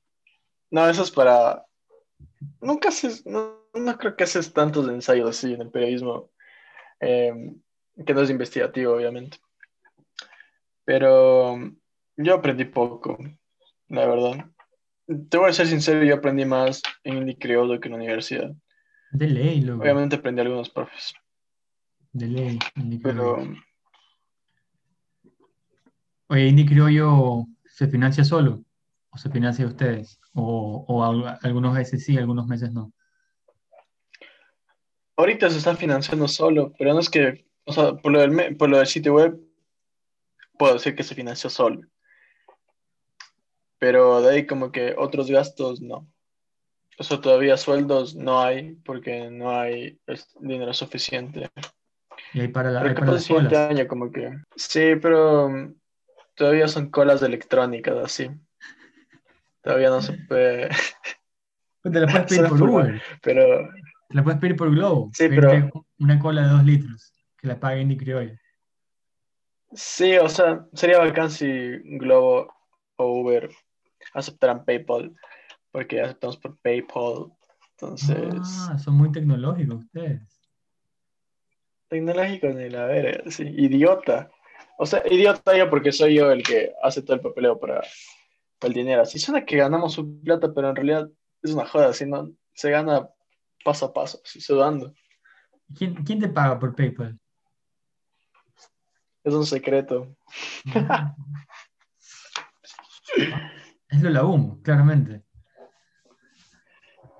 No, 0.71 0.87
eso 0.87 1.03
es 1.03 1.11
para... 1.11 1.65
Nunca 2.61 2.89
haces... 2.89 3.25
No, 3.25 3.63
no 3.73 3.97
creo 3.97 4.15
que 4.15 4.23
haces 4.23 4.53
tantos 4.53 4.87
ensayos 4.87 5.29
así 5.29 5.53
en 5.53 5.61
el 5.61 5.71
periodismo, 5.71 6.31
eh, 6.99 7.33
que 8.05 8.13
no 8.13 8.21
es 8.21 8.29
investigativo, 8.29 8.93
obviamente. 8.93 9.37
Pero 10.85 11.57
yo 12.17 12.35
aprendí 12.35 12.65
poco, 12.65 13.17
la 13.87 14.05
verdad. 14.05 14.45
Te 15.29 15.37
voy 15.37 15.49
a 15.49 15.53
ser 15.53 15.67
sincero, 15.67 16.03
yo 16.03 16.15
aprendí 16.15 16.45
más 16.45 16.81
en 17.03 17.17
Indie 17.17 17.37
Criollo 17.37 17.79
que 17.79 17.87
en 17.87 17.93
la 17.93 17.97
universidad. 17.97 18.51
De 19.11 19.27
ley, 19.27 19.61
loco. 19.61 19.81
Obviamente 19.81 20.15
aprendí 20.15 20.41
algunos 20.41 20.69
profes, 20.69 21.13
De 22.11 22.27
ley. 22.27 22.59
Indie 22.75 22.99
pero... 23.01 23.37
Oye, 26.27 26.47
Indie 26.47 26.65
Criollo 26.65 27.45
se 27.65 27.87
financia 27.87 28.23
solo 28.23 28.63
o 29.11 29.17
se 29.17 29.29
financia 29.29 29.65
de 29.65 29.71
ustedes 29.71 30.19
o, 30.33 30.85
o 30.87 31.03
al- 31.03 31.37
algunos 31.43 31.73
meses 31.73 32.03
sí, 32.05 32.17
algunos 32.17 32.47
meses 32.47 32.71
no. 32.71 32.91
Ahorita 35.15 35.49
se 35.49 35.57
está 35.59 35.75
financiando 35.75 36.27
solo, 36.27 36.73
pero 36.77 36.93
no 36.93 36.99
es 36.99 37.09
que, 37.09 37.45
o 37.65 37.73
sea, 37.73 37.93
por 37.95 38.11
lo 38.11 38.19
del, 38.19 38.57
por 38.57 38.69
lo 38.69 38.77
del 38.77 38.87
sitio 38.87 39.13
web, 39.13 39.39
puedo 40.57 40.73
decir 40.73 40.95
que 40.95 41.03
se 41.03 41.13
financió 41.13 41.49
solo. 41.51 41.81
Pero 43.77 44.21
de 44.21 44.33
ahí 44.33 44.47
como 44.47 44.71
que 44.71 44.95
otros 44.97 45.29
gastos 45.29 45.81
no. 45.81 46.07
O 46.97 47.03
sea, 47.03 47.19
todavía 47.21 47.57
sueldos 47.57 48.15
no 48.15 48.41
hay 48.41 48.73
porque 48.85 49.29
no 49.29 49.51
hay 49.51 49.99
dinero 50.39 50.73
suficiente. 50.73 51.49
Y 52.33 52.41
ahí 52.41 52.47
para, 52.47 52.71
la, 52.71 52.79
Pero 52.81 52.89
ahí 52.91 52.95
para 53.05 53.19
siguiente 53.19 53.55
colas. 53.55 53.69
año 53.71 53.87
como 53.87 54.11
que... 54.11 54.31
Sí, 54.55 54.95
pero 55.01 55.49
todavía 56.35 56.67
son 56.67 56.89
colas 56.89 57.21
de 57.21 57.27
electrónicas 57.27 57.95
así. 57.97 58.29
Todavía 59.61 59.89
no 59.89 60.01
se 60.01 60.13
puede... 60.13 60.69
Te 61.83 61.89
la 61.99 62.07
puedes 62.07 62.27
pedir 62.27 62.47
por 62.49 62.61
Uber, 62.61 63.01
Pero 63.21 63.69
te 64.09 64.15
la 64.15 64.23
puedes 64.23 64.39
pedir 64.39 64.55
por 64.55 64.71
Globo. 64.71 65.09
Sí, 65.13 65.27
pero- 65.29 65.69
Una 65.99 66.19
cola 66.19 66.43
de 66.43 66.49
dos 66.49 66.63
litros 66.63 67.13
que 67.37 67.47
la 67.47 67.59
pague 67.59 67.81
Indie 67.81 67.97
Criollo. 67.97 68.37
Sí, 69.73 70.17
o 70.17 70.29
sea, 70.29 70.65
sería 70.73 70.99
bacán 70.99 71.31
si 71.31 71.47
Globo 71.97 72.53
o 72.97 73.21
Uber 73.21 73.49
aceptaran 74.13 74.63
PayPal, 74.65 75.15
porque 75.71 75.99
aceptamos 76.01 76.37
por 76.37 76.57
PayPal. 76.59 77.31
Entonces, 77.71 78.67
Ah, 78.69 78.77
son 78.77 78.95
muy 78.95 79.11
tecnológicos 79.11 79.79
ustedes. 79.85 80.21
tecnológico 81.89 82.47
ni 82.49 82.69
la 82.69 82.85
verga, 82.85 83.29
sí, 83.31 83.43
idiota. 83.43 84.29
O 84.77 84.85
sea, 84.85 85.03
idiota 85.09 85.55
yo 85.57 85.69
porque 85.69 85.91
soy 85.91 86.15
yo 86.15 86.31
el 86.31 86.43
que 86.43 86.73
hace 86.81 87.01
todo 87.01 87.15
el 87.15 87.21
papeleo 87.21 87.59
para, 87.59 87.81
para 88.59 88.69
el 88.69 88.73
dinero. 88.73 89.01
Así 89.01 89.19
suena 89.19 89.45
que 89.45 89.57
ganamos 89.57 89.93
su 89.93 90.21
plata, 90.21 90.53
pero 90.53 90.69
en 90.69 90.75
realidad 90.75 91.09
es 91.41 91.51
una 91.51 91.65
joda, 91.65 91.89
así 91.89 92.05
no, 92.05 92.31
se 92.53 92.71
gana 92.71 93.09
paso 93.63 93.85
a 93.87 93.93
paso, 93.93 94.21
así, 94.23 94.41
sudando. 94.41 94.93
¿Quién, 95.77 95.95
quién 96.03 96.19
te 96.19 96.29
paga 96.29 96.59
por 96.59 96.75
PayPal? 96.75 97.19
Es 99.23 99.33
un 99.33 99.45
secreto. 99.45 100.15
Es 103.89 104.01
lo 104.01 104.09
la 104.09 104.25
humo, 104.25 104.59
claramente. 104.63 105.23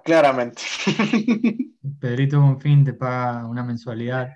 Claramente. 0.03 0.63
Pedrito 1.99 2.41
Bonfín 2.41 2.83
te 2.83 2.93
paga 2.93 3.45
una 3.45 3.63
mensualidad 3.63 4.33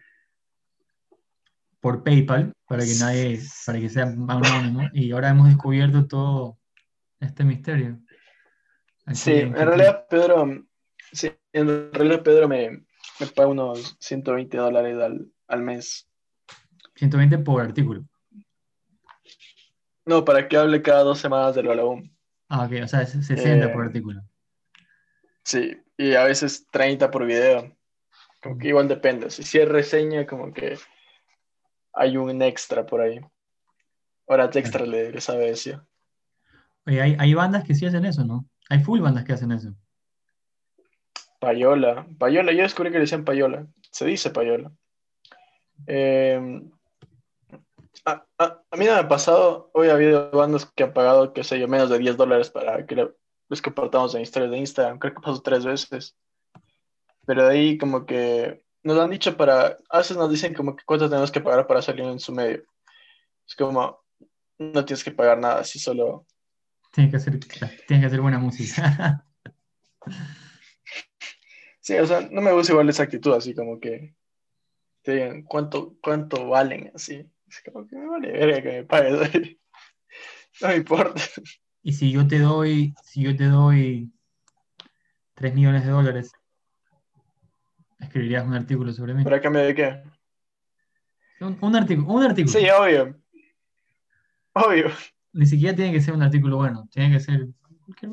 por 1.80 2.04
PayPal 2.04 2.54
para 2.68 2.84
que 2.84 2.96
nadie, 3.00 3.40
para 3.66 3.80
que 3.80 3.90
sea 3.90 4.04
anónimo. 4.04 4.90
Y 4.94 5.12
ahora 5.12 5.30
hemos 5.30 5.48
descubierto 5.48 6.08
todo 6.08 6.58
este 7.20 7.44
misterio. 7.44 8.00
Aquí 9.06 9.18
Sí, 9.18 9.32
en 9.32 9.54
realidad 9.54 10.06
Pedro, 10.10 10.66
sí, 11.12 11.32
en 11.54 11.92
realidad 11.94 12.24
Pedro 12.24 12.48
me, 12.48 12.86
me 13.20 13.28
paga 13.34 13.50
unos 13.50 13.96
120 14.00 14.58
dólares 14.58 14.98
al, 14.98 15.32
al 15.48 15.62
mes. 15.62 16.10
120 16.96 17.38
por 17.40 17.62
artículo. 17.62 18.06
No, 20.06 20.24
para 20.24 20.48
que 20.48 20.58
hable 20.58 20.82
cada 20.82 21.04
dos 21.04 21.20
semanas 21.20 21.56
del 21.56 21.68
Balaboom. 21.68 22.10
Ah, 22.50 22.66
ok, 22.66 22.84
o 22.84 22.88
sea, 22.88 23.02
es 23.02 23.12
60 23.12 23.74
por 23.74 23.84
Eh, 23.84 23.88
artículo. 23.88 24.22
Sí, 25.44 25.78
y 25.98 26.14
a 26.16 26.24
veces 26.24 26.66
30 26.72 27.12
por 27.12 27.26
video. 27.26 27.76
Como 28.42 28.58
que 28.58 28.70
igual 28.70 28.88
depende. 28.88 29.30
Si 29.30 29.58
es 29.58 29.68
reseña, 29.68 30.26
como 30.26 30.54
que 30.54 30.78
hay 31.98 32.18
un 32.18 32.42
extra 32.42 32.86
por 32.86 33.02
ahí. 33.02 33.20
Horas 34.26 34.56
extra 34.56 34.86
le, 34.86 35.20
sabe 35.22 35.46
decir. 35.48 35.80
Oye, 36.86 37.02
hay, 37.02 37.16
hay 37.20 37.34
bandas 37.34 37.64
que 37.64 37.76
sí 37.76 37.86
hacen 37.86 38.06
eso, 38.06 38.24
¿no? 38.26 38.46
Hay 38.70 38.80
full 38.84 39.00
bandas 39.02 39.24
que 39.26 39.34
hacen 39.34 39.52
eso. 39.52 39.74
Payola. 41.40 42.08
Payola, 42.18 42.52
yo 42.52 42.64
descubrí 42.64 42.90
que 42.92 42.98
le 42.98 43.02
decían 43.02 43.24
payola. 43.26 43.68
Se 43.92 44.06
dice 44.06 44.30
payola. 44.32 44.72
Eh, 45.86 46.62
a, 48.06 48.26
a- 48.38 48.62
a 48.72 48.78
mí 48.78 48.86
no 48.86 48.94
me 48.94 49.00
ha 49.00 49.08
pasado. 49.08 49.70
Hoy 49.74 49.90
ha 49.90 49.94
habido 49.94 50.32
bandas 50.32 50.66
que 50.66 50.84
han 50.84 50.94
pagado, 50.94 51.34
qué 51.34 51.44
sé 51.44 51.60
yo, 51.60 51.68
menos 51.68 51.90
de 51.90 52.00
10 52.00 52.18
dólares 52.18 52.50
para 52.50 52.86
que 52.86 52.96
le- 52.96 53.12
les 53.50 53.62
compartamos 53.62 54.14
en 54.16 54.22
historias 54.22 54.52
de 54.52 54.58
Instagram. 54.58 55.00
Creo 55.00 55.14
que 55.14 55.22
pasó 55.22 55.42
tres 55.42 55.64
veces. 55.66 56.18
Pero 57.26 57.46
de 57.46 57.54
ahí, 57.54 57.78
como 57.78 58.06
que 58.06 58.64
nos 58.88 59.00
han 59.00 59.10
dicho 59.10 59.36
para. 59.36 59.78
A 59.90 59.98
veces 60.00 60.18
nos 60.18 60.32
dicen 60.32 60.54
como 60.54 60.76
que 60.76 60.84
cuánto 60.86 61.10
tenemos 61.10 61.32
que 61.32 61.42
pagar 61.42 61.68
para 61.68 61.82
salir 61.82 62.06
en 62.06 62.20
su 62.20 62.34
medio. 62.34 62.64
Es 63.46 63.56
como, 63.56 64.00
no 64.58 64.86
tienes 64.86 65.04
que 65.04 65.12
pagar 65.12 65.38
nada, 65.38 65.64
si 65.64 65.80
solo. 65.80 66.26
Tienes 66.94 67.12
que 67.12 67.18
hacer, 67.18 67.40
tienes 67.40 68.02
que 68.02 68.06
hacer 68.06 68.22
buena 68.22 68.40
música. 68.40 69.24
Sí, 71.80 71.96
o 71.96 72.06
sea, 72.06 72.28
no 72.30 72.42
me 72.42 72.52
gusta 72.52 72.74
igual 72.74 72.90
esa 72.90 73.04
actitud, 73.04 73.32
así 73.32 73.56
como 73.56 73.80
que 73.80 74.14
te 75.04 75.14
digan 75.14 75.44
cuánto, 75.44 75.96
cuánto 76.02 76.46
valen, 76.50 76.92
así. 76.94 77.26
Es 77.48 77.62
como 77.64 77.88
que 77.88 77.96
me 77.96 78.08
vale 78.08 78.30
verga 78.30 78.62
que 78.62 78.72
me 78.72 78.84
pagues. 78.84 79.32
No 80.60 80.68
me 80.68 80.76
importa. 80.76 81.22
Y 81.82 81.94
si 81.94 82.12
yo 82.12 82.28
te 82.28 82.40
doy, 82.40 82.94
si 83.06 83.22
yo 83.22 83.38
te 83.38 83.46
doy 83.46 84.12
3 85.36 85.54
millones 85.54 85.86
de 85.86 85.92
dólares, 85.92 86.34
escribirías 88.00 88.46
un 88.46 88.54
artículo 88.54 88.92
sobre 88.94 89.14
mí. 89.14 89.24
¿Para 89.24 89.42
cambio 89.42 89.62
de 89.62 89.76
qué? 89.76 90.04
Un, 91.40 91.58
un 91.62 91.76
artículo, 91.76 92.08
un 92.08 92.24
artículo. 92.24 92.60
Sí, 92.60 92.68
obvio. 92.70 93.16
Obvio. 94.54 94.90
Ni 95.34 95.46
siquiera 95.46 95.76
tiene 95.76 95.92
que 95.92 96.02
ser 96.02 96.14
un 96.14 96.24
artículo 96.24 96.58
bueno, 96.58 96.88
tiene 96.92 97.14
que 97.14 97.20
ser 97.20 97.48
cualquier. 97.86 98.12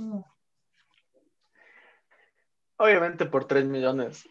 Obviamente 2.76 3.26
por 3.26 3.46
3 3.46 3.64
millones. 3.66 4.28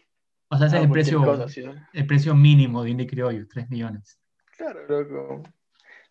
O 0.48 0.56
sea, 0.56 0.68
ese 0.68 0.76
es 0.76 0.82
el 0.84 0.90
precio, 0.90 1.24
cosa, 1.24 1.48
sí, 1.48 1.64
¿no? 1.64 1.74
el 1.92 2.06
precio 2.06 2.34
mínimo 2.34 2.84
de 2.84 2.90
Indie 2.90 3.06
Criollo, 3.06 3.48
3 3.48 3.70
millones. 3.70 4.20
Claro, 4.56 4.86
loco. 4.86 5.42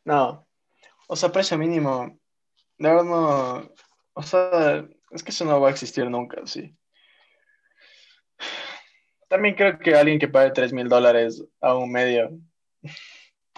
No. 0.04 0.46
O 1.08 1.16
sea, 1.16 1.32
precio 1.32 1.58
mínimo. 1.58 2.20
De 2.78 2.90
verdad 2.90 3.04
no. 3.04 3.72
O 4.14 4.24
sea, 4.24 4.86
es 5.12 5.24
que 5.24 5.32
eso 5.32 5.46
no 5.46 5.62
va 5.62 5.70
a 5.70 5.72
existir 5.72 6.10
nunca, 6.10 6.42
sí. 6.46 6.76
También 9.34 9.56
creo 9.56 9.80
que 9.80 9.96
alguien 9.96 10.20
que 10.20 10.28
pague 10.28 10.52
3 10.52 10.74
mil 10.74 10.88
dólares 10.88 11.44
a 11.60 11.76
un 11.76 11.92
medio, 11.92 12.40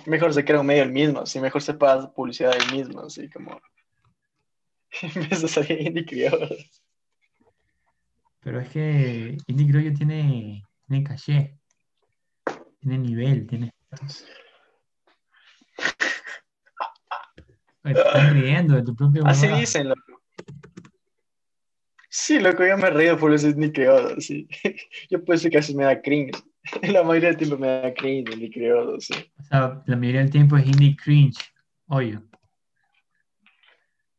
mejor 0.05 0.33
se 0.33 0.45
crea 0.45 0.61
un 0.61 0.65
medio 0.65 0.83
el 0.83 0.91
mismo, 0.93 1.19
así 1.19 1.37
mejor 1.41 1.61
se 1.61 1.73
paga 1.73 2.09
publicidad 2.13 2.55
el 2.55 2.71
mismo, 2.71 3.01
así 3.01 3.29
como. 3.29 3.59
En 5.01 5.29
vez 5.29 5.41
de 5.41 5.49
salir 5.49 5.81
indie 5.81 6.05
criollo. 6.05 6.47
Pero 8.39 8.61
es 8.61 8.69
que 8.69 9.37
Indie 9.47 9.67
Criollo 9.67 9.93
tiene, 9.97 10.63
tiene 10.87 11.03
caché, 11.03 11.59
tiene 12.79 12.97
nivel, 12.97 13.45
tiene 13.45 13.73
estatus. 13.81 14.25
Estás 17.83 18.31
riendo 18.31 18.75
de 18.75 18.83
tu 18.83 18.95
propio 18.95 19.27
Así 19.27 19.49
dicen, 19.49 19.89
loco. 19.89 20.14
Sí, 22.17 22.39
loco, 22.39 22.65
yo 22.65 22.77
me 22.77 22.89
río 22.89 23.19
por 23.19 23.33
eso 23.33 23.49
es 23.49 23.55
criollo, 23.55 24.21
sí. 24.21 24.47
Yo 25.09 25.21
que 25.25 25.33
a 25.33 25.35
veces 25.35 25.75
me 25.75 25.83
da 25.83 26.01
cringe. 26.01 26.41
La 26.93 27.03
mayoría 27.03 27.27
del 27.27 27.37
tiempo 27.37 27.57
me 27.57 27.67
da 27.67 27.93
cringe 27.93 28.31
indie 28.31 28.49
criollo, 28.49 29.01
sí. 29.01 29.13
O 29.37 29.43
sea, 29.43 29.83
la 29.85 29.95
mayoría 29.97 30.21
del 30.21 30.31
tiempo 30.31 30.55
es 30.55 30.65
Indie 30.65 30.95
Cringe. 30.95 31.37
Oye, 31.87 32.17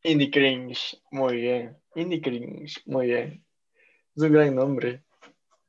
Indie 0.03 0.29
Cringe, 0.29 1.01
muy 1.09 1.37
bien. 1.37 1.75
Indie 1.95 2.21
Cringe, 2.21 2.79
muy 2.85 3.07
bien. 3.07 3.43
Es 4.15 4.21
un 4.21 4.31
gran 4.31 4.53
nombre. 4.53 5.03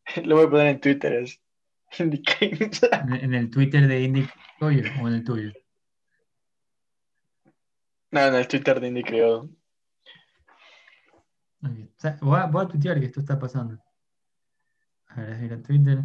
Lo 0.22 0.37
voy 0.37 0.47
a 0.47 0.51
poner 0.51 0.66
en 0.66 0.81
Twitter, 0.81 1.14
es 1.14 1.41
Indie 1.99 2.22
Cringe. 2.22 2.91
en, 3.22 3.33
el 3.33 3.51
Twitter 3.51 3.89
de 3.89 4.03
Indie 4.03 4.29
Criollo 4.59 4.83
o 5.03 5.09
en 5.09 5.14
el 5.14 5.24
tuyo. 5.24 5.53
No, 8.11 8.20
en 8.20 8.35
el 8.35 8.47
Twitter 8.47 8.79
de 8.79 8.89
Indie 8.89 9.03
Criollo. 9.03 9.49
Ok. 11.62 11.70
O 11.96 12.00
sea, 12.00 12.18
voy, 12.20 12.38
a, 12.40 12.46
voy 12.46 12.64
a 12.64 12.68
tuitear 12.68 12.98
que 13.00 13.06
esto 13.06 13.20
está 13.20 13.38
pasando. 13.38 13.82
A 15.09 15.20
ver, 15.20 15.42
ir 15.42 15.52
a 15.52 15.62
Twitter. 15.62 15.98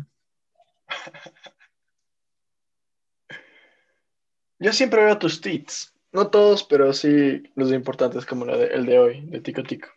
Yo 4.59 4.71
siempre 4.71 5.03
veo 5.03 5.17
tus 5.19 5.41
tweets. 5.41 5.93
No 6.11 6.29
todos, 6.29 6.63
pero 6.63 6.93
sí 6.93 7.43
los 7.55 7.71
importantes, 7.71 8.25
como 8.25 8.45
de- 8.45 8.67
el 8.67 8.85
de 8.85 8.99
hoy, 8.99 9.25
de 9.25 9.41
Tico 9.41 9.63
Tico. 9.63 9.89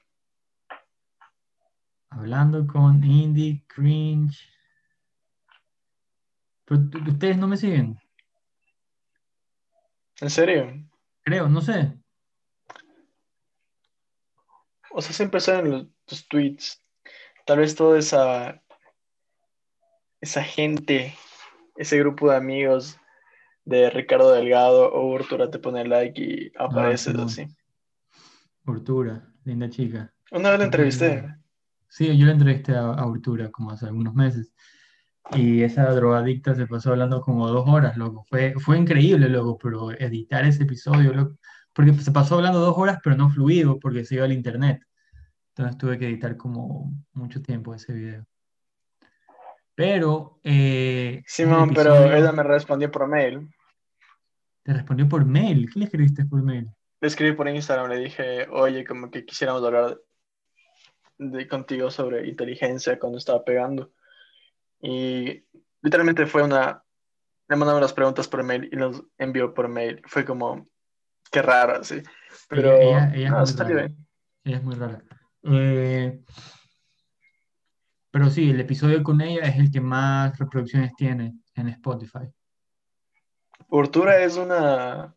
Hablando 2.11 2.67
con 2.67 3.05
Indie 3.05 3.63
Cringe. 3.67 4.39
Pero 6.65 6.81
ustedes 7.09 7.37
no 7.39 7.47
me 7.47 7.57
siguen, 7.57 7.99
¿En 10.21 10.31
serio? 10.31 10.73
creo, 11.23 11.49
no 11.49 11.61
sé. 11.61 11.95
O 14.99 15.03
sea, 15.03 15.13
siempre 15.13 15.41
salen 15.41 15.71
los- 15.71 15.87
tus 16.07 16.27
tweets. 16.27 16.83
Tal 17.45 17.59
vez 17.59 17.75
toda 17.75 17.99
esa, 17.99 18.63
esa 20.23 20.43
gente, 20.43 21.15
ese 21.77 21.99
grupo 21.99 22.31
de 22.31 22.37
amigos 22.37 22.97
de 23.67 23.91
Ricardo 23.91 24.33
Delgado 24.33 24.91
o 24.91 25.13
Urtura 25.13 25.51
te 25.51 25.59
pone 25.59 25.85
like 25.87 26.19
y 26.23 26.51
apareces 26.59 27.15
no. 27.15 27.25
así. 27.25 27.47
Urtura, 28.65 29.31
linda 29.45 29.69
chica. 29.69 30.15
Una 30.33 30.49
vez 30.51 30.61
la 30.61 30.65
entrevisté. 30.65 31.35
Sí, 31.91 32.17
yo 32.17 32.25
la 32.25 32.33
entrevisté 32.33 32.73
a, 32.75 32.87
a 32.95 33.07
Urtura 33.07 33.51
como 33.51 33.73
hace 33.73 33.85
algunos 33.85 34.15
meses. 34.15 34.55
Y 35.33 35.63
esa 35.63 35.91
drogadicta 35.91 36.55
se 36.55 36.67
pasó 36.67 36.93
hablando 36.93 37.21
como 37.21 37.49
dos 37.49 37.69
horas, 37.69 37.99
loco. 37.99 38.25
Fue, 38.31 38.55
fue 38.59 38.79
increíble, 38.79 39.29
loco, 39.29 39.59
pero 39.59 39.91
editar 39.91 40.43
ese 40.47 40.63
episodio, 40.63 41.13
loco. 41.13 41.37
Porque 41.77 41.93
se 41.93 42.11
pasó 42.11 42.37
hablando 42.37 42.59
dos 42.59 42.79
horas, 42.79 43.01
pero 43.05 43.17
no 43.17 43.29
fluido, 43.29 43.79
porque 43.79 44.03
se 44.07 44.15
iba 44.15 44.25
al 44.25 44.33
internet. 44.33 44.81
Entonces 45.51 45.77
tuve 45.77 45.99
que 45.99 46.07
editar 46.07 46.35
como 46.35 46.91
mucho 47.13 47.43
tiempo 47.43 47.75
ese 47.75 47.93
video. 47.93 48.27
Pero. 49.75 50.41
eh, 50.43 51.23
Simón, 51.27 51.75
pero 51.75 52.11
ella 52.15 52.33
me 52.33 52.43
respondió 52.43 52.91
por 52.91 53.07
mail. 53.07 53.51
Te 54.63 54.73
respondió 54.73 55.07
por 55.07 55.27
mail. 55.27 55.69
¿Qué 55.71 55.79
le 55.79 55.85
escribiste 55.85 56.25
por 56.25 56.43
mail? 56.43 56.71
Le 56.99 57.09
escribí 57.09 57.37
por 57.37 57.47
Instagram, 57.47 57.91
le 57.91 57.99
dije, 57.99 58.49
oye, 58.49 58.83
como 58.87 59.11
que 59.11 59.27
quisiéramos 59.27 59.63
hablar 59.63 59.99
de, 61.19 61.47
contigo 61.47 61.91
sobre 61.91 62.27
inteligencia 62.27 62.99
cuando 62.99 63.19
estaba 63.19 63.45
pegando. 63.45 63.93
Y 64.81 65.45
literalmente 65.83 66.25
fue 66.25 66.43
una, 66.43 66.83
le 67.49 67.57
mandamos 67.57 67.83
las 67.83 67.93
preguntas 67.93 68.29
por 68.29 68.43
mail 68.43 68.71
y 68.73 68.77
nos 68.77 69.05
envió 69.19 69.53
por 69.53 69.69
mail. 69.69 70.01
Fue 70.07 70.25
como, 70.25 70.67
qué 71.31 71.43
raro, 71.43 71.83
sí. 71.85 72.03
Pero 72.49 72.77
Ella- 72.77 73.13
ella 73.15 73.27
es 73.43 73.55
no, 73.57 73.65
muy 73.65 73.75
rara. 73.75 73.93
Ella 74.45 74.57
es 74.57 74.63
muy 74.65 74.75
rara. 74.75 75.03
Eh, 75.45 76.21
pero 78.11 78.31
sí, 78.31 78.51
el 78.51 78.61
episodio 78.61 79.03
con 79.03 79.21
ella 79.21 79.43
es 79.43 79.57
el 79.57 79.71
que 79.71 79.81
más 79.81 80.39
reproducciones 80.39 80.95
tiene 80.97 81.35
en 81.55 81.69
Spotify. 81.69 82.29
Urtura 83.69 84.19
es 84.23 84.37
una... 84.37 85.15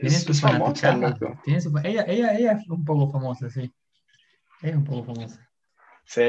Tiene 0.00 0.06
Es, 0.16 0.24
su 0.24 0.32
es 0.32 0.40
famosa, 0.40 0.96
loco. 0.96 1.38
tiene 1.44 1.60
su 1.60 1.72
ella, 1.82 2.04
ella, 2.08 2.34
ella 2.36 2.52
es 2.52 2.68
un 2.68 2.84
poco 2.84 3.10
famosa, 3.10 3.50
sí. 3.50 3.72
Ella 4.62 4.72
es 4.72 4.76
un 4.76 4.84
poco 4.84 5.04
famosa. 5.14 5.48
Sí, 6.04 6.22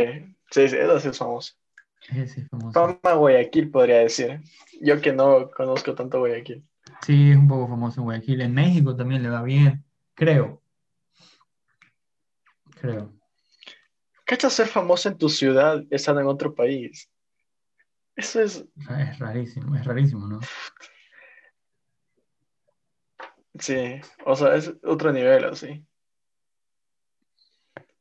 sí, 0.51 0.67
sí, 0.69 0.75
esa 0.77 0.99
sí 0.99 1.07
es 1.09 1.17
famosa. 1.17 1.53
Ella 2.09 2.27
sí 2.27 2.41
es 2.41 2.49
famosa. 2.49 2.97
Fama 3.01 3.13
Guayaquil, 3.15 3.71
podría 3.71 3.99
decir. 3.99 4.41
Yo 4.81 4.99
que 5.01 5.13
no 5.13 5.49
conozco 5.51 5.95
tanto 5.95 6.19
Guayaquil. 6.19 6.63
Sí, 7.05 7.29
es 7.29 7.37
un 7.37 7.47
poco 7.47 7.67
famosa 7.67 8.01
en 8.01 8.05
Guayaquil. 8.05 8.41
En 8.41 8.55
México 8.55 8.95
también 8.95 9.21
le 9.21 9.29
va 9.29 9.43
bien, 9.43 9.85
creo. 10.15 10.63
Creo. 12.81 13.13
¿Cachas 14.25 14.53
ser 14.53 14.65
famoso 14.65 15.09
en 15.09 15.17
tu 15.19 15.29
ciudad 15.29 15.83
estando 15.91 16.21
en 16.21 16.27
otro 16.27 16.55
país? 16.55 17.07
Eso 18.15 18.41
es, 18.41 18.65
Es 18.89 19.19
rarísimo, 19.19 19.75
es 19.75 19.85
rarísimo, 19.85 20.25
¿no? 20.25 20.39
sí, 23.59 24.01
o 24.25 24.35
sea, 24.35 24.55
es 24.55 24.73
otro 24.83 25.13
nivel 25.13 25.45
así. 25.45 25.85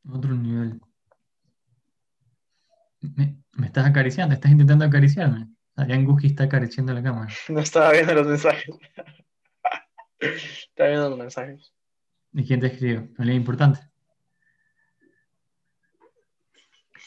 Otro 0.09 0.33
nivel. 0.33 0.81
Me, 3.03 3.37
me 3.53 3.67
estás 3.67 3.85
acariciando, 3.85 4.35
estás 4.35 4.51
intentando 4.51 4.87
acariciarme. 4.87 5.54
Adrián 5.77 6.05
Guski 6.05 6.29
está 6.29 6.45
acariciando 6.45 6.93
la 6.93 7.03
cámara. 7.03 7.33
No 7.49 7.61
estaba 7.61 7.93
viendo 7.93 8.15
los 8.15 8.27
mensajes. 8.27 8.75
Estaba 10.21 10.91
viendo 10.91 11.11
los 11.11 11.19
mensajes. 11.19 11.73
¿Y 12.33 12.47
quién 12.47 12.61
te 12.61 12.69
escribió? 12.69 13.09
¿Alguien 13.19 13.37
importante? 13.37 13.81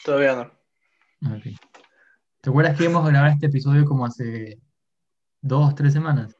Todavía 0.04 0.36
no. 0.36 0.52
Ah, 1.28 1.36
ok. 1.36 1.58
¿Te 2.40 2.50
acuerdas 2.50 2.76
que 2.76 2.84
íbamos 2.84 3.04
a 3.06 3.10
grabar 3.10 3.32
este 3.32 3.46
episodio 3.46 3.84
como 3.84 4.06
hace 4.06 4.60
dos, 5.40 5.74
tres 5.74 5.92
semanas? 5.92 6.36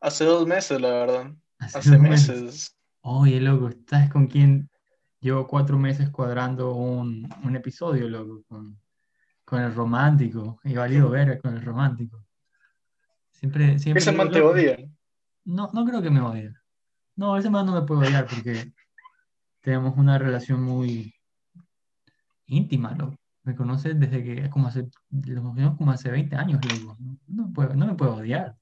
Hace 0.00 0.24
dos 0.24 0.46
meses, 0.46 0.80
la 0.80 0.90
verdad. 0.90 1.32
Hace 1.58 1.90
dos 1.90 2.00
meses. 2.00 2.76
Oye, 3.02 3.40
loco, 3.40 3.68
¿estás 3.68 4.10
con 4.10 4.26
quién? 4.26 4.70
Llevo 5.20 5.46
cuatro 5.46 5.78
meses 5.78 6.10
cuadrando 6.10 6.74
un, 6.74 7.28
un 7.42 7.56
episodio, 7.56 8.08
loco, 8.08 8.44
con, 8.48 8.80
con 9.48 9.62
el 9.62 9.74
romántico. 9.74 10.60
Y 10.62 10.74
valido 10.74 11.08
ver 11.08 11.40
con 11.40 11.54
el 11.54 11.64
romántico. 11.64 12.22
Siempre, 13.30 13.78
siempre. 13.78 14.02
Ese 14.02 14.12
man 14.12 14.30
te 14.30 14.42
odia. 14.42 14.76
No, 15.44 15.70
no 15.72 15.86
creo 15.86 16.02
que 16.02 16.10
me 16.10 16.20
odie. 16.20 16.52
No, 17.16 17.36
ese 17.36 17.48
man 17.48 17.64
no 17.64 17.72
me 17.72 17.82
puede 17.86 18.08
odiar 18.08 18.26
porque 18.26 18.72
tenemos 19.62 19.96
una 19.96 20.18
relación 20.18 20.62
muy 20.62 21.14
íntima, 22.46 22.92
loco. 22.92 23.16
Me 23.44 23.54
conoce 23.54 23.94
desde 23.94 24.22
que, 24.22 24.50
como 24.50 24.68
hace, 24.68 24.86
lo 25.10 25.42
conocemos 25.42 25.78
como 25.78 25.92
hace 25.92 26.10
20 26.10 26.36
años, 26.36 26.60
loco. 26.82 26.96
No, 27.00 27.50
no 27.54 27.74
no 27.74 27.86
me 27.86 27.94
puede 27.94 28.10
odiar. 28.10 28.54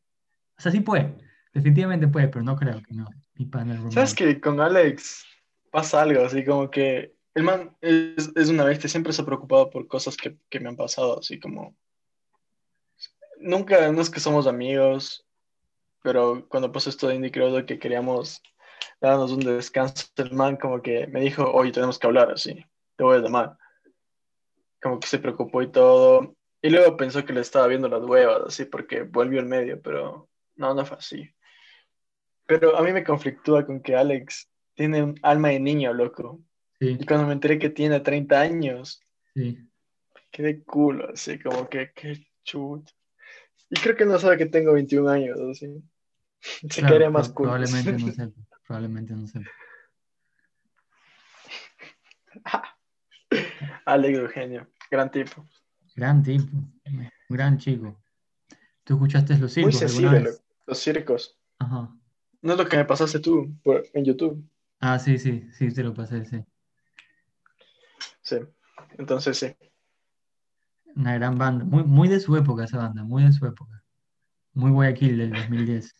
O 0.56 0.62
sea, 0.62 0.70
sí 0.70 0.80
puede. 0.80 1.16
Definitivamente 1.52 2.06
puede, 2.06 2.28
pero 2.28 2.44
no 2.44 2.54
creo 2.54 2.80
que 2.80 2.94
no. 2.94 3.08
Mi 3.34 3.46
pana 3.46 3.74
es 3.74 3.94
¿Sabes 3.94 4.14
que 4.14 4.40
con 4.40 4.60
Alex 4.60 5.24
pasa 5.72 6.02
algo 6.02 6.24
así 6.24 6.44
como 6.44 6.70
que 6.70 7.15
el 7.36 7.42
man 7.42 7.76
es, 7.82 8.32
es 8.34 8.48
una 8.48 8.64
bestia, 8.64 8.88
siempre 8.88 9.12
se 9.12 9.20
ha 9.20 9.26
preocupado 9.26 9.68
por 9.68 9.86
cosas 9.86 10.16
que, 10.16 10.38
que 10.48 10.58
me 10.58 10.70
han 10.70 10.76
pasado, 10.76 11.18
así 11.20 11.38
como 11.38 11.76
nunca, 13.38 13.92
no 13.92 14.00
es 14.00 14.08
que 14.08 14.20
somos 14.20 14.46
amigos, 14.46 15.26
pero 16.02 16.48
cuando 16.48 16.72
pasó 16.72 16.88
esto 16.88 17.08
de 17.08 17.16
Indy 17.16 17.30
creo 17.30 17.66
que 17.66 17.78
queríamos 17.78 18.42
darnos 19.02 19.32
un 19.32 19.40
descanso, 19.40 20.06
el 20.16 20.32
man 20.32 20.56
como 20.56 20.80
que 20.80 21.06
me 21.08 21.20
dijo, 21.20 21.44
oye, 21.52 21.72
tenemos 21.72 21.98
que 21.98 22.06
hablar 22.06 22.30
así, 22.30 22.64
te 22.96 23.04
voy 23.04 23.18
a 23.18 23.20
llamar. 23.20 23.58
Como 24.80 24.98
que 24.98 25.06
se 25.06 25.18
preocupó 25.18 25.60
y 25.60 25.70
todo. 25.70 26.34
Y 26.62 26.70
luego 26.70 26.96
pensó 26.96 27.22
que 27.24 27.34
le 27.34 27.42
estaba 27.42 27.66
viendo 27.66 27.88
las 27.88 28.02
huevas, 28.02 28.44
así, 28.46 28.64
porque 28.64 29.02
volvió 29.02 29.40
en 29.40 29.48
medio, 29.48 29.82
pero 29.82 30.30
no, 30.54 30.72
no 30.72 30.86
fue 30.86 30.96
así. 30.96 31.30
Pero 32.46 32.78
a 32.78 32.82
mí 32.82 32.92
me 32.92 33.04
conflictúa 33.04 33.66
con 33.66 33.82
que 33.82 33.94
Alex 33.94 34.48
tiene 34.74 35.02
un 35.02 35.18
alma 35.22 35.48
de 35.48 35.60
niño, 35.60 35.92
loco. 35.92 36.40
Sí, 36.78 36.96
Y 37.00 37.06
cuando 37.06 37.26
me 37.26 37.32
enteré 37.32 37.58
que 37.58 37.70
tiene 37.70 38.00
30 38.00 38.40
años, 38.40 39.00
sí. 39.34 39.58
quedé 40.30 40.62
culo, 40.62 41.10
así 41.12 41.38
como 41.38 41.68
que, 41.68 41.90
qué 41.94 42.26
chucho. 42.44 42.84
Y 43.70 43.80
creo 43.80 43.96
que 43.96 44.04
no 44.04 44.18
sabe 44.18 44.36
que 44.38 44.46
tengo 44.46 44.72
21 44.74 45.08
años, 45.08 45.38
así. 45.40 45.82
Se 46.40 46.68
Claro, 46.68 46.86
quedaría 46.88 47.10
más 47.10 47.30
cool. 47.30 47.46
Probablemente 47.48 47.92
no 47.92 48.08
sepa. 48.12 48.40
Probablemente 48.66 49.14
no 49.14 49.26
sepa. 49.26 49.50
Alex 53.86 54.18
Eugenio, 54.18 54.68
gran 54.90 55.10
tipo. 55.10 55.46
Gran 55.94 56.22
tipo. 56.22 56.46
Gran 57.28 57.58
chico. 57.58 58.02
¿Tú 58.84 58.94
escuchaste 58.94 59.32
los 59.38 59.56
Muy 59.56 59.72
circos 59.72 59.82
alguna 59.82 59.88
sensible, 59.88 60.30
loco. 60.30 60.44
Los 60.66 60.78
circos. 60.78 61.38
Ajá. 61.58 61.96
No 62.42 62.52
es 62.52 62.58
lo 62.58 62.68
que 62.68 62.76
me 62.76 62.84
pasaste 62.84 63.18
tú 63.20 63.56
por- 63.62 63.84
en 63.94 64.04
YouTube. 64.04 64.48
Ah, 64.80 64.98
sí, 64.98 65.18
sí, 65.18 65.48
sí, 65.52 65.72
te 65.72 65.82
lo 65.82 65.94
pasé, 65.94 66.24
sí. 66.24 66.44
Sí. 68.26 68.38
Entonces 68.98 69.38
sí. 69.38 69.54
Una 70.96 71.14
gran 71.14 71.38
banda. 71.38 71.64
Muy, 71.64 71.84
muy 71.84 72.08
de 72.08 72.18
su 72.18 72.36
época 72.36 72.64
esa 72.64 72.78
banda, 72.78 73.04
muy 73.04 73.22
de 73.22 73.32
su 73.32 73.46
época. 73.46 73.84
Muy 74.52 74.72
Guayaquil 74.72 75.16
del 75.16 75.30
2010. 75.30 75.94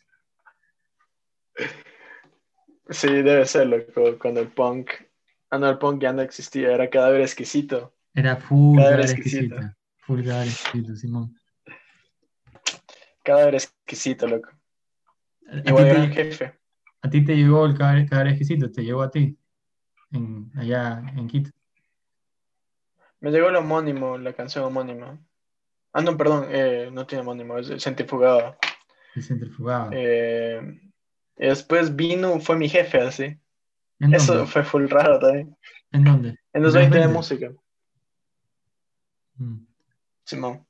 Sí, 2.89 3.07
debe 3.07 3.45
ser, 3.45 3.67
loco. 3.67 4.17
Cuando 4.19 4.41
el 4.41 4.49
punk. 4.49 4.91
Ah, 5.49 5.57
no, 5.57 5.69
el 5.69 5.77
punk 5.77 6.01
ya 6.01 6.11
no 6.11 6.21
existía, 6.21 6.73
era 6.73 6.89
cadáver 6.89 7.21
exquisito. 7.21 7.95
Era 8.13 8.35
full 8.35 8.77
Cadáver 8.77 8.97
cadáver 8.99 9.17
exquisito. 9.19 9.55
exquisita. 9.55 9.77
Full 9.99 10.23
cadáver 10.25 10.47
exquisito, 10.49 10.95
Simón. 10.95 11.39
Cadáver 13.23 13.55
exquisito, 13.55 14.27
loco. 14.27 14.49
¿A 15.49 15.61
ti, 15.61 15.69
Igual 15.69 15.85
gran 15.87 16.09
te, 16.09 16.15
jefe. 16.15 16.59
a 17.03 17.09
ti 17.09 17.23
te 17.23 17.35
llegó 17.37 17.65
el 17.65 17.77
cadáver, 17.77 18.09
cadáver 18.09 18.31
exquisito? 18.33 18.69
¿Te 18.69 18.83
llegó 18.83 19.01
a 19.01 19.11
ti? 19.11 19.37
En, 20.11 20.51
allá 20.55 21.01
en 21.15 21.27
Quito. 21.27 21.51
Me 23.19 23.31
llegó 23.31 23.49
el 23.49 23.55
homónimo, 23.55 24.17
la 24.17 24.33
canción 24.33 24.65
homónima. 24.65 25.19
Ah, 25.93 26.01
no, 26.01 26.15
perdón, 26.17 26.47
eh, 26.49 26.89
no 26.91 27.07
tiene 27.07 27.21
homónimo, 27.23 27.57
es 27.57 27.81
Centrifugado. 27.83 28.55
El 29.15 29.23
centrifugado. 29.23 29.89
Eh, 29.93 30.61
después 31.35 31.95
vino, 31.95 32.39
fue 32.39 32.55
mi 32.55 32.69
jefe, 32.69 33.01
así. 33.01 33.39
¿En 33.99 34.13
Eso 34.13 34.35
dónde? 34.35 34.51
fue 34.51 34.63
full 34.63 34.87
raro 34.87 35.17
también. 35.19 35.57
¿En 35.91 36.03
dónde? 36.03 36.37
En 36.53 36.61
los 36.61 36.75
¿En 36.75 36.81
20 36.81 36.95
de 36.97 37.03
20? 37.05 37.17
música, 37.17 37.51
Mm, 39.39 39.65
Simón. 40.23 40.65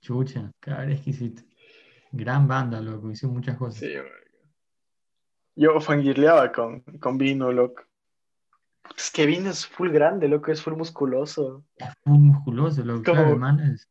chucha, 0.00 0.50
cadáver 0.60 0.92
exquisito. 0.92 1.42
Gran 2.12 2.46
banda, 2.46 2.80
loco. 2.80 3.10
Hizo 3.10 3.28
muchas 3.28 3.56
cosas. 3.56 3.80
Sí. 3.80 3.94
Yo 5.56 5.80
fangirleaba 5.80 6.52
con, 6.52 6.80
con 7.00 7.18
Vino, 7.18 7.50
loco. 7.52 7.82
Es 8.96 9.10
que 9.10 9.26
Vino 9.26 9.50
es 9.50 9.66
full 9.66 9.90
grande, 9.90 10.28
loco, 10.28 10.50
es 10.50 10.62
full 10.62 10.74
musculoso. 10.74 11.64
Es 11.76 11.88
muy 12.04 12.18
musculoso, 12.18 12.84
loco. 12.84 13.02
Como- 13.04 13.14
Claro, 13.16 13.32
el 13.34 13.38
man 13.38 13.60
es. 13.60 13.88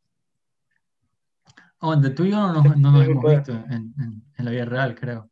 Oh, 1.80 1.94
de 1.96 2.10
tú 2.10 2.24
y 2.24 2.30
yo 2.30 2.36
no 2.38 2.52
nos, 2.62 2.76
no 2.76 2.90
nos 2.90 3.04
Sí, 3.04 3.10
hemos 3.10 3.22
pues. 3.22 3.38
visto 3.38 3.52
en, 3.52 3.94
en- 3.98 4.24
en 4.36 4.44
la 4.44 4.50
vida 4.50 4.64
real, 4.64 4.94
creo. 4.94 5.30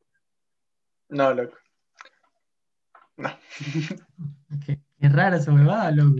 No, 1.08 1.34
loco. 1.34 1.56
No. 3.16 3.30
Qué, 4.66 4.80
qué 5.00 5.08
rara 5.08 5.36
esa 5.36 5.52
huevada, 5.52 5.90
loco. 5.90 6.16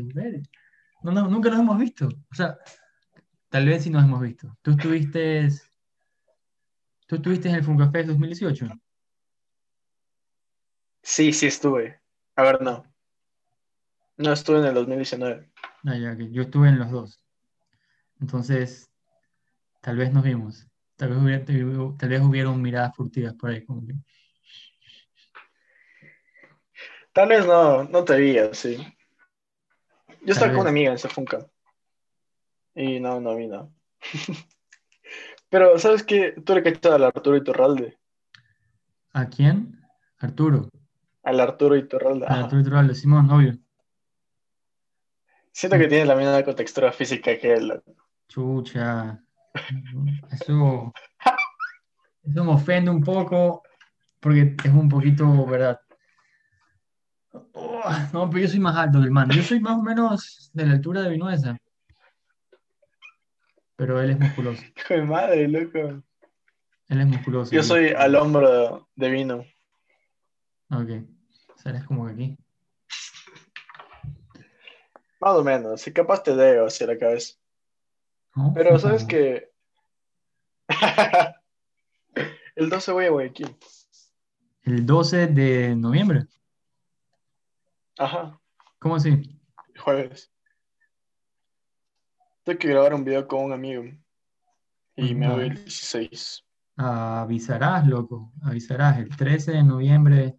No, 1.03 1.13
no, 1.13 1.29
nunca 1.29 1.51
nos 1.51 1.61
hemos 1.61 1.79
visto. 1.79 2.09
O 2.09 2.35
sea, 2.35 2.59
tal 3.49 3.67
vez 3.67 3.85
sí 3.85 3.91
nos 3.91 4.03
hemos 4.05 4.21
visto. 4.21 4.57
Tú 4.63 4.73
estuviste. 4.73 5.49
Tú 7.07 7.17
estuviste 7.17 7.49
en 7.49 7.55
el 7.57 7.65
Funkafest 7.65 8.09
2018. 8.09 8.67
Sí, 11.03 11.33
sí 11.33 11.47
estuve. 11.47 12.01
A 12.35 12.43
ver, 12.43 12.61
no. 12.63 12.85
No 14.19 14.33
estuve 14.33 14.61
en 14.61 14.67
el 14.67 14.75
2019. 14.75 15.51
Ah, 15.85 15.97
ya, 15.97 16.17
que 16.17 16.31
yo 16.31 16.43
estuve 16.43 16.69
en 16.69 16.79
los 16.79 16.91
dos. 16.91 17.23
Entonces, 18.21 18.91
tal 19.83 19.97
vez 19.99 20.13
nos 20.13 20.25
vimos. 20.25 20.67
Tal 20.97 21.11
vez 21.11 21.19
hubiera, 21.19 21.45
tal 21.45 22.09
vez 22.09 22.21
hubieron 22.23 22.63
miradas 22.63 22.97
furtivas 22.97 23.35
por 23.35 23.51
ahí, 23.51 23.65
como 23.65 23.87
que. 23.87 23.95
Tal 27.13 27.29
vez 27.29 27.47
no, 27.47 27.85
no 27.85 28.05
te 28.05 28.17
vi 28.17 28.39
así. 28.39 28.77
Yo 30.23 30.33
estaba 30.33 30.53
con 30.53 30.63
una 30.63 30.71
amiga 30.71 30.89
en 30.89 30.97
ese 30.97 31.09
Funka. 31.09 31.47
Y 32.75 32.99
no, 33.01 33.21
no 33.21 33.37
vi 33.37 33.47
nada. 33.47 33.69
Pero, 35.51 35.79
¿sabes 35.79 36.03
qué? 36.03 36.33
Tú 36.45 36.55
le 36.55 36.63
cachaste 36.63 36.89
al 36.89 37.05
Arturo 37.05 37.37
Iturralde. 37.37 37.99
¿A 39.13 39.27
quién? 39.27 39.81
Arturo. 40.19 40.69
Al 41.23 41.41
Arturo 41.41 41.77
Iturralde. 41.77 42.27
A 42.27 42.31
ajá. 42.31 42.41
Arturo 42.45 42.61
Iturralde, 42.61 42.95
Simón, 42.95 43.31
obvio. 43.31 43.57
Siento 45.57 45.79
que 45.79 45.89
tiene 45.89 46.05
la 46.05 46.15
misma 46.15 46.45
contextura 46.45 46.93
física 46.93 47.39
que 47.39 47.55
él. 47.55 47.83
Chucha. 48.29 49.19
Eso, 50.31 50.93
eso 52.23 52.45
me 52.45 52.53
ofende 52.53 52.91
un 52.91 53.03
poco 53.03 53.63
porque 54.21 54.55
es 54.63 54.71
un 54.71 54.87
poquito, 54.87 55.47
¿verdad? 55.47 55.81
Oh, 57.53 57.83
no, 58.13 58.29
pero 58.29 58.43
yo 58.43 58.49
soy 58.49 58.61
más 58.61 58.77
alto 58.77 58.99
que 58.99 59.07
el 59.07 59.11
man. 59.11 59.31
Yo 59.31 59.43
soy 59.43 59.61
más 59.61 59.79
o 59.79 59.83
menos 59.83 60.51
de 60.53 60.67
la 60.67 60.73
altura 60.75 61.01
de 61.01 61.09
Vinuesa. 61.09 61.57
Pero 63.77 64.03
él 64.03 64.11
es 64.11 64.19
musculoso. 64.19 64.63
De 64.91 65.03
madre, 65.05 65.49
loco. 65.49 66.03
Él 66.89 67.01
es 67.01 67.07
musculoso. 67.07 67.53
Yo 67.53 67.63
soy 67.63 67.95
al 67.97 68.15
hombro 68.15 68.91
de 68.95 69.09
vino. 69.09 69.37
Ok. 70.71 70.91
O 71.55 71.59
sea, 71.59 71.73
eres 71.73 71.85
como 71.85 72.05
que 72.05 72.13
aquí. 72.13 72.39
Más 75.21 75.35
o 75.35 75.43
menos. 75.43 75.81
Si 75.81 75.93
capaz 75.93 76.23
te 76.23 76.35
debo 76.35 76.67
hacia 76.67 76.87
la 76.87 76.99
cabeza. 76.99 77.35
¿no? 78.35 78.53
Pero, 78.55 78.79
¿sabes 78.79 79.05
qué? 79.05 79.51
El 82.57 82.71
12 82.71 82.93
voy 82.93 83.05
a 83.07 83.11
Guayaquil. 83.11 83.57
El 84.63 84.87
12 84.87 85.27
de 85.29 85.77
noviembre. 85.77 86.27
Ajá. 87.99 88.41
¿Cómo 88.79 88.97
así? 88.97 89.39
Jueves. 89.79 90.31
Tengo 92.45 92.59
que 92.59 92.69
grabar 92.69 92.95
un 92.95 93.05
video 93.05 93.27
con 93.27 93.45
un 93.45 93.53
amigo. 93.53 93.85
Y 94.97 95.15
me 95.15 95.29
voy 95.29 95.47
el 95.49 95.55
16. 95.55 96.45
Avisarás, 96.77 97.87
loco. 97.87 98.33
Avisarás. 98.43 98.99
El 98.99 99.15
13 99.15 99.53
de 99.53 99.63
noviembre 99.63 100.39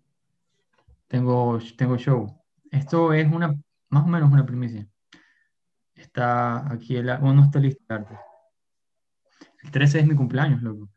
tengo, 1.07 1.59
tengo 1.77 1.97
show. 1.97 2.27
Esto 2.71 3.13
es 3.13 3.31
una, 3.31 3.55
más 3.89 4.03
o 4.03 4.07
menos 4.07 4.31
una 4.31 4.45
primicia. 4.45 4.87
Está 5.95 6.71
aquí 6.71 6.95
el 6.95 7.09
oh, 7.09 7.33
no 7.33 7.43
está 7.43 7.59
listo 7.59 7.83
el 7.89 7.95
arte. 7.95 8.17
El 9.63 9.71
13 9.71 9.99
es 9.99 10.07
mi 10.07 10.15
cumpleaños, 10.15 10.61
loco. 10.61 10.89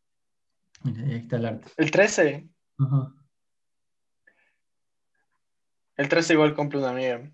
Mira, 0.82 1.02
ahí 1.04 1.16
está 1.16 1.36
el 1.36 1.46
arte. 1.46 1.68
¿El 1.76 1.90
13? 1.90 2.48
Ajá. 2.78 3.14
El 5.96 6.08
13 6.08 6.32
igual 6.34 6.54
cumple 6.54 6.78
una 6.78 6.90
amiga. 6.90 7.30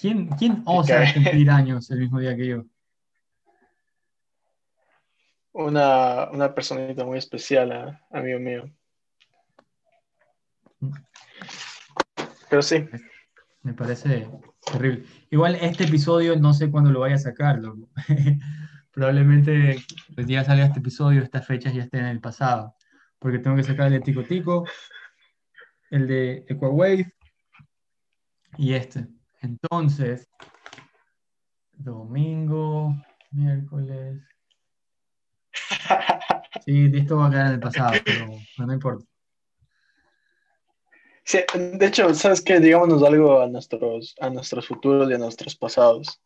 ¿Quién, 0.00 0.28
quién 0.28 0.62
osa 0.66 1.04
cumplir 1.12 1.50
años 1.50 1.90
el 1.90 2.00
mismo 2.00 2.20
día 2.20 2.36
que 2.36 2.46
yo? 2.46 2.64
Una, 5.52 6.30
una 6.30 6.54
personita 6.54 7.04
muy 7.04 7.18
especial, 7.18 7.98
amigo 8.10 8.38
mío. 8.38 8.70
Pero 12.50 12.62
sí. 12.62 12.86
Me 13.66 13.74
parece 13.74 14.30
terrible. 14.64 15.04
Igual 15.28 15.56
este 15.56 15.82
episodio 15.82 16.36
no 16.36 16.54
sé 16.54 16.70
cuándo 16.70 16.92
lo 16.92 17.00
vaya 17.00 17.16
a 17.16 17.18
sacar, 17.18 17.58
loco. 17.58 17.90
Probablemente 18.92 19.84
el 20.16 20.24
día 20.24 20.44
salga 20.44 20.66
este 20.66 20.78
episodio, 20.78 21.20
estas 21.20 21.44
fechas 21.44 21.74
ya 21.74 21.82
estén 21.82 22.02
en 22.02 22.10
el 22.10 22.20
pasado. 22.20 22.76
Porque 23.18 23.40
tengo 23.40 23.56
que 23.56 23.64
sacar 23.64 23.88
el 23.88 23.94
de 23.94 24.00
Tico 24.02 24.22
Tico, 24.22 24.68
el 25.90 26.06
de 26.06 26.44
Equawave 26.48 27.12
y 28.56 28.74
este. 28.74 29.08
Entonces, 29.40 30.30
domingo, 31.72 32.94
miércoles. 33.32 34.22
Sí, 36.64 36.90
esto 36.94 37.18
va 37.18 37.26
a 37.28 37.30
quedar 37.30 37.46
en 37.46 37.52
el 37.52 37.60
pasado, 37.60 37.92
pero 38.04 38.26
no 38.66 38.72
importa. 38.72 39.04
Sí, 41.26 41.40
de 41.54 41.86
hecho, 41.86 42.14
¿sabes 42.14 42.40
qué? 42.40 42.60
Digámonos 42.60 43.02
algo 43.02 43.42
a 43.42 43.48
nuestros, 43.48 44.14
a 44.20 44.30
nuestros 44.30 44.68
futuros 44.68 45.10
y 45.10 45.14
a 45.14 45.18
nuestros 45.18 45.56
pasados. 45.56 46.22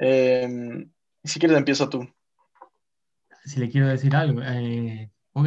Em, 0.00 0.90
si 1.22 1.38
quieres, 1.38 1.56
empieza 1.56 1.88
tú. 1.88 2.04
Si 3.44 3.60
le 3.60 3.70
quiero 3.70 3.86
decir 3.86 4.16
algo, 4.16 4.42
eh, 4.42 5.12
ok, 5.32 5.46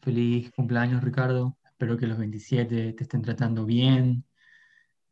feliz 0.00 0.50
cumpleaños, 0.52 1.04
Ricardo. 1.04 1.58
Espero 1.66 1.98
que 1.98 2.06
los 2.06 2.16
27 2.16 2.94
te 2.94 3.02
estén 3.02 3.20
tratando 3.20 3.66
bien. 3.66 4.24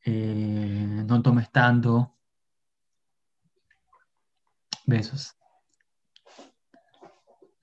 Eh, 0.07 1.05
no 1.07 1.21
tomes 1.21 1.53
tanto. 1.53 2.17
Besos. 4.87 5.37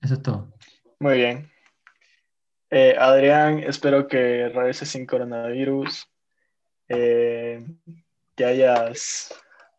Eso 0.00 0.14
es 0.14 0.22
todo. 0.22 0.54
Muy 1.00 1.16
bien. 1.16 1.50
Eh, 2.72 2.94
Adrián, 2.96 3.58
espero 3.58 4.06
que 4.06 4.48
regreses 4.48 4.90
sin 4.90 5.04
coronavirus, 5.04 6.06
eh, 6.88 7.66
que 8.36 8.44
hayas, 8.44 9.34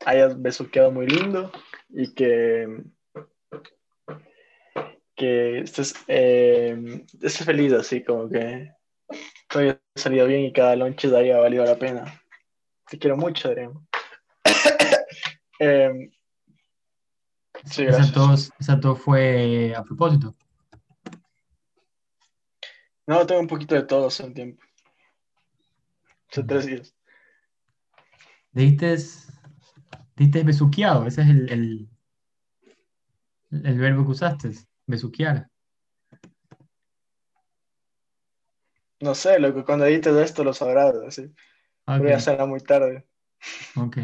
hayas 0.05 0.41
besuqueado 0.41 0.91
muy 0.91 1.07
lindo 1.07 1.53
y 1.87 2.13
que, 2.13 2.83
que 5.15 5.59
estés, 5.59 5.95
eh, 6.07 7.05
estés 7.21 7.45
feliz 7.45 7.71
así, 7.71 8.03
como 8.03 8.27
que 8.27 8.73
todo 9.47 9.63
haya 9.63 9.79
salido 9.95 10.27
bien 10.27 10.41
y 10.41 10.51
cada 10.51 10.75
lonche 10.75 11.15
haya 11.15 11.37
valido 11.37 11.63
la 11.63 11.79
pena. 11.79 12.21
Te 12.89 12.99
quiero 12.99 13.15
mucho, 13.15 13.47
Adrián. 13.47 13.87
sí, 17.63 17.85
gracias. 17.85 18.51
Esa 18.59 18.77
fue 18.95 19.73
a 19.77 19.83
propósito. 19.83 20.35
No, 23.07 23.25
tengo 23.25 23.41
un 23.41 23.47
poquito 23.47 23.75
de 23.75 23.83
todo 23.83 24.07
hace 24.07 24.23
un 24.23 24.33
tiempo. 24.33 24.63
Hace 26.29 26.43
tres 26.43 26.65
días. 26.65 26.95
Diste 28.53 30.43
besuqueado, 30.43 31.07
ese 31.07 31.21
es 31.21 31.29
el, 31.29 31.49
el, 31.51 31.89
el 33.51 33.79
verbo 33.79 34.05
que 34.05 34.11
usaste, 34.11 34.51
besuquear. 34.85 35.49
No 38.99 39.15
sé, 39.15 39.39
lo 39.39 39.53
que 39.53 39.63
cuando 39.63 39.85
edites 39.85 40.15
esto 40.15 40.43
lo 40.43 40.53
sabrás, 40.53 40.93
así. 41.07 41.33
Voy 41.87 42.11
a 42.11 42.17
hacerla 42.17 42.45
muy 42.45 42.59
tarde. 42.59 43.07
Ok. 43.75 43.97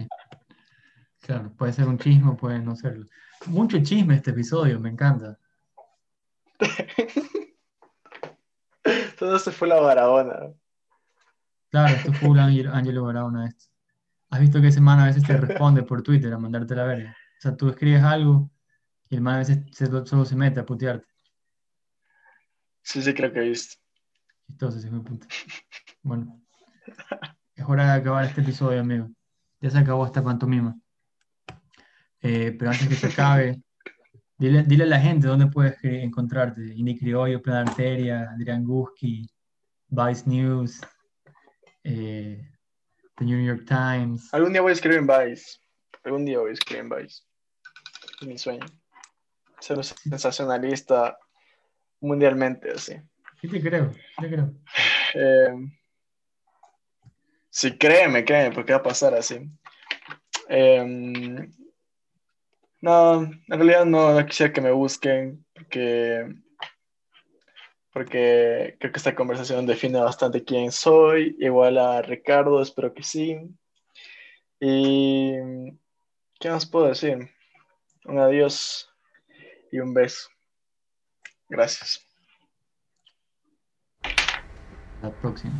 Claro, 1.19 1.53
puede 1.55 1.73
ser 1.73 1.87
un 1.87 1.99
chisme, 1.99 2.33
puede 2.33 2.59
no 2.59 2.75
serlo. 2.75 3.05
Mucho 3.45 3.81
chisme 3.83 4.15
este 4.15 4.31
episodio, 4.31 4.79
me 4.79 4.89
encanta. 4.89 5.37
Todo 9.17 9.39
se 9.39 9.51
fue 9.51 9.67
la 9.67 9.79
Barahona. 9.79 10.53
Claro, 11.69 11.95
esto 11.95 12.13
fue 12.13 12.29
un 12.29 12.39
Angelo 12.39 13.03
Barahona 13.03 13.47
esto. 13.47 13.65
Has 14.29 14.39
visto 14.39 14.61
que 14.61 14.67
ese 14.67 14.81
man 14.81 14.99
a 14.99 15.07
veces 15.07 15.23
te 15.23 15.35
responde 15.35 15.83
por 15.83 16.01
Twitter 16.03 16.31
a 16.33 16.37
mandarte 16.37 16.75
la 16.75 16.83
verga. 16.83 17.11
O 17.11 17.41
sea, 17.41 17.55
tú 17.55 17.69
escribes 17.69 18.03
algo 18.03 18.51
y 19.09 19.15
el 19.15 19.21
man 19.21 19.35
a 19.35 19.37
veces 19.39 19.59
solo 20.05 20.25
se 20.25 20.35
mete 20.35 20.59
a 20.59 20.65
putearte. 20.65 21.07
Sí, 22.81 23.01
sí, 23.01 23.13
creo 23.13 23.31
que 23.31 23.39
he 23.39 23.49
visto. 23.49 23.75
Chistoso 24.47 24.77
ese 24.77 24.89
punto. 24.89 25.27
Bueno, 26.03 26.41
es 27.55 27.65
hora 27.67 27.85
de 27.85 27.99
acabar 27.99 28.23
este 28.23 28.41
episodio, 28.41 28.79
amigo. 28.79 29.09
Ya 29.59 29.69
se 29.69 29.77
acabó 29.77 30.05
esta 30.05 30.23
pantomima. 30.23 30.77
Eh, 32.21 32.55
pero 32.57 32.71
antes 32.71 32.87
que 32.87 32.95
se 32.95 33.07
acabe, 33.07 33.61
Dile, 34.39 34.63
dile 34.63 34.83
a 34.83 34.87
la 34.87 34.99
gente 34.99 35.27
dónde 35.27 35.47
puedes 35.47 35.77
encontrarte. 35.83 36.61
Indy 36.75 36.97
Criollo, 36.97 37.41
Plan 37.41 37.67
Arteria, 37.67 38.29
Adrián 38.31 38.63
Guski, 38.63 39.27
Vice 39.87 40.23
News, 40.27 40.79
eh, 41.83 42.47
The 43.15 43.25
New 43.25 43.43
York 43.43 43.65
Times. 43.67 44.31
Algún 44.33 44.53
día 44.53 44.61
voy 44.61 44.69
a 44.69 44.73
escribir 44.73 44.99
en 44.99 45.07
Vice. 45.07 45.57
Algún 46.03 46.25
día 46.25 46.39
voy 46.39 46.51
a 46.51 46.53
escribir 46.53 46.83
en 46.83 46.89
Vice. 46.89 47.23
Es 48.21 48.27
mi 48.27 48.37
sueño. 48.37 48.65
Ser 49.59 49.77
un 49.77 49.83
sensacionalista 49.83 51.17
mundialmente, 51.99 52.71
así. 52.71 52.95
Sí 53.41 53.47
te 53.47 53.59
creo, 53.59 53.91
te 54.19 54.27
creo. 54.27 54.53
Eh, 55.15 55.67
sí, 57.49 57.75
créeme, 57.75 58.23
créeme, 58.23 58.53
porque 58.53 58.73
va 58.73 58.79
a 58.79 58.83
pasar 58.83 59.15
así. 59.15 59.49
Eh, 60.47 61.49
no, 62.81 63.23
en 63.23 63.41
realidad 63.47 63.85
no, 63.85 64.25
quisiera 64.25 64.53
que 64.53 64.61
me 64.61 64.71
busquen 64.71 65.45
porque, 65.53 66.35
porque 67.91 68.75
creo 68.79 68.91
que 68.91 68.97
esta 68.97 69.15
conversación 69.15 69.65
define 69.65 69.99
bastante 69.99 70.43
quién 70.43 70.71
soy. 70.71 71.35
Igual 71.39 71.77
a 71.77 72.01
Ricardo, 72.01 72.61
espero 72.61 72.93
que 72.93 73.03
sí. 73.03 73.37
Y 74.59 75.33
¿qué 76.39 76.49
más 76.49 76.65
puedo 76.65 76.87
decir? 76.87 77.29
Un 78.05 78.19
adiós 78.19 78.89
y 79.71 79.79
un 79.79 79.93
beso. 79.93 80.29
Gracias. 81.49 82.05
La 85.01 85.11
próxima. 85.11 85.53